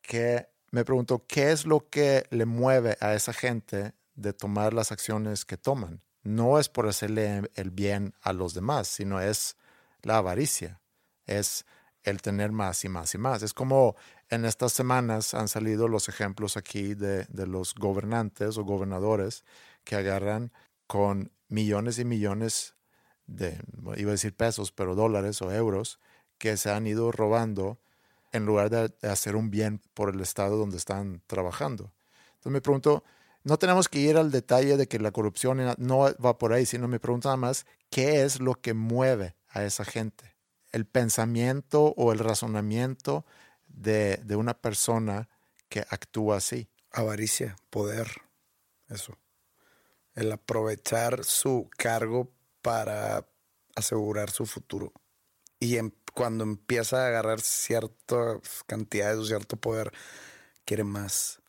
que 0.00 0.48
me 0.70 0.86
pregunto, 0.86 1.26
¿qué 1.28 1.52
es 1.52 1.66
lo 1.66 1.86
que 1.90 2.24
le 2.30 2.46
mueve 2.46 2.96
a 2.98 3.12
esa 3.12 3.34
gente 3.34 3.92
de 4.14 4.32
tomar 4.32 4.72
las 4.72 4.90
acciones 4.90 5.44
que 5.44 5.58
toman? 5.58 6.02
No 6.22 6.58
es 6.58 6.70
por 6.70 6.88
hacerle 6.88 7.50
el 7.54 7.70
bien 7.70 8.14
a 8.22 8.32
los 8.32 8.54
demás, 8.54 8.88
sino 8.88 9.20
es 9.20 9.58
la 10.00 10.16
avaricia, 10.16 10.80
es 11.26 11.66
el 12.04 12.22
tener 12.22 12.52
más 12.52 12.86
y 12.86 12.88
más 12.88 13.14
y 13.14 13.18
más. 13.18 13.42
Es 13.42 13.52
como 13.52 13.96
en 14.30 14.46
estas 14.46 14.72
semanas 14.72 15.34
han 15.34 15.48
salido 15.48 15.88
los 15.88 16.08
ejemplos 16.08 16.56
aquí 16.56 16.94
de, 16.94 17.26
de 17.26 17.46
los 17.46 17.74
gobernantes 17.74 18.56
o 18.56 18.64
gobernadores 18.64 19.44
que 19.84 19.96
agarran 19.96 20.52
con 20.86 21.30
millones 21.48 21.98
y 21.98 22.06
millones 22.06 22.76
de, 23.26 23.60
iba 23.98 24.08
a 24.08 24.12
decir 24.12 24.34
pesos, 24.34 24.72
pero 24.72 24.94
dólares 24.94 25.42
o 25.42 25.52
euros, 25.52 26.00
que 26.42 26.56
se 26.56 26.72
han 26.72 26.88
ido 26.88 27.12
robando 27.12 27.78
en 28.32 28.46
lugar 28.46 28.68
de, 28.68 28.92
hacer 29.08 29.36
un 29.36 29.48
bien 29.48 29.80
por 29.94 30.12
el 30.12 30.20
estado 30.20 30.56
donde 30.56 30.76
están 30.76 31.22
trabajando. 31.28 31.92
Entonces 32.30 32.50
me 32.50 32.60
pregunto, 32.60 33.04
no 33.44 33.60
tenemos 33.60 33.88
que 33.88 34.00
ir 34.00 34.16
al 34.16 34.32
detalle 34.32 34.76
de 34.76 34.88
que 34.88 34.98
la 34.98 35.12
corrupción 35.12 35.60
no 35.78 35.98
va 35.98 36.38
por 36.38 36.52
ahí, 36.52 36.66
sino 36.66 36.88
me 36.88 36.98
pregunto 36.98 37.28
nada 37.28 37.36
más, 37.36 37.64
¿qué 37.90 38.24
es 38.24 38.40
lo 38.40 38.54
que 38.54 38.74
mueve 38.74 39.36
a 39.50 39.62
esa 39.62 39.84
gente? 39.84 40.34
El 40.72 40.84
pensamiento 40.84 41.94
o 41.96 42.10
el 42.10 42.18
razonamiento 42.18 43.24
de, 43.68 44.16
de 44.24 44.34
una 44.34 44.54
persona 44.54 45.28
que 45.68 45.86
actúa 45.88 46.38
así. 46.38 46.68
Avaricia, 46.90 47.54
poder, 47.70 48.08
eso. 48.88 49.16
El 50.16 50.32
aprovechar 50.32 51.22
su 51.22 51.70
cargo 51.76 52.32
para 52.62 53.28
asegurar 53.76 54.30
su 54.30 54.44
futuro. 54.44 54.92
Y 55.60 55.76
en, 55.76 55.94
cuando 56.14 56.44
empieza 56.44 57.02
a 57.02 57.08
agarrar 57.08 57.40
ciertas 57.40 58.64
cantidades 58.66 59.18
o 59.18 59.24
cierto 59.24 59.56
poder, 59.56 59.92
quiere 60.64 60.84
más. 60.84 61.40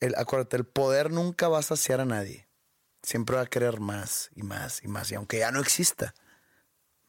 El, 0.00 0.14
acuérdate, 0.16 0.56
el 0.56 0.66
poder 0.66 1.10
nunca 1.10 1.48
va 1.48 1.58
a 1.58 1.62
saciar 1.62 2.00
a 2.00 2.04
nadie. 2.04 2.48
Siempre 3.02 3.36
va 3.36 3.42
a 3.42 3.46
querer 3.46 3.80
más 3.80 4.30
y 4.34 4.42
más 4.42 4.82
y 4.82 4.88
más. 4.88 5.10
Y 5.10 5.14
aunque 5.14 5.38
ya 5.38 5.50
no 5.50 5.60
exista, 5.60 6.14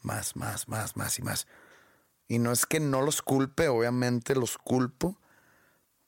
más, 0.02 0.36
más, 0.36 0.68
más, 0.68 0.96
más 0.96 1.20
y 1.20 1.22
más. 1.22 1.48
Y 2.28 2.40
no 2.40 2.52
es 2.52 2.66
que 2.66 2.80
no 2.80 3.02
los 3.02 3.22
culpe, 3.22 3.68
obviamente 3.68 4.36
los 4.36 4.58
culpo, 4.58 5.20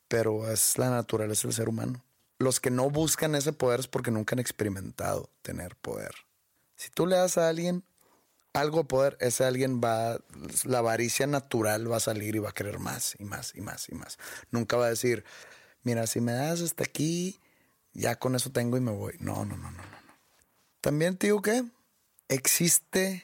pero 0.08 0.50
es 0.52 0.78
la 0.78 0.90
naturaleza 0.90 1.48
del 1.48 1.56
ser 1.56 1.70
humano. 1.70 2.04
Los 2.38 2.60
que 2.60 2.72
no 2.72 2.90
buscan 2.90 3.36
ese 3.36 3.54
poder 3.54 3.80
es 3.80 3.88
porque 3.88 4.12
nunca 4.12 4.36
han 4.36 4.40
experimentado 4.40 5.30
tener 5.42 5.76
poder. 5.76 6.14
Si 6.76 6.90
tú 6.90 7.06
le 7.06 7.16
das 7.16 7.38
a 7.38 7.50
alguien 7.50 7.84
algo 8.54 8.80
de 8.80 8.84
poder, 8.86 9.18
ese 9.20 9.46
alguien 9.46 9.82
va, 9.82 10.20
la 10.66 10.80
avaricia 10.80 11.28
natural 11.28 11.92
va 11.92 11.98
a 11.98 12.02
salir 12.02 12.36
y 12.36 12.40
va 12.40 12.50
a 12.50 12.54
querer 12.54 12.80
más 12.80 13.16
y 13.20 13.24
más 13.24 13.54
y 13.56 13.62
más 13.62 13.90
y 13.90 13.96
más. 13.96 14.18
Nunca 14.52 14.78
va 14.78 14.88
a 14.88 14.90
decir, 14.90 15.24
mira, 15.84 16.08
si 16.08 16.22
me 16.22 16.34
das 16.34 16.62
hasta 16.62 16.84
aquí, 16.84 17.40
ya 17.94 18.18
con 18.18 18.36
eso 18.36 18.52
tengo 18.52 18.78
y 18.78 18.82
me 18.82 18.92
voy. 18.92 19.16
No, 19.20 19.46
no, 19.46 19.58
no, 19.58 19.72
no, 19.72 19.78
no. 19.78 20.02
También 20.82 21.18
te 21.18 21.28
digo 21.28 21.42
que 21.42 21.64
existe 22.28 23.24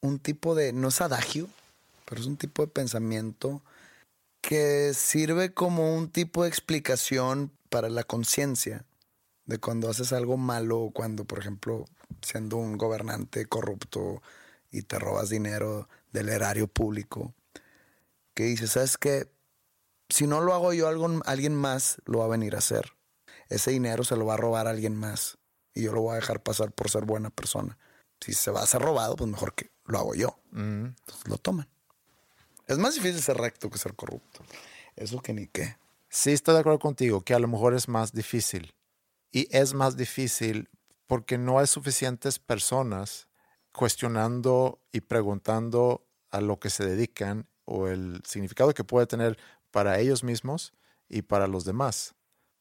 un 0.00 0.18
tipo 0.18 0.54
de, 0.54 0.72
no 0.72 0.88
es 0.88 1.00
adagio, 1.00 1.48
pero 2.04 2.20
es 2.20 2.26
un 2.26 2.36
tipo 2.36 2.62
de 2.62 2.68
pensamiento 2.68 3.62
que 4.40 4.92
sirve 4.94 5.52
como 5.52 5.96
un 5.96 6.10
tipo 6.10 6.42
de 6.42 6.48
explicación 6.48 7.50
para 7.70 7.88
la 7.88 8.04
conciencia 8.04 8.84
de 9.46 9.58
cuando 9.58 9.90
haces 9.90 10.12
algo 10.12 10.36
malo 10.36 10.90
cuando, 10.92 11.24
por 11.24 11.38
ejemplo, 11.38 11.86
siendo 12.22 12.56
un 12.56 12.76
gobernante 12.76 13.46
corrupto 13.46 14.22
y 14.70 14.82
te 14.82 14.98
robas 14.98 15.28
dinero 15.28 15.88
del 16.12 16.28
erario 16.28 16.68
público, 16.68 17.34
que 18.34 18.44
dices, 18.44 18.72
¿sabes 18.72 18.98
qué? 18.98 19.30
Si 20.08 20.26
no 20.26 20.40
lo 20.40 20.54
hago 20.54 20.72
yo, 20.72 20.88
alguien 20.88 21.54
más 21.54 22.00
lo 22.06 22.20
va 22.20 22.26
a 22.26 22.28
venir 22.28 22.54
a 22.54 22.58
hacer. 22.58 22.94
Ese 23.48 23.70
dinero 23.70 24.04
se 24.04 24.16
lo 24.16 24.26
va 24.26 24.34
a 24.34 24.38
robar 24.38 24.66
a 24.66 24.70
alguien 24.70 24.94
más 24.96 25.38
y 25.74 25.82
yo 25.82 25.92
lo 25.92 26.02
voy 26.02 26.12
a 26.12 26.16
dejar 26.16 26.42
pasar 26.42 26.72
por 26.72 26.90
ser 26.90 27.04
buena 27.04 27.30
persona. 27.30 27.78
Si 28.20 28.32
se 28.32 28.50
va 28.50 28.62
a 28.62 28.66
ser 28.66 28.82
robado, 28.82 29.16
pues 29.16 29.30
mejor 29.30 29.54
que 29.54 29.70
lo 29.84 29.98
hago 29.98 30.14
yo. 30.14 30.40
Entonces 30.52 31.28
lo 31.28 31.38
toman. 31.38 31.68
Es 32.66 32.78
más 32.78 32.94
difícil 32.94 33.22
ser 33.22 33.36
recto 33.36 33.70
que 33.70 33.78
ser 33.78 33.94
corrupto. 33.94 34.42
Eso 34.96 35.20
que 35.20 35.32
ni 35.32 35.46
qué. 35.46 35.76
Sí, 36.08 36.32
estoy 36.32 36.54
de 36.54 36.60
acuerdo 36.60 36.78
contigo 36.78 37.22
que 37.22 37.34
a 37.34 37.38
lo 37.38 37.48
mejor 37.48 37.74
es 37.74 37.88
más 37.88 38.12
difícil. 38.12 38.74
Y 39.30 39.48
es 39.56 39.74
más 39.74 39.96
difícil 39.96 40.68
porque 41.06 41.38
no 41.38 41.58
hay 41.58 41.66
suficientes 41.66 42.38
personas 42.38 43.27
cuestionando 43.72 44.80
y 44.92 45.00
preguntando 45.00 46.06
a 46.30 46.40
lo 46.40 46.58
que 46.58 46.70
se 46.70 46.84
dedican 46.84 47.48
o 47.64 47.88
el 47.88 48.22
significado 48.24 48.74
que 48.74 48.84
puede 48.84 49.06
tener 49.06 49.38
para 49.70 49.98
ellos 49.98 50.24
mismos 50.24 50.72
y 51.08 51.22
para 51.22 51.46
los 51.46 51.64
demás, 51.64 52.14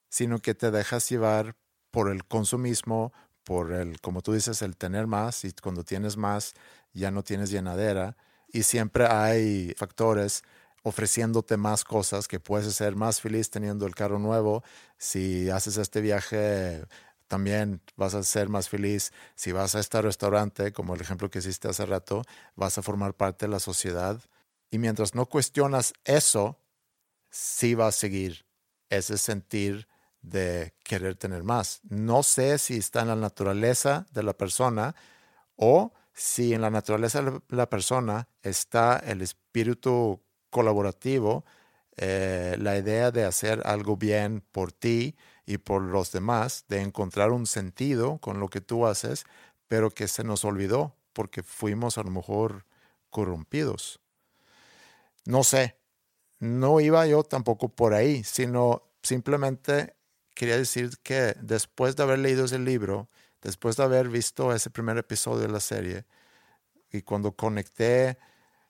sino 0.10 0.40
que 0.40 0.54
te 0.54 0.72
dejas 0.72 1.10
llevar 1.10 1.56
por 1.92 2.12
el 2.12 2.26
consumismo, 2.26 3.14
por 3.44 3.72
el, 3.74 4.00
como 4.02 4.22
tú 4.22 4.34
dices, 4.34 4.62
el 4.62 4.76
tener 4.76 5.08
más 5.08 5.46
y 5.46 5.52
cuando 5.54 5.84
tienes 5.84 6.18
más 6.18 6.54
ya 6.94 7.12
no 7.12 7.24
tienes 7.24 7.50
llenadera 7.50 8.18
y 8.48 8.64
siempre 8.64 9.08
hay 9.08 9.74
factores 9.78 10.44
ofreciéndote 10.84 11.58
más 11.58 11.84
cosas 11.84 12.28
que 12.28 12.40
puedes 12.40 12.74
ser 12.74 12.96
más 12.96 13.20
feliz 13.20 13.50
teniendo 13.50 13.86
el 13.86 13.96
carro 13.96 14.20
nuevo. 14.20 14.64
Si 14.98 15.50
haces 15.50 15.78
este 15.78 16.02
viaje, 16.02 16.86
también 17.28 17.82
vas 17.96 18.14
a 18.14 18.24
ser 18.24 18.50
más 18.50 18.70
feliz. 18.70 19.12
Si 19.36 19.52
vas 19.52 19.76
a 19.76 19.80
este 19.80 20.02
restaurante, 20.02 20.74
como 20.74 20.96
el 20.96 21.02
ejemplo 21.02 21.30
que 21.30 21.40
hiciste 21.40 21.68
hace 21.68 21.86
rato, 21.86 22.24
vas 22.56 22.78
a 22.78 22.82
formar 22.82 23.14
parte 23.14 23.46
de 23.46 23.52
la 23.52 23.60
sociedad. 23.60 24.22
Y 24.72 24.80
mientras 24.80 25.16
no 25.16 25.26
cuestionas 25.26 25.94
eso, 26.06 26.60
sí 27.30 27.74
va 27.76 27.88
a 27.88 27.92
seguir 27.92 28.46
ese 28.90 29.18
sentir 29.18 29.88
de 30.22 30.74
querer 30.84 31.16
tener 31.16 31.44
más. 31.44 31.82
No 31.84 32.24
sé 32.24 32.58
si 32.58 32.78
está 32.78 33.02
en 33.02 33.10
la 33.10 33.16
naturaleza 33.16 34.06
de 34.12 34.24
la 34.24 34.34
persona 34.34 34.96
o 35.56 35.94
si 36.14 36.54
en 36.54 36.62
la 36.62 36.70
naturaleza 36.70 37.22
de 37.22 37.42
la 37.50 37.70
persona 37.70 38.28
está 38.42 38.98
el 38.98 39.22
espíritu 39.22 40.22
colaborativo, 40.50 41.46
eh, 41.96 42.56
la 42.60 42.78
idea 42.78 43.12
de 43.12 43.26
hacer 43.26 43.62
algo 43.66 43.98
bien 43.98 44.42
por 44.52 44.72
ti 44.72 45.16
y 45.48 45.58
por 45.58 45.82
los 45.82 46.12
demás, 46.12 46.66
de 46.68 46.82
encontrar 46.82 47.32
un 47.32 47.48
sentido 47.48 48.20
con 48.20 48.40
lo 48.40 48.50
que 48.50 48.60
tú 48.62 48.86
haces, 48.86 49.26
pero 49.68 49.90
que 49.90 50.10
se 50.10 50.24
nos 50.24 50.44
olvidó 50.44 50.94
porque 51.14 51.42
fuimos 51.42 51.98
a 51.98 52.04
lo 52.04 52.12
mejor 52.12 52.66
corrompidos. 53.10 54.02
No 55.26 55.44
sé, 55.46 55.78
no 56.40 56.82
iba 56.82 57.08
yo 57.08 57.24
tampoco 57.24 57.70
por 57.70 57.94
ahí, 57.94 58.26
sino 58.26 58.84
simplemente 59.02 59.96
quería 60.36 60.58
decir 60.58 60.98
que 61.02 61.34
después 61.42 61.96
de 61.96 62.04
haber 62.04 62.20
leído 62.20 62.46
ese 62.46 62.60
libro, 62.60 63.08
después 63.42 63.78
de 63.78 63.84
haber 63.84 64.10
visto 64.10 64.54
ese 64.54 64.70
primer 64.70 64.98
episodio 64.98 65.40
de 65.48 65.54
la 65.54 65.62
serie, 65.62 66.06
y 66.92 67.04
cuando 67.04 67.32
conecté 67.32 68.18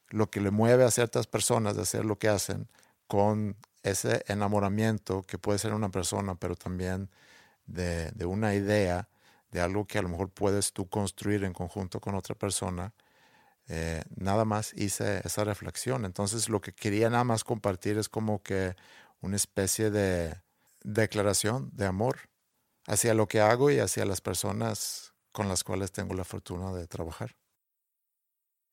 lo 0.09 0.29
que 0.29 0.41
le 0.41 0.51
mueve 0.51 0.83
a 0.83 0.91
ciertas 0.91 1.25
personas 1.25 1.75
de 1.75 1.81
hacer 1.81 2.05
lo 2.05 2.19
que 2.19 2.29
hacen 2.29 2.69
con 3.07 3.57
ese 3.83 4.23
enamoramiento 4.27 5.23
que 5.23 5.37
puede 5.37 5.59
ser 5.59 5.73
una 5.73 5.89
persona, 5.91 6.35
pero 6.35 6.55
también 6.55 7.09
de, 7.67 8.11
de 8.11 8.25
una 8.25 8.55
idea, 8.55 9.09
de 9.51 9.61
algo 9.61 9.87
que 9.87 9.99
a 9.99 10.01
lo 10.01 10.09
mejor 10.09 10.31
puedes 10.31 10.73
tú 10.73 10.89
construir 10.89 11.43
en 11.43 11.53
conjunto 11.53 12.01
con 12.01 12.15
otra 12.15 12.35
persona, 12.35 12.93
eh, 13.69 14.03
nada 14.15 14.45
más 14.45 14.73
hice 14.73 15.21
esa 15.25 15.43
reflexión. 15.43 16.05
Entonces 16.05 16.49
lo 16.49 16.61
que 16.61 16.73
quería 16.73 17.09
nada 17.09 17.23
más 17.23 17.43
compartir 17.43 17.97
es 17.97 18.09
como 18.09 18.41
que 18.43 18.75
una 19.21 19.35
especie 19.35 19.91
de 19.91 20.41
declaración 20.83 21.69
de 21.73 21.85
amor 21.85 22.29
hacia 22.87 23.13
lo 23.13 23.27
que 23.27 23.41
hago 23.41 23.71
y 23.71 23.79
hacia 23.79 24.05
las 24.05 24.21
personas 24.21 25.13
con 25.31 25.49
las 25.49 25.63
cuales 25.63 25.91
tengo 25.91 26.15
la 26.15 26.23
fortuna 26.23 26.73
de 26.73 26.87
trabajar. 26.87 27.35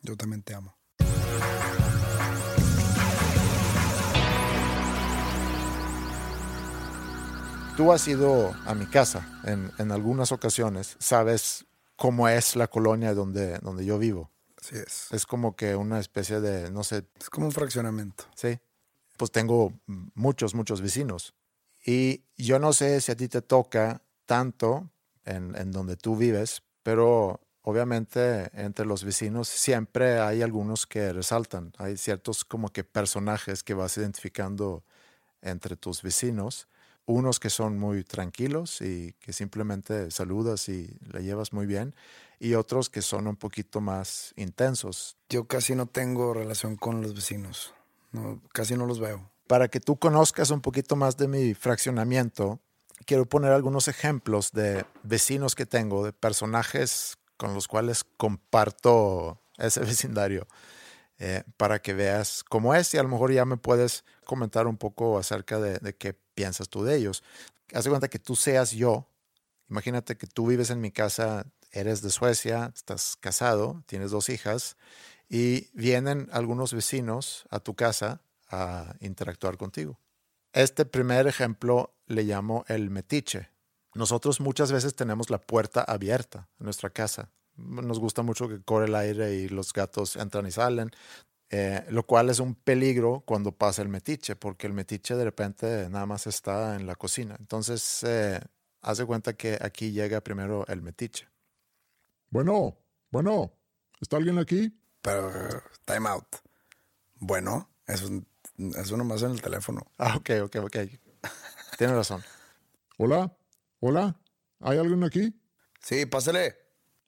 Yo 0.00 0.16
también 0.16 0.42
te 0.42 0.55
amo. 0.55 0.76
Tú 7.77 7.91
has 7.91 8.07
ido 8.07 8.55
a 8.66 8.75
mi 8.75 8.87
casa 8.87 9.27
en, 9.45 9.72
en 9.79 9.91
algunas 9.91 10.31
ocasiones, 10.31 10.97
sabes 11.01 11.66
cómo 11.97 12.29
es 12.29 12.55
la 12.55 12.68
colonia 12.68 13.14
donde, 13.14 13.59
donde 13.59 13.85
yo 13.85 13.99
vivo. 13.99 14.31
Así 14.61 14.77
es. 14.77 15.09
Es 15.11 15.27
como 15.27 15.57
que 15.57 15.75
una 15.75 15.99
especie 15.99 16.41
de, 16.41 16.70
no 16.70 16.85
sé, 16.85 17.05
Es 17.18 17.29
como 17.31 17.47
un 17.47 17.53
fraccionamiento. 17.53 18.25
sí. 18.35 18.59
Pues 19.16 19.31
tengo 19.31 19.72
muchos, 19.87 20.55
muchos 20.57 20.81
vecinos. 20.81 21.35
Y 21.87 22.25
yo 22.37 22.59
no 22.59 22.72
sé 22.72 23.01
si 23.01 23.12
a 23.12 23.16
ti 23.16 23.29
te 23.29 23.43
toca 23.43 24.03
tanto 24.27 24.91
en, 25.25 25.55
en 25.57 25.70
donde 25.70 25.97
tú 25.97 26.16
vives, 26.16 26.62
pero 26.83 27.41
obviamente 27.62 28.51
entre 28.61 28.87
los 28.87 29.05
vecinos 29.05 29.47
siempre 29.49 30.18
hay 30.18 30.43
algunos 30.43 30.87
que 30.89 31.12
resaltan. 31.12 31.72
Hay 31.79 31.97
ciertos 31.97 32.45
como 32.45 32.70
que 32.70 32.83
personajes 32.83 33.62
que 33.62 33.75
vas 33.75 33.97
identificando 33.99 34.83
entre 35.43 35.77
tus 35.77 36.03
vecinos. 36.03 36.66
Unos 37.07 37.38
que 37.38 37.50
son 37.50 37.78
muy 37.78 38.02
tranquilos 38.02 38.80
y 38.80 39.12
que 39.20 39.32
simplemente 39.32 40.11
saludas 40.11 40.68
y 40.68 40.96
la 41.12 41.20
llevas 41.20 41.52
muy 41.52 41.66
bien. 41.66 41.94
Y 42.38 42.55
otros 42.55 42.88
que 42.88 43.02
son 43.02 43.26
un 43.26 43.36
poquito 43.36 43.80
más 43.80 44.32
intensos. 44.36 45.16
Yo 45.28 45.46
casi 45.46 45.74
no 45.74 45.86
tengo 45.86 46.32
relación 46.32 46.76
con 46.76 47.02
los 47.02 47.14
vecinos. 47.14 47.74
No, 48.12 48.40
casi 48.52 48.76
no 48.76 48.86
los 48.86 49.00
veo. 49.00 49.30
Para 49.46 49.68
que 49.68 49.80
tú 49.80 49.98
conozcas 49.98 50.50
un 50.50 50.61
poquito 50.61 50.96
más 50.96 51.16
de 51.16 51.28
mi 51.28 51.52
fraccionamiento, 51.55 52.61
quiero 53.05 53.26
poner 53.26 53.52
algunos 53.52 53.88
ejemplos 53.88 54.52
de 54.52 54.86
vecinos 55.02 55.55
que 55.55 55.66
tengo, 55.66 56.05
de 56.05 56.12
personajes 56.12 57.18
con 57.36 57.55
los 57.55 57.68
cuales 57.68 58.05
comparto 58.16 59.40
ese 59.59 59.80
vecindario, 59.84 60.46
eh, 61.18 61.44
para 61.57 61.80
que 61.80 61.94
veas 61.94 62.42
cómo 62.44 62.74
es 62.74 62.92
y 62.94 62.98
a 62.98 63.02
lo 63.02 63.09
mejor 63.09 63.32
ya 63.32 63.44
me 63.44 63.57
puedes 63.57 64.05
comentar 64.24 64.66
un 64.66 64.76
poco 64.76 65.18
acerca 65.18 65.61
de, 65.61 65.78
de 65.78 65.94
qué 65.94 66.16
piensas 66.35 66.68
tú 66.68 66.85
de 66.85 66.97
ellos. 66.97 67.22
Haz 67.72 67.85
de 67.85 67.91
cuenta 67.91 68.09
que 68.09 68.18
tú 68.18 68.37
seas 68.37 68.72
yo. 68.72 69.09
Imagínate 69.68 70.16
que 70.16 70.26
tú 70.26 70.47
vives 70.47 70.70
en 70.70 70.80
mi 70.80 70.91
casa, 70.91 71.47
eres 71.70 72.03
de 72.03 72.11
Suecia, 72.11 72.72
estás 72.74 73.16
casado, 73.18 73.82
tienes 73.87 74.11
dos 74.11 74.28
hijas 74.28 74.76
y 75.28 75.68
vienen 75.72 76.28
algunos 76.32 76.72
vecinos 76.72 77.47
a 77.51 77.61
tu 77.61 77.74
casa 77.74 78.20
a 78.51 78.95
interactuar 79.01 79.57
contigo. 79.57 79.99
Este 80.53 80.85
primer 80.85 81.26
ejemplo 81.26 81.95
le 82.07 82.22
llamo 82.22 82.64
el 82.68 82.91
metiche. 82.91 83.51
Nosotros 83.95 84.41
muchas 84.41 84.70
veces 84.70 84.95
tenemos 84.95 85.30
la 85.30 85.39
puerta 85.39 85.82
abierta 85.82 86.49
en 86.61 86.64
nuestra 86.64 86.91
casa. 86.91 87.30
Nos 87.57 87.99
gusta 87.99 88.22
mucho 88.22 88.49
que 88.49 88.62
corre 88.62 88.87
el 88.87 88.95
aire 88.95 89.35
y 89.35 89.49
los 89.49 89.72
gatos 89.72 90.16
entran 90.16 90.47
y 90.47 90.51
salen, 90.51 90.91
eh, 91.57 91.84
lo 91.90 92.05
cual 92.05 92.30
es 92.30 92.40
un 92.40 92.57
peligro 92.57 93.22
cuando 93.24 93.52
pasa 93.52 93.80
el 93.80 93.88
metiche, 93.88 94.34
porque 94.34 94.66
el 94.66 94.72
metiche 94.72 95.14
de 95.14 95.22
repente 95.22 95.88
nada 95.88 96.05
más 96.05 96.26
está 96.26 96.74
en 96.74 96.84
la 96.84 96.96
cocina. 96.96 97.36
Entonces, 97.38 98.02
eh, 98.02 98.40
haz 98.82 98.98
de 98.98 99.07
cuenta 99.07 99.34
que 99.34 99.57
aquí 99.61 99.92
llega 99.92 100.20
primero 100.20 100.66
el 100.66 100.82
metiche. 100.82 101.28
Bueno, 102.28 102.76
bueno, 103.12 103.52
¿está 104.00 104.16
alguien 104.16 104.40
aquí? 104.40 104.76
Pero, 105.00 105.30
time 105.84 106.09
out. 106.09 106.26
Bueno, 107.20 107.70
eso, 107.86 108.11
eso 108.59 108.96
nomás 108.96 109.22
en 109.22 109.30
el 109.30 109.40
teléfono. 109.40 109.86
Ah, 109.98 110.16
ok, 110.16 110.30
ok, 110.46 110.57
ok. 110.57 110.76
Tienes 111.78 111.94
razón. 111.94 112.20
Hola, 112.98 113.32
hola, 113.78 114.20
¿hay 114.59 114.78
alguien 114.78 115.05
aquí? 115.05 115.32
Sí, 115.80 116.05
pásale. 116.05 116.57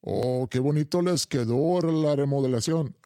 Oh, 0.03 0.47
qué 0.49 0.61
bonito 0.61 1.03
les 1.03 1.26
quedó 1.26 1.80
la 1.80 2.14
remodelación. 2.14 2.97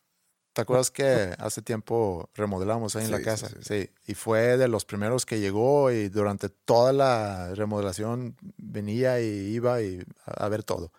¿Te 0.52 0.62
acuerdas 0.62 0.90
que 0.90 1.34
hace 1.38 1.62
tiempo 1.62 2.28
remodelamos 2.34 2.96
ahí 2.96 3.04
en 3.04 3.12
la 3.12 3.22
casa? 3.22 3.48
sí, 3.48 3.56
Sí, 3.60 3.90
y 4.06 4.14
fue 4.14 4.56
de 4.56 4.66
los 4.68 4.84
primeros 4.84 5.24
que 5.24 5.38
llegó 5.38 5.90
y 5.92 6.08
durante 6.08 6.48
toda 6.48 6.92
la 6.92 7.54
remodelación 7.54 8.36
venía 8.56 9.20
y 9.20 9.26
iba 9.26 9.80
y 9.80 10.00
a, 10.26 10.44
a 10.44 10.48
ver 10.48 10.64
todo. 10.64 10.92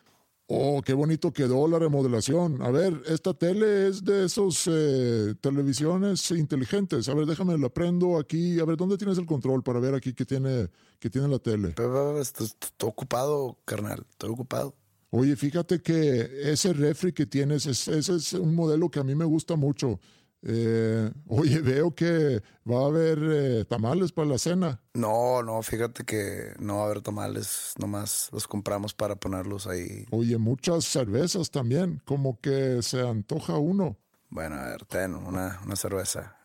Oh, 0.54 0.82
qué 0.82 0.93
bonito 0.93 1.32
quedó 1.32 1.66
la 1.66 1.80
remodelación. 1.80 2.62
A 2.62 2.72
ver, 2.72 3.02
esta 3.08 3.34
tele 3.34 3.88
es 3.88 4.04
de 4.04 4.26
esos 4.26 4.68
eh, 4.70 5.34
televisiones 5.39 6.30
inteligentes. 6.32 7.08
A 7.08 7.14
ver, 7.14 7.26
déjame 7.26 7.58
la 7.58 7.70
prendo 7.70 8.20
aquí. 8.20 8.60
A 8.60 8.66
ver, 8.66 8.76
¿dónde 8.76 8.97
tienes 8.97 9.18
el 9.18 9.26
control 9.26 9.64
para 9.64 9.80
ver 9.80 9.95
aquí 9.95 10.14
que 10.14 10.26
tiene, 10.26 10.70
que 10.99 11.10
tiene 11.10 11.30
la 11.30 11.39
tele? 11.39 11.72
Pero, 11.74 11.93
pero, 11.93 12.22
estoy, 12.22 12.47
estoy 12.47 12.89
ocupado, 12.89 13.60
carnal. 13.64 14.06
Estoy 14.10 14.30
ocupado. 14.30 14.76
Oye, 15.12 15.36
fíjate 15.36 15.82
que 15.82 16.51
ese 16.51 16.74
refri 16.74 17.12
que 17.14 17.26
tienes, 17.26 17.66
es- 17.66 17.88
ese 17.88 18.16
es 18.16 18.34
un 18.34 18.55
modelo 18.55 18.89
que 18.89 18.99
a 18.99 19.03
mí 19.03 19.14
me 19.14 19.26
gusta 19.26 19.55
mucho. 19.55 19.99
Eh, 20.43 21.12
oye, 21.28 21.59
veo 21.59 21.93
que 21.93 22.41
va 22.68 22.84
a 22.84 22.88
haber 22.88 23.20
eh, 23.22 23.66
tamales 23.66 24.12
para 24.12 24.30
la 24.30 24.38
cena. 24.39 24.82
No, 24.93 25.43
no, 25.43 25.62
fíjate 25.62 26.03
que 26.03 26.53
no 26.59 26.78
va 26.78 26.84
a 26.84 26.86
haber 26.86 27.01
tamales. 27.01 27.74
Nomás 27.78 28.30
los 28.32 28.47
compramos 28.47 28.93
para 28.93 29.16
ponerlos 29.18 29.68
ahí. 29.68 30.05
Oye, 30.12 30.38
muchas 30.38 30.86
cervezas 30.86 31.51
también, 31.51 32.01
como 32.05 32.39
que 32.39 32.82
se 32.82 33.01
antoja 33.07 33.57
uno. 33.57 33.97
Bueno, 34.30 34.55
a 34.55 34.70
ver, 34.70 34.86
ten 34.86 35.14
una, 35.14 35.59
una 35.66 35.76
cerveza. 35.76 36.38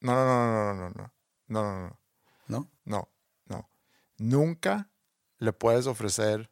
No, 0.00 0.14
no, 0.14 0.74
no, 0.74 0.74
no, 0.74 0.90
no, 0.90 1.12
no, 1.48 1.62
no, 1.62 1.72
no, 1.78 1.88
no, 1.88 1.98
¿No? 2.46 2.70
no, 2.86 3.08
no. 3.46 3.68
Nunca 4.16 4.90
le 5.38 5.52
puedes 5.52 5.86
ofrecer 5.86 6.50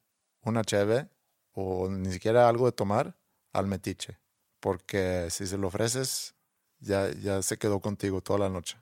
una 0.49 0.65
cheve 0.65 1.09
o 1.53 1.89
ni 1.89 2.13
siquiera 2.13 2.49
algo 2.49 2.67
de 2.67 2.73
tomar 2.73 3.17
al 3.53 3.67
metiche, 3.67 4.19
porque 4.61 5.29
si 5.31 5.47
se 5.47 5.59
lo 5.59 5.69
ofreces, 5.69 6.35
ya, 6.81 7.11
ya 7.11 7.43
se 7.43 7.59
quedó 7.59 7.81
contigo 7.81 8.21
toda 8.21 8.39
la 8.39 8.49
noche. 8.49 8.79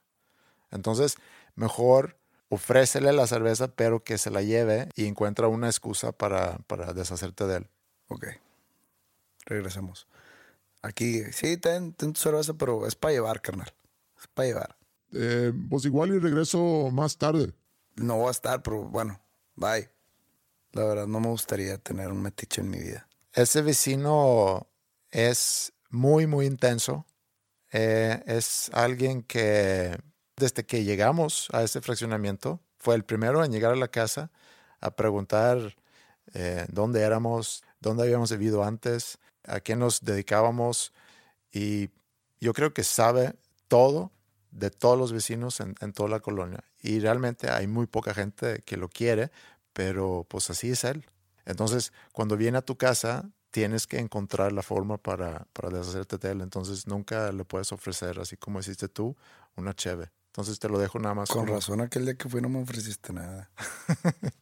Entonces, 0.70 1.16
mejor 1.54 2.18
ofrécele 2.48 3.12
la 3.12 3.26
cerveza, 3.26 3.68
pero 3.68 4.02
que 4.02 4.18
se 4.18 4.30
la 4.30 4.42
lleve 4.42 4.88
y 4.96 5.06
encuentra 5.06 5.48
una 5.48 5.68
excusa 5.68 6.12
para, 6.12 6.58
para 6.66 6.92
deshacerte 6.92 7.46
de 7.46 7.56
él. 7.58 7.70
Ok. 8.08 8.26
Regresemos. 9.46 10.06
Aquí, 10.82 11.22
sí, 11.32 11.56
ten, 11.56 11.92
ten 11.94 12.12
tu 12.12 12.20
cerveza, 12.20 12.54
pero 12.54 12.86
es 12.86 12.94
para 12.94 13.14
llevar, 13.14 13.40
carnal. 13.40 13.72
Es 14.20 14.26
para 14.28 14.48
llevar. 14.48 14.76
Eh, 15.12 15.52
pues 15.70 15.84
igual 15.84 16.14
y 16.14 16.18
regreso 16.18 16.90
más 16.92 17.16
tarde. 17.16 17.52
No 17.96 18.16
voy 18.16 18.28
a 18.28 18.32
estar, 18.32 18.62
pero 18.62 18.82
bueno, 18.82 19.20
bye. 19.54 19.93
La 20.74 20.82
verdad, 20.82 21.06
no 21.06 21.20
me 21.20 21.28
gustaría 21.28 21.78
tener 21.78 22.08
un 22.08 22.20
metiche 22.20 22.60
en 22.60 22.68
mi 22.68 22.80
vida. 22.80 23.06
Ese 23.32 23.62
vecino 23.62 24.66
es 25.12 25.72
muy, 25.88 26.26
muy 26.26 26.46
intenso. 26.46 27.06
Eh, 27.72 28.20
es 28.26 28.70
alguien 28.72 29.22
que 29.22 29.96
desde 30.36 30.66
que 30.66 30.82
llegamos 30.82 31.48
a 31.52 31.62
ese 31.62 31.80
fraccionamiento 31.80 32.60
fue 32.76 32.96
el 32.96 33.04
primero 33.04 33.44
en 33.44 33.52
llegar 33.52 33.72
a 33.72 33.76
la 33.76 33.86
casa 33.86 34.32
a 34.80 34.96
preguntar 34.96 35.76
eh, 36.34 36.66
dónde 36.68 37.02
éramos, 37.02 37.62
dónde 37.78 38.02
habíamos 38.02 38.32
vivido 38.32 38.64
antes, 38.64 39.18
a 39.44 39.60
qué 39.60 39.76
nos 39.76 40.00
dedicábamos. 40.00 40.92
Y 41.52 41.90
yo 42.40 42.52
creo 42.52 42.74
que 42.74 42.82
sabe 42.82 43.36
todo 43.68 44.10
de 44.50 44.70
todos 44.70 44.98
los 44.98 45.12
vecinos 45.12 45.60
en, 45.60 45.76
en 45.80 45.92
toda 45.92 46.08
la 46.08 46.18
colonia. 46.18 46.64
Y 46.82 46.98
realmente 46.98 47.48
hay 47.48 47.68
muy 47.68 47.86
poca 47.86 48.12
gente 48.12 48.60
que 48.66 48.76
lo 48.76 48.88
quiere, 48.88 49.30
pero 49.74 50.24
pues 50.30 50.48
así 50.48 50.70
es 50.70 50.84
él. 50.84 51.04
Entonces, 51.44 51.92
cuando 52.12 52.38
viene 52.38 52.56
a 52.56 52.62
tu 52.62 52.78
casa, 52.78 53.28
tienes 53.50 53.86
que 53.86 53.98
encontrar 53.98 54.52
la 54.52 54.62
forma 54.62 54.96
para, 54.96 55.46
para 55.52 55.68
deshacerte 55.68 56.16
de 56.16 56.30
él. 56.32 56.40
Entonces, 56.40 56.86
nunca 56.86 57.30
le 57.32 57.44
puedes 57.44 57.70
ofrecer, 57.72 58.18
así 58.18 58.38
como 58.38 58.60
hiciste 58.60 58.88
tú, 58.88 59.14
una 59.56 59.74
cheve. 59.74 60.10
Entonces, 60.28 60.58
te 60.58 60.70
lo 60.70 60.78
dejo 60.78 60.98
nada 60.98 61.14
más. 61.14 61.28
Con 61.28 61.44
como- 61.44 61.56
razón, 61.56 61.82
aquel 61.82 62.06
día 62.06 62.16
que 62.16 62.30
fui 62.30 62.40
no 62.40 62.48
me 62.48 62.62
ofreciste 62.62 63.12
nada. 63.12 63.50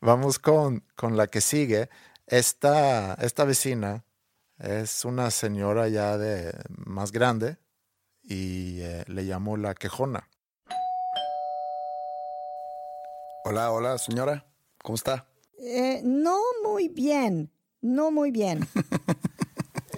Vamos 0.00 0.38
con, 0.38 0.84
con 0.96 1.16
la 1.16 1.26
que 1.26 1.40
sigue. 1.40 1.88
Esta, 2.26 3.14
esta 3.14 3.44
vecina 3.44 4.04
es 4.58 5.04
una 5.04 5.30
señora 5.30 5.88
ya 5.88 6.18
de 6.18 6.52
más 6.86 7.12
grande 7.12 7.58
y 8.22 8.80
eh, 8.80 9.04
le 9.08 9.22
llamo 9.22 9.56
la 9.56 9.74
quejona. 9.74 10.28
Hola, 13.50 13.72
hola, 13.72 13.96
señora. 13.96 14.46
¿Cómo 14.82 14.96
está? 14.96 15.26
Eh, 15.58 16.02
no 16.04 16.38
muy 16.62 16.88
bien, 16.88 17.50
no 17.80 18.10
muy 18.10 18.30
bien. 18.30 18.68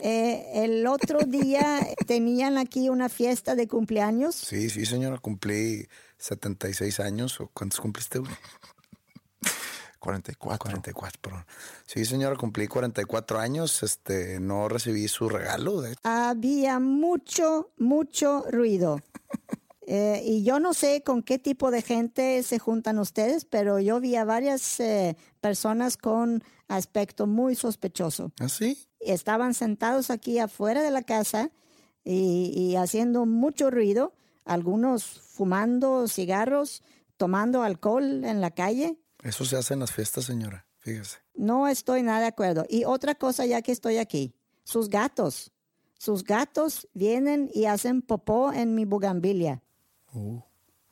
Eh, 0.02 0.64
el 0.64 0.86
otro 0.86 1.18
día 1.26 1.86
tenían 2.06 2.56
aquí 2.56 2.88
una 2.88 3.10
fiesta 3.10 3.54
de 3.54 3.68
cumpleaños. 3.68 4.34
Sí, 4.34 4.70
sí, 4.70 4.86
señora. 4.86 5.18
Cumplí 5.18 5.88
76 6.16 7.00
años. 7.00 7.38
¿O 7.38 7.50
¿Cuántos 7.52 7.80
cumpliste, 7.80 8.18
güey? 8.18 8.32
44. 9.98 10.58
44, 10.58 11.20
perdón. 11.20 11.44
Sí, 11.84 12.06
señora, 12.06 12.34
cumplí 12.36 12.66
44 12.66 13.40
años. 13.40 13.82
Este, 13.82 14.40
no 14.40 14.70
recibí 14.70 15.06
su 15.06 15.28
regalo. 15.28 15.82
De... 15.82 15.94
Había 16.02 16.78
mucho, 16.78 17.70
mucho 17.76 18.46
ruido. 18.50 19.02
Eh, 19.86 20.22
y 20.24 20.44
yo 20.44 20.60
no 20.60 20.74
sé 20.74 21.02
con 21.02 21.22
qué 21.22 21.38
tipo 21.38 21.70
de 21.70 21.82
gente 21.82 22.42
se 22.42 22.58
juntan 22.58 22.98
ustedes, 22.98 23.44
pero 23.44 23.78
yo 23.80 23.98
vi 24.00 24.16
a 24.16 24.24
varias 24.24 24.78
eh, 24.80 25.16
personas 25.40 25.96
con 25.96 26.44
aspecto 26.68 27.26
muy 27.26 27.54
sospechoso. 27.54 28.32
¿Ah, 28.40 28.48
sí? 28.48 28.78
Estaban 29.00 29.54
sentados 29.54 30.10
aquí 30.10 30.38
afuera 30.38 30.82
de 30.82 30.90
la 30.90 31.02
casa 31.02 31.50
y, 32.04 32.52
y 32.54 32.76
haciendo 32.76 33.26
mucho 33.26 33.70
ruido, 33.70 34.14
algunos 34.44 35.04
fumando 35.04 36.06
cigarros, 36.08 36.82
tomando 37.16 37.62
alcohol 37.62 38.24
en 38.24 38.40
la 38.40 38.50
calle. 38.50 38.98
Eso 39.22 39.44
se 39.44 39.56
hace 39.56 39.74
en 39.74 39.80
las 39.80 39.92
fiestas, 39.92 40.24
señora. 40.24 40.66
Fíjese. 40.78 41.18
No 41.34 41.68
estoy 41.68 42.02
nada 42.02 42.20
de 42.20 42.26
acuerdo. 42.26 42.64
Y 42.68 42.84
otra 42.84 43.14
cosa, 43.14 43.46
ya 43.46 43.62
que 43.62 43.72
estoy 43.72 43.98
aquí, 43.98 44.34
sus 44.64 44.88
gatos. 44.88 45.52
Sus 45.98 46.24
gatos 46.24 46.88
vienen 46.94 47.50
y 47.52 47.66
hacen 47.66 48.00
popó 48.00 48.52
en 48.52 48.74
mi 48.74 48.86
bugambilia. 48.86 49.62
Uh, 50.12 50.40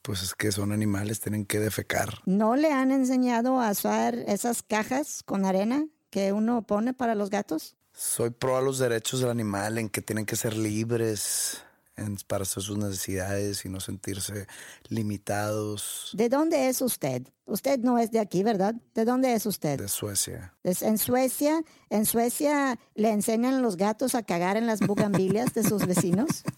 pues 0.02 0.22
es 0.22 0.34
que 0.34 0.52
son 0.52 0.72
animales, 0.72 1.20
tienen 1.20 1.44
que 1.44 1.58
defecar. 1.60 2.18
¿No 2.24 2.56
le 2.56 2.72
han 2.72 2.90
enseñado 2.92 3.60
a 3.60 3.70
usar 3.70 4.14
esas 4.14 4.62
cajas 4.62 5.22
con 5.24 5.44
arena 5.44 5.86
que 6.10 6.32
uno 6.32 6.62
pone 6.62 6.94
para 6.94 7.14
los 7.14 7.28
gatos? 7.30 7.76
Soy 7.92 8.30
pro 8.30 8.56
a 8.56 8.62
los 8.62 8.78
derechos 8.78 9.20
del 9.20 9.30
animal 9.30 9.76
en 9.78 9.88
que 9.88 10.00
tienen 10.00 10.24
que 10.24 10.36
ser 10.36 10.56
libres 10.56 11.62
en- 11.96 12.16
para 12.28 12.42
hacer 12.44 12.62
sus 12.62 12.78
necesidades 12.78 13.64
y 13.64 13.68
no 13.68 13.80
sentirse 13.80 14.46
limitados 14.88 16.10
¿De 16.14 16.28
dónde 16.28 16.68
es 16.68 16.80
usted? 16.80 17.26
Usted 17.44 17.80
no 17.80 17.98
es 17.98 18.10
de 18.12 18.20
aquí, 18.20 18.42
¿verdad? 18.44 18.74
¿De 18.94 19.04
dónde 19.04 19.34
es 19.34 19.46
usted? 19.46 19.78
de 19.80 19.88
Suecia. 19.88 20.54
Es 20.62 20.82
en 20.82 20.96
Suecia, 20.98 21.62
en 21.90 22.06
Suecia 22.06 22.78
le 22.94 23.10
enseñan 23.10 23.54
a 23.54 23.60
los 23.60 23.76
gatos 23.76 24.14
a 24.14 24.22
cagar 24.22 24.56
en 24.56 24.66
las 24.66 24.78
bugambilias 24.86 25.52
de 25.54 25.64
sus 25.64 25.86
vecinos. 25.86 26.44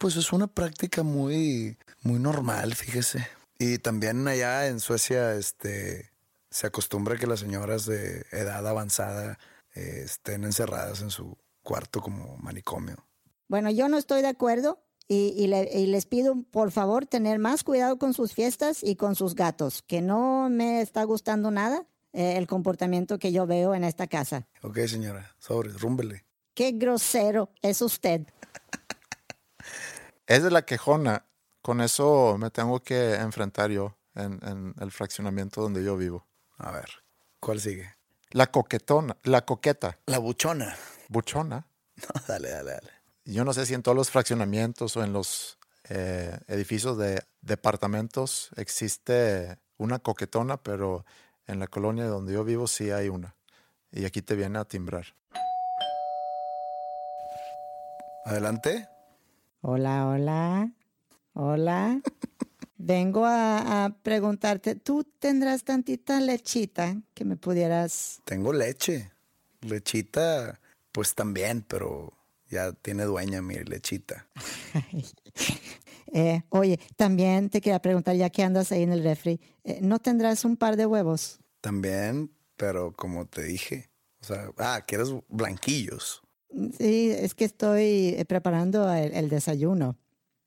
Pues 0.00 0.16
es 0.16 0.32
una 0.32 0.46
práctica 0.46 1.02
muy, 1.02 1.76
muy 2.02 2.18
normal, 2.18 2.74
fíjese. 2.74 3.26
Y 3.58 3.76
también 3.76 4.26
allá 4.26 4.66
en 4.66 4.80
Suecia, 4.80 5.34
este, 5.34 6.10
se 6.50 6.66
acostumbra 6.66 7.18
que 7.18 7.26
las 7.26 7.40
señoras 7.40 7.84
de 7.84 8.24
edad 8.32 8.66
avanzada 8.66 9.38
eh, 9.74 10.00
estén 10.06 10.44
encerradas 10.44 11.02
en 11.02 11.10
su 11.10 11.36
cuarto 11.62 12.00
como 12.00 12.38
manicomio. 12.38 12.96
Bueno, 13.46 13.70
yo 13.70 13.90
no 13.90 13.98
estoy 13.98 14.22
de 14.22 14.28
acuerdo 14.28 14.82
y, 15.06 15.34
y 15.36 15.48
le- 15.48 15.70
y 15.78 15.84
les 15.84 16.06
pido 16.06 16.44
por 16.50 16.70
favor 16.70 17.04
tener 17.04 17.38
más 17.38 17.62
cuidado 17.62 17.98
con 17.98 18.14
sus 18.14 18.32
fiestas 18.32 18.82
y 18.82 18.96
con 18.96 19.14
sus 19.16 19.34
gatos, 19.34 19.82
que 19.82 20.00
no 20.00 20.48
me 20.48 20.80
está 20.80 21.04
gustando 21.04 21.50
nada 21.50 21.86
eh, 22.14 22.38
el 22.38 22.46
comportamiento 22.46 23.18
que 23.18 23.32
yo 23.32 23.46
veo 23.46 23.74
en 23.74 23.84
esta 23.84 24.06
casa. 24.06 24.46
Ok, 24.62 24.78
señora, 24.86 25.36
sobre, 25.38 25.68
rúmbele. 25.74 26.24
Qué 26.54 26.72
grosero 26.72 27.50
es 27.60 27.82
usted. 27.82 28.22
Es 30.26 30.42
de 30.42 30.50
la 30.50 30.62
quejona. 30.62 31.24
Con 31.62 31.80
eso 31.80 32.36
me 32.38 32.50
tengo 32.50 32.80
que 32.80 33.14
enfrentar 33.16 33.70
yo 33.70 33.96
en, 34.14 34.40
en 34.46 34.74
el 34.80 34.90
fraccionamiento 34.90 35.60
donde 35.60 35.84
yo 35.84 35.96
vivo. 35.96 36.26
A 36.56 36.70
ver, 36.70 36.88
¿cuál 37.40 37.60
sigue? 37.60 37.94
La 38.30 38.46
coquetona, 38.46 39.16
la 39.24 39.44
coqueta, 39.44 39.98
La 40.06 40.18
buchona. 40.18 40.76
buchona. 41.08 41.66
No, 41.96 42.20
dale, 42.26 42.48
dale, 42.50 42.70
dale. 42.72 42.90
Yo 43.26 43.44
no 43.44 43.52
sé 43.52 43.66
si 43.66 43.74
en 43.74 43.82
todos 43.82 43.94
los 43.96 44.10
fraccionamientos 44.10 44.96
o 44.96 45.04
en 45.04 45.12
los 45.12 45.58
eh, 45.90 46.38
edificios 46.46 46.96
de 46.96 47.22
departamentos 47.42 48.48
existe 48.56 49.58
una 49.76 49.98
coquetona, 49.98 50.56
pero 50.56 51.04
en 51.46 51.58
la 51.58 51.66
colonia 51.66 52.06
donde 52.06 52.32
yo 52.32 52.42
vivo 52.44 52.66
sí 52.66 52.90
hay 52.90 53.08
una. 53.10 53.34
Y 53.92 54.06
aquí 54.06 54.22
te 54.22 54.34
viene 54.34 54.58
a 54.58 54.64
timbrar. 54.64 55.06
Adelante. 58.24 58.88
Hola, 59.62 60.08
hola, 60.08 60.72
hola. 61.34 62.00
Vengo 62.78 63.26
a, 63.26 63.84
a 63.84 63.90
preguntarte, 63.90 64.74
¿tú 64.74 65.04
tendrás 65.18 65.64
tantita 65.64 66.18
lechita 66.18 66.96
que 67.12 67.26
me 67.26 67.36
pudieras... 67.36 68.22
Tengo 68.24 68.54
leche. 68.54 69.10
Lechita, 69.60 70.58
pues 70.92 71.14
también, 71.14 71.60
pero 71.68 72.14
ya 72.48 72.72
tiene 72.72 73.04
dueña 73.04 73.42
mi 73.42 73.56
lechita. 73.56 74.26
Eh, 76.12 76.42
oye, 76.48 76.80
también 76.96 77.50
te 77.50 77.60
quería 77.60 77.80
preguntar, 77.80 78.16
ya 78.16 78.30
que 78.30 78.42
andas 78.42 78.72
ahí 78.72 78.82
en 78.82 78.92
el 78.92 79.04
refri, 79.04 79.40
eh, 79.62 79.78
¿no 79.80 80.00
tendrás 80.00 80.44
un 80.44 80.56
par 80.56 80.76
de 80.76 80.84
huevos? 80.84 81.38
También, 81.60 82.32
pero 82.56 82.92
como 82.92 83.26
te 83.26 83.44
dije. 83.44 83.90
O 84.20 84.24
sea, 84.24 84.50
ah, 84.58 84.82
quieres 84.84 85.10
blanquillos. 85.28 86.20
Sí, 86.78 87.10
es 87.10 87.34
que 87.34 87.44
estoy 87.44 88.14
eh, 88.16 88.24
preparando 88.26 88.92
el, 88.92 89.12
el 89.12 89.28
desayuno. 89.28 89.96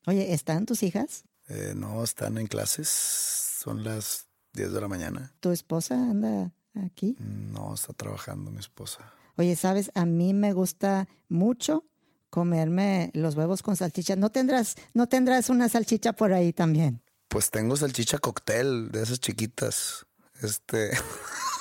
Oye, 0.05 0.33
¿están 0.33 0.65
tus 0.65 0.83
hijas? 0.83 1.23
Eh, 1.49 1.73
no, 1.75 2.03
están 2.03 2.37
en 2.37 2.47
clases. 2.47 2.89
Son 2.89 3.83
las 3.83 4.27
10 4.53 4.73
de 4.73 4.81
la 4.81 4.87
mañana. 4.87 5.33
¿Tu 5.39 5.51
esposa 5.51 5.95
anda 5.95 6.51
aquí? 6.75 7.15
No, 7.19 7.73
está 7.73 7.93
trabajando 7.93 8.51
mi 8.51 8.59
esposa. 8.59 9.13
Oye, 9.37 9.55
sabes, 9.55 9.91
a 9.95 10.05
mí 10.05 10.33
me 10.33 10.53
gusta 10.53 11.07
mucho 11.27 11.85
comerme 12.29 13.11
los 13.13 13.35
huevos 13.35 13.61
con 13.61 13.75
salchicha. 13.75 14.15
¿No 14.15 14.31
tendrás, 14.31 14.75
no 14.93 15.07
tendrás 15.07 15.49
una 15.49 15.69
salchicha 15.69 16.13
por 16.13 16.33
ahí 16.33 16.53
también? 16.53 17.01
Pues 17.27 17.49
tengo 17.49 17.75
salchicha 17.75 18.17
cóctel 18.19 18.91
de 18.91 19.03
esas 19.03 19.19
chiquitas. 19.19 20.05
Este. 20.41 20.91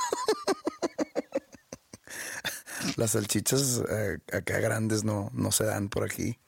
Las 2.96 3.12
salchichas 3.12 3.82
eh, 3.90 4.18
acá 4.32 4.58
grandes 4.60 5.04
no, 5.04 5.30
no 5.32 5.50
se 5.52 5.64
dan 5.64 5.88
por 5.88 6.04
aquí. 6.04 6.38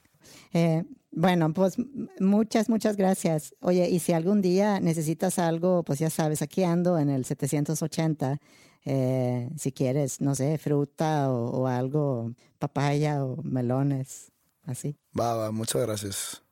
Eh, 0.53 0.85
bueno, 1.11 1.53
pues 1.53 1.77
muchas, 2.21 2.69
muchas 2.69 2.97
gracias. 2.97 3.55
Oye, 3.61 3.89
y 3.89 3.99
si 4.01 4.13
algún 4.13 4.43
día 4.43 4.81
necesitas 4.81 5.39
algo, 5.39 5.83
pues 5.85 5.99
ya 5.99 6.11
sabes, 6.11 6.43
aquí 6.43 6.65
ando 6.65 6.99
en 6.99 7.09
el 7.11 7.25
780. 7.25 8.39
eh, 8.87 9.49
si 9.57 9.73
quieres, 9.73 10.21
no 10.21 10.35
sé, 10.35 10.59
fruta 10.59 11.31
o, 11.31 11.51
o 11.63 11.67
algo, 11.67 12.33
papaya 12.59 13.25
o 13.25 13.43
melones, 13.43 14.31
así. 14.65 14.97
Va, 15.19 15.35
va, 15.35 15.51
muchas 15.53 15.83
gracias. 15.83 16.43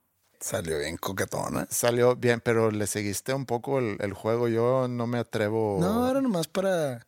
Salió 0.40 0.78
bien 0.78 0.96
coquetona. 0.96 1.66
Salió 1.70 2.16
bien, 2.16 2.40
pero 2.42 2.70
le 2.70 2.86
seguiste 2.86 3.32
un 3.34 3.46
poco 3.46 3.78
el, 3.78 3.96
el 4.00 4.12
juego. 4.12 4.48
Yo 4.48 4.88
no 4.88 5.06
me 5.06 5.18
atrevo. 5.18 5.78
No, 5.80 6.10
era 6.10 6.20
nomás 6.20 6.48
para, 6.48 7.06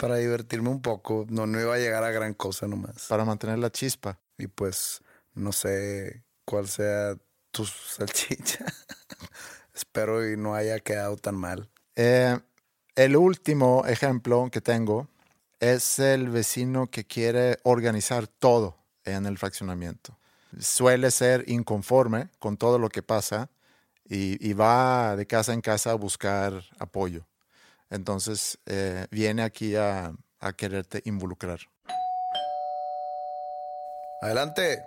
para 0.00 0.16
divertirme 0.16 0.70
un 0.70 0.80
poco. 0.80 1.26
No, 1.28 1.46
no 1.46 1.60
iba 1.60 1.74
a 1.74 1.78
llegar 1.78 2.02
a 2.02 2.10
gran 2.10 2.32
cosa 2.32 2.66
nomás. 2.66 3.06
Para 3.08 3.24
mantener 3.24 3.58
la 3.58 3.70
chispa. 3.70 4.18
Y 4.38 4.46
pues 4.46 5.02
no 5.34 5.52
sé 5.52 6.24
cuál 6.46 6.66
sea 6.68 7.16
tu 7.50 7.66
salchicha. 7.66 8.64
Espero 9.74 10.28
y 10.28 10.38
no 10.38 10.54
haya 10.54 10.80
quedado 10.80 11.16
tan 11.16 11.36
mal. 11.36 11.68
Eh, 11.96 12.38
el 12.94 13.16
último 13.16 13.84
ejemplo 13.86 14.48
que 14.50 14.62
tengo 14.62 15.08
es 15.60 15.98
el 15.98 16.30
vecino 16.30 16.86
que 16.86 17.04
quiere 17.04 17.58
organizar 17.62 18.26
todo 18.26 18.78
en 19.04 19.26
el 19.26 19.36
fraccionamiento. 19.36 20.16
Suele 20.58 21.10
ser 21.10 21.44
inconforme 21.46 22.30
con 22.38 22.56
todo 22.56 22.78
lo 22.78 22.88
que 22.88 23.02
pasa 23.02 23.50
y, 24.04 24.44
y 24.44 24.54
va 24.54 25.14
de 25.14 25.26
casa 25.26 25.52
en 25.52 25.60
casa 25.60 25.90
a 25.90 25.94
buscar 25.94 26.64
apoyo. 26.78 27.26
Entonces 27.90 28.58
eh, 28.66 29.06
viene 29.10 29.42
aquí 29.42 29.74
a, 29.74 30.12
a 30.40 30.52
quererte 30.54 31.02
involucrar. 31.04 31.58
Adelante. 34.22 34.84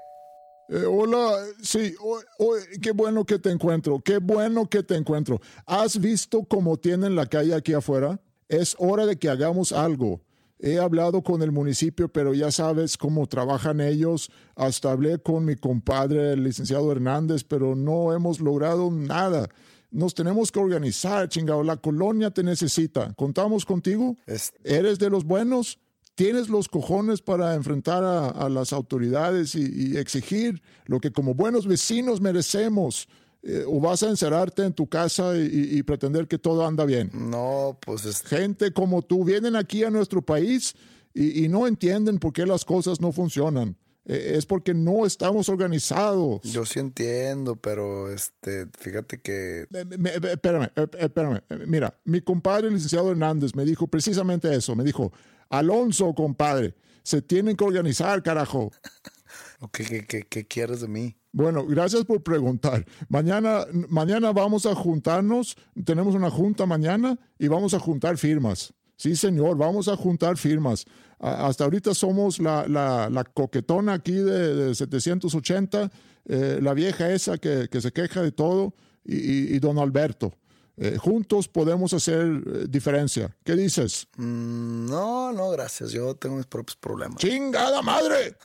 Eh, 0.70 0.86
hola, 0.86 1.36
sí, 1.62 1.93
o- 2.01 2.22
o- 2.39 2.56
qué 2.82 2.91
bueno 2.91 3.26
que 3.26 3.38
te 3.39 3.49
encuentro, 3.51 3.99
qué 3.99 4.20
bueno 4.20 4.70
que 4.70 4.82
te 4.84 4.95
encuentro. 4.95 5.41
¿Has 5.66 5.99
visto 5.99 6.43
cómo 6.43 6.78
tienen 6.78 7.16
la 7.16 7.26
calle 7.26 7.54
aquí 7.54 7.74
afuera? 7.74 8.22
Es 8.47 8.76
hora 8.80 9.06
de 9.06 9.18
que 9.18 9.30
hagamos 9.30 9.72
algo. 9.74 10.22
He 10.60 10.80
hablado 10.80 11.22
con 11.24 11.41
el 11.41 11.51
municipio, 11.51 12.08
pero 12.08 12.34
ya 12.34 12.49
sabes 12.49 12.97
cómo 12.97 13.28
trabajan 13.28 13.82
ellos. 13.82 14.32
Hasta 14.56 14.91
hablé 14.91 15.18
con 15.22 15.43
mi 15.43 15.58
compadre, 15.58 16.34
el 16.34 16.43
licenciado 16.45 16.89
Hernández, 16.91 17.43
pero 17.43 17.76
no 17.76 18.14
hemos 18.14 18.39
logrado 18.39 18.89
nada. 18.89 19.49
Nos 19.94 20.14
tenemos 20.14 20.52
que 20.52 20.60
organizar, 20.60 21.30
chingado. 21.30 21.64
La 21.64 21.78
colonia 21.78 22.32
te 22.32 22.44
necesita. 22.44 23.14
¿Contamos 23.14 23.64
contigo? 23.66 24.18
Es- 24.26 24.52
¿Eres 24.64 25.00
de 25.00 25.10
los 25.10 25.24
buenos? 25.24 25.80
¿Tienes 26.16 26.50
los 26.50 26.68
cojones 26.68 27.22
para 27.22 27.56
enfrentar 27.56 28.04
a, 28.04 28.28
a 28.30 28.50
las 28.50 28.74
autoridades 28.74 29.56
y, 29.56 29.94
y 29.94 29.98
exigir 29.98 30.62
lo 30.86 31.00
que 31.00 31.12
como 31.12 31.34
buenos 31.34 31.66
vecinos 31.68 32.20
merecemos? 32.22 33.08
eh, 33.46 33.66
o 33.68 33.82
vas 33.82 34.02
a 34.04 34.10
encerrarte 34.10 34.64
en 34.64 34.72
tu 34.72 34.88
casa 34.88 35.36
y, 35.38 35.41
y- 35.41 35.78
y 35.80 35.84
pretender 35.84 36.30
que 36.30 36.38
todo 36.38 36.66
anda 36.66 36.86
bien. 36.86 37.12
No, 37.14 37.78
pues 37.86 38.06
es- 38.06 38.22
Gente 38.22 38.72
como 38.72 39.02
tú 39.02 39.26
vienen 39.26 39.58
aquí 39.58 39.84
a 39.84 39.89
nuestro 39.89 40.22
país 40.22 40.74
y, 41.14 41.44
y 41.44 41.50
no 41.50 41.68
entienden 41.68 42.20
por 42.20 42.32
qué 42.32 42.46
las 42.46 42.64
cosas 42.64 43.02
no 43.02 43.12
funcionan. 43.12 43.76
Eh, 44.06 44.34
es 44.36 44.45
porque 44.45 44.74
no 44.74 45.06
estamos 45.06 45.47
organizados. 45.49 46.41
yo 46.43 46.66
sí 46.66 46.80
entiendo, 46.80 47.56
pero 47.56 48.12
este, 48.12 48.68
fíjate 48.78 49.20
que 49.22 49.66
me- 49.97 50.12
espérame, 50.32 50.70
eh, 50.76 50.88
espérame. 50.99 51.41
Eh, 51.49 51.64
Mira, 51.68 51.97
mi 52.04 52.20
compadre, 52.22 52.68
el 52.68 52.74
licenciado 52.74 53.12
Hernández, 53.12 53.56
me 53.56 53.64
dijo 53.66 53.88
precisamente 53.88 54.54
eso. 54.54 54.76
Me 54.76 54.84
dijo, 54.84 55.12
Alonso, 55.49 56.14
compadre, 56.14 56.76
se 57.04 57.22
tienen 57.22 57.56
que 57.56 57.64
organizar, 57.64 58.22
carajo. 58.24 58.72
¿qué, 59.72 59.84
qué, 59.86 60.06
qué- 60.06 60.24
qué 60.28 60.45
quieres 60.45 60.82
de 60.82 60.88
mí? 60.88 61.16
Bueno, 61.32 61.66
gracias 61.66 62.04
por 62.06 62.22
preguntar. 62.22 62.86
Mañana, 63.10 63.66
mañana 63.89 64.32
vamos 64.32 64.66
a 64.68 64.76
juntarnos, 64.76 65.56
tenemos 65.84 66.14
una 66.14 66.30
junta 66.30 66.66
mañana 66.66 67.18
y 67.39 67.47
vamos 67.47 67.74
a 67.74 67.80
juntar 67.80 68.18
firmas. 68.18 68.74
Sí, 68.96 69.16
señor, 69.16 69.58
vamos 69.58 69.88
a 69.88 69.96
juntar 69.98 70.38
firmas. 70.38 70.86
A- 71.20 71.48
hasta 71.48 71.64
ahorita 71.64 71.94
somos 71.94 72.39
la, 72.39 72.68
la- 72.68 73.10
la 73.10 73.24
coquetona 73.24 73.94
aquí 73.94 74.14
de, 74.14 74.56
de 74.56 74.76
780, 74.76 75.91
eh, 76.26 76.60
la 76.62 76.74
vieja 76.74 77.12
esa 77.12 77.38
que, 77.38 77.68
que 77.70 77.82
se 77.82 77.91
queja 77.91 78.22
de 78.22 78.32
todo 78.32 78.74
y, 79.06 79.16
y- 79.16 79.56
y 79.56 79.60
don 79.60 79.78
Alberto. 79.80 80.34
Eh, 80.78 80.98
juntos 80.98 81.48
podemos 81.48 81.94
hacer 81.94 82.26
eh, 82.26 82.66
diferencia. 82.68 83.36
¿Qué 83.44 83.56
dices? 83.56 84.08
Mm, 84.18 84.88
no, 84.89 85.32
no, 85.32 85.50
gracias. 85.52 85.91
Yo 85.91 86.16
tengo 86.16 86.38
mis 86.38 86.48
propios 86.48 86.76
problemas. 86.78 87.18
¡Chingada 87.18 87.82
madre! 87.82 88.36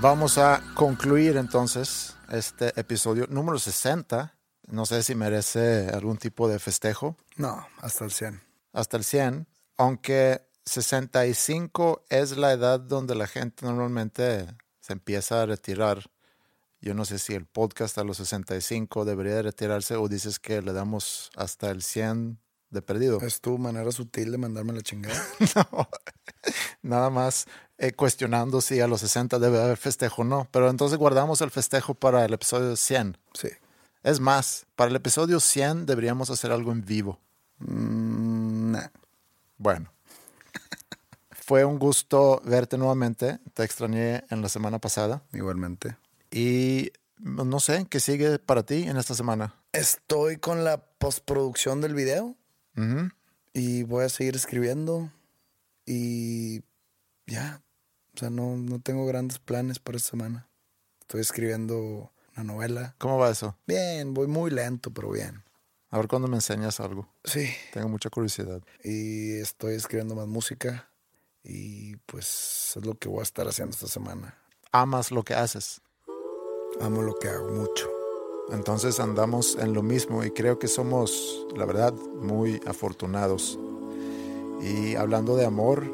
Vamos 0.00 0.36
a 0.38 0.60
concluir 0.74 1.36
entonces 1.36 2.14
este 2.36 2.78
episodio 2.78 3.26
número 3.28 3.58
60. 3.58 4.36
No 4.68 4.86
sé 4.86 5.02
si 5.02 5.14
merece 5.14 5.88
algún 5.88 6.16
tipo 6.16 6.48
de 6.48 6.58
festejo. 6.58 7.16
No, 7.36 7.66
hasta 7.78 8.04
el 8.04 8.10
100. 8.10 8.42
hasta 8.72 8.96
el 8.96 9.04
100, 9.04 9.46
aunque 9.76 10.48
65 10.64 12.04
es 12.08 12.36
la 12.36 12.52
edad 12.52 12.80
donde 12.80 13.14
la 13.14 13.26
gente 13.26 13.66
normalmente 13.66 14.46
se 14.80 14.92
empieza 14.92 15.42
a 15.42 15.46
retirar. 15.46 16.04
Yo 16.80 16.94
no 16.94 17.04
sé 17.04 17.18
si 17.18 17.34
el 17.34 17.46
podcast 17.46 17.96
a 17.98 18.04
los 18.04 18.18
65 18.18 19.04
debería 19.04 19.40
retirarse 19.42 19.96
o 19.96 20.08
dices 20.08 20.38
que 20.38 20.60
le 20.62 20.72
damos 20.72 21.30
hasta 21.36 21.70
el 21.70 21.82
100 21.82 22.38
de 22.74 22.82
perdido. 22.82 23.20
¿Es 23.22 23.40
tu 23.40 23.56
manera 23.56 23.90
sutil 23.92 24.30
de 24.30 24.38
mandarme 24.38 24.72
la 24.72 24.82
chingada? 24.82 25.20
No, 26.82 26.96
nada 26.96 27.08
más 27.08 27.46
eh, 27.78 27.92
cuestionando 27.92 28.60
si 28.60 28.80
a 28.80 28.86
los 28.86 29.00
60 29.00 29.38
debe 29.38 29.62
haber 29.62 29.78
festejo 29.78 30.22
o 30.22 30.24
no. 30.24 30.48
Pero 30.50 30.68
entonces 30.68 30.98
guardamos 30.98 31.40
el 31.40 31.50
festejo 31.50 31.94
para 31.94 32.24
el 32.24 32.34
episodio 32.34 32.76
100. 32.76 33.16
Sí. 33.32 33.48
Es 34.02 34.20
más, 34.20 34.66
para 34.76 34.90
el 34.90 34.96
episodio 34.96 35.40
100 35.40 35.86
deberíamos 35.86 36.28
hacer 36.28 36.52
algo 36.52 36.72
en 36.72 36.84
vivo. 36.84 37.18
Mm, 37.58 38.72
nah. 38.72 38.88
Bueno. 39.56 39.90
Fue 41.30 41.64
un 41.64 41.78
gusto 41.78 42.42
verte 42.44 42.76
nuevamente. 42.76 43.38
Te 43.54 43.64
extrañé 43.64 44.24
en 44.28 44.42
la 44.42 44.50
semana 44.50 44.78
pasada. 44.78 45.22
Igualmente. 45.32 45.96
Y 46.30 46.92
no 47.18 47.60
sé, 47.60 47.86
¿qué 47.88 48.00
sigue 48.00 48.38
para 48.38 48.64
ti 48.64 48.82
en 48.82 48.96
esta 48.96 49.14
semana? 49.14 49.54
Estoy 49.72 50.36
con 50.36 50.64
la 50.64 50.78
postproducción 50.98 51.80
del 51.80 51.94
video 51.94 52.36
Ujú. 52.76 53.08
y 53.52 53.84
voy 53.84 54.04
a 54.04 54.08
seguir 54.08 54.34
escribiendo 54.36 55.12
y 55.86 56.62
ya. 57.26 57.62
O 58.14 58.18
sea, 58.18 58.30
no, 58.30 58.56
no 58.56 58.80
tengo 58.80 59.06
grandes 59.06 59.38
planes 59.38 59.78
para 59.78 59.98
esta 59.98 60.10
semana. 60.10 60.48
Estoy 61.00 61.20
escribiendo 61.20 62.12
una 62.36 62.44
novela. 62.44 62.94
¿Cómo 62.98 63.18
va 63.18 63.30
eso? 63.30 63.56
Bien, 63.66 64.14
voy 64.14 64.26
muy 64.26 64.50
lento, 64.50 64.90
pero 64.92 65.10
bien. 65.10 65.42
A 65.90 65.98
ver 65.98 66.08
cuándo 66.08 66.26
me 66.28 66.36
enseñas 66.36 66.80
algo. 66.80 67.08
Sí. 67.24 67.48
Tengo 67.72 67.88
mucha 67.88 68.10
curiosidad. 68.10 68.62
Y 68.82 69.34
estoy 69.38 69.74
escribiendo 69.74 70.14
más 70.14 70.26
música 70.26 70.88
y 71.44 71.96
pues 72.06 72.72
es 72.76 72.84
lo 72.84 72.94
que 72.98 73.08
voy 73.08 73.20
a 73.20 73.22
estar 73.24 73.46
haciendo 73.46 73.74
esta 73.74 73.86
semana. 73.86 74.36
Amas 74.72 75.10
lo 75.12 75.22
que 75.22 75.34
haces. 75.34 75.80
Amo 76.80 77.02
lo 77.02 77.14
que 77.14 77.28
hago 77.28 77.50
mucho. 77.50 77.93
Entonces 78.50 79.00
andamos 79.00 79.56
en 79.56 79.72
lo 79.72 79.82
mismo 79.82 80.22
y 80.24 80.30
creo 80.30 80.58
que 80.58 80.68
somos, 80.68 81.46
la 81.56 81.64
verdad, 81.64 81.94
muy 82.20 82.60
afortunados. 82.66 83.58
Y 84.60 84.96
hablando 84.96 85.36
de 85.36 85.46
amor, 85.46 85.84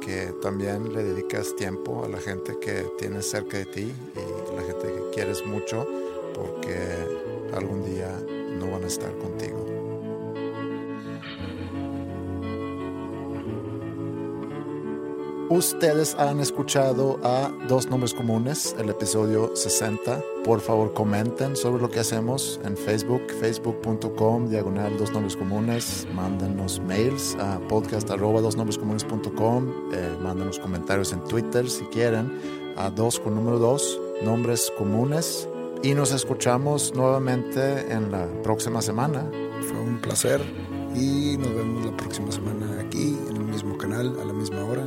que 0.00 0.34
también 0.42 0.92
le 0.92 1.02
dedicas 1.02 1.56
tiempo 1.56 2.04
a 2.04 2.08
la 2.08 2.18
gente 2.18 2.58
que 2.60 2.82
tienes 2.98 3.28
cerca 3.28 3.56
de 3.56 3.64
ti 3.64 3.92
y 4.14 4.56
la 4.56 4.62
gente 4.62 4.86
que 4.86 5.10
quieres 5.14 5.46
mucho, 5.46 5.86
porque 6.34 6.78
algún 7.54 7.84
día 7.84 8.10
no 8.58 8.70
van 8.70 8.84
a 8.84 8.86
estar 8.86 9.16
contigo. 9.18 9.73
Ustedes 15.50 16.14
han 16.18 16.40
escuchado 16.40 17.20
a 17.22 17.52
Dos 17.68 17.90
Nombres 17.90 18.14
Comunes, 18.14 18.74
el 18.78 18.88
episodio 18.88 19.54
60. 19.54 20.22
Por 20.42 20.60
favor, 20.60 20.94
comenten 20.94 21.54
sobre 21.54 21.82
lo 21.82 21.90
que 21.90 22.00
hacemos 22.00 22.58
en 22.64 22.78
Facebook, 22.78 23.20
facebook.com, 23.40 24.48
diagonal 24.48 24.96
Dos 24.96 25.12
Nombres 25.12 25.36
Comunes. 25.36 26.08
Mándenos 26.14 26.80
mails 26.80 27.36
a 27.38 27.58
podcast 27.68 28.10
arroba 28.10 28.40
dosnombrescomunes.com. 28.40 29.68
Eh, 29.92 30.16
mándenos 30.22 30.58
comentarios 30.58 31.12
en 31.12 31.22
Twitter 31.24 31.68
si 31.68 31.84
quieren, 31.84 32.40
a 32.78 32.88
dos 32.88 33.20
con 33.20 33.34
número 33.34 33.58
dos, 33.58 34.00
Nombres 34.22 34.72
Comunes. 34.78 35.46
Y 35.82 35.92
nos 35.92 36.12
escuchamos 36.12 36.94
nuevamente 36.94 37.92
en 37.92 38.10
la 38.10 38.26
próxima 38.42 38.80
semana. 38.80 39.30
Fue 39.60 39.78
un 39.78 40.00
placer 40.00 40.40
y 40.94 41.36
nos 41.36 41.54
vemos 41.54 41.84
la 41.84 41.94
próxima 41.98 42.32
semana 42.32 42.80
aquí 42.80 43.18
en 43.28 43.36
el 43.36 43.44
mismo 43.44 43.76
canal, 43.76 44.18
a 44.20 44.24
la 44.24 44.32
misma 44.32 44.64
hora 44.64 44.86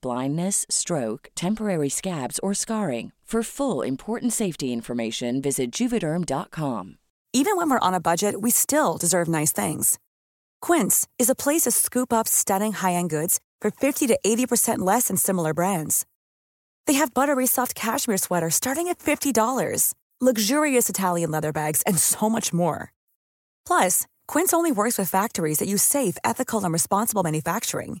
blindness, 0.00 0.64
stroke, 0.70 1.28
temporary 1.34 1.88
scabs, 1.90 2.38
or 2.40 2.54
scarring. 2.54 3.12
For 3.26 3.42
full 3.42 3.82
important 3.82 4.32
safety 4.32 4.72
information, 4.72 5.42
visit 5.42 5.72
juvederm.com. 5.72 6.98
Even 7.32 7.56
when 7.56 7.68
we're 7.68 7.80
on 7.80 7.92
a 7.92 8.00
budget, 8.00 8.40
we 8.40 8.52
still 8.52 8.96
deserve 8.96 9.26
nice 9.26 9.50
things. 9.50 9.98
Quince 10.62 11.08
is 11.18 11.28
a 11.28 11.34
place 11.34 11.62
to 11.62 11.72
scoop 11.72 12.12
up 12.12 12.28
stunning 12.28 12.72
high-end 12.72 13.10
goods 13.10 13.40
for 13.60 13.72
50 13.72 14.06
to 14.06 14.18
80% 14.24 14.78
less 14.78 15.08
than 15.08 15.16
similar 15.16 15.52
brands. 15.52 16.06
They 16.86 16.94
have 16.94 17.14
buttery 17.14 17.48
soft 17.48 17.74
cashmere 17.74 18.16
sweaters 18.16 18.54
starting 18.54 18.86
at 18.86 19.00
$50, 19.00 19.94
luxurious 20.20 20.88
Italian 20.88 21.32
leather 21.32 21.52
bags, 21.52 21.82
and 21.82 21.98
so 21.98 22.30
much 22.30 22.52
more. 22.52 22.92
Plus, 23.66 24.06
Quince 24.28 24.52
only 24.54 24.70
works 24.70 24.98
with 24.98 25.10
factories 25.10 25.58
that 25.58 25.68
use 25.68 25.82
safe, 25.82 26.16
ethical, 26.22 26.62
and 26.62 26.72
responsible 26.72 27.24
manufacturing. 27.24 28.00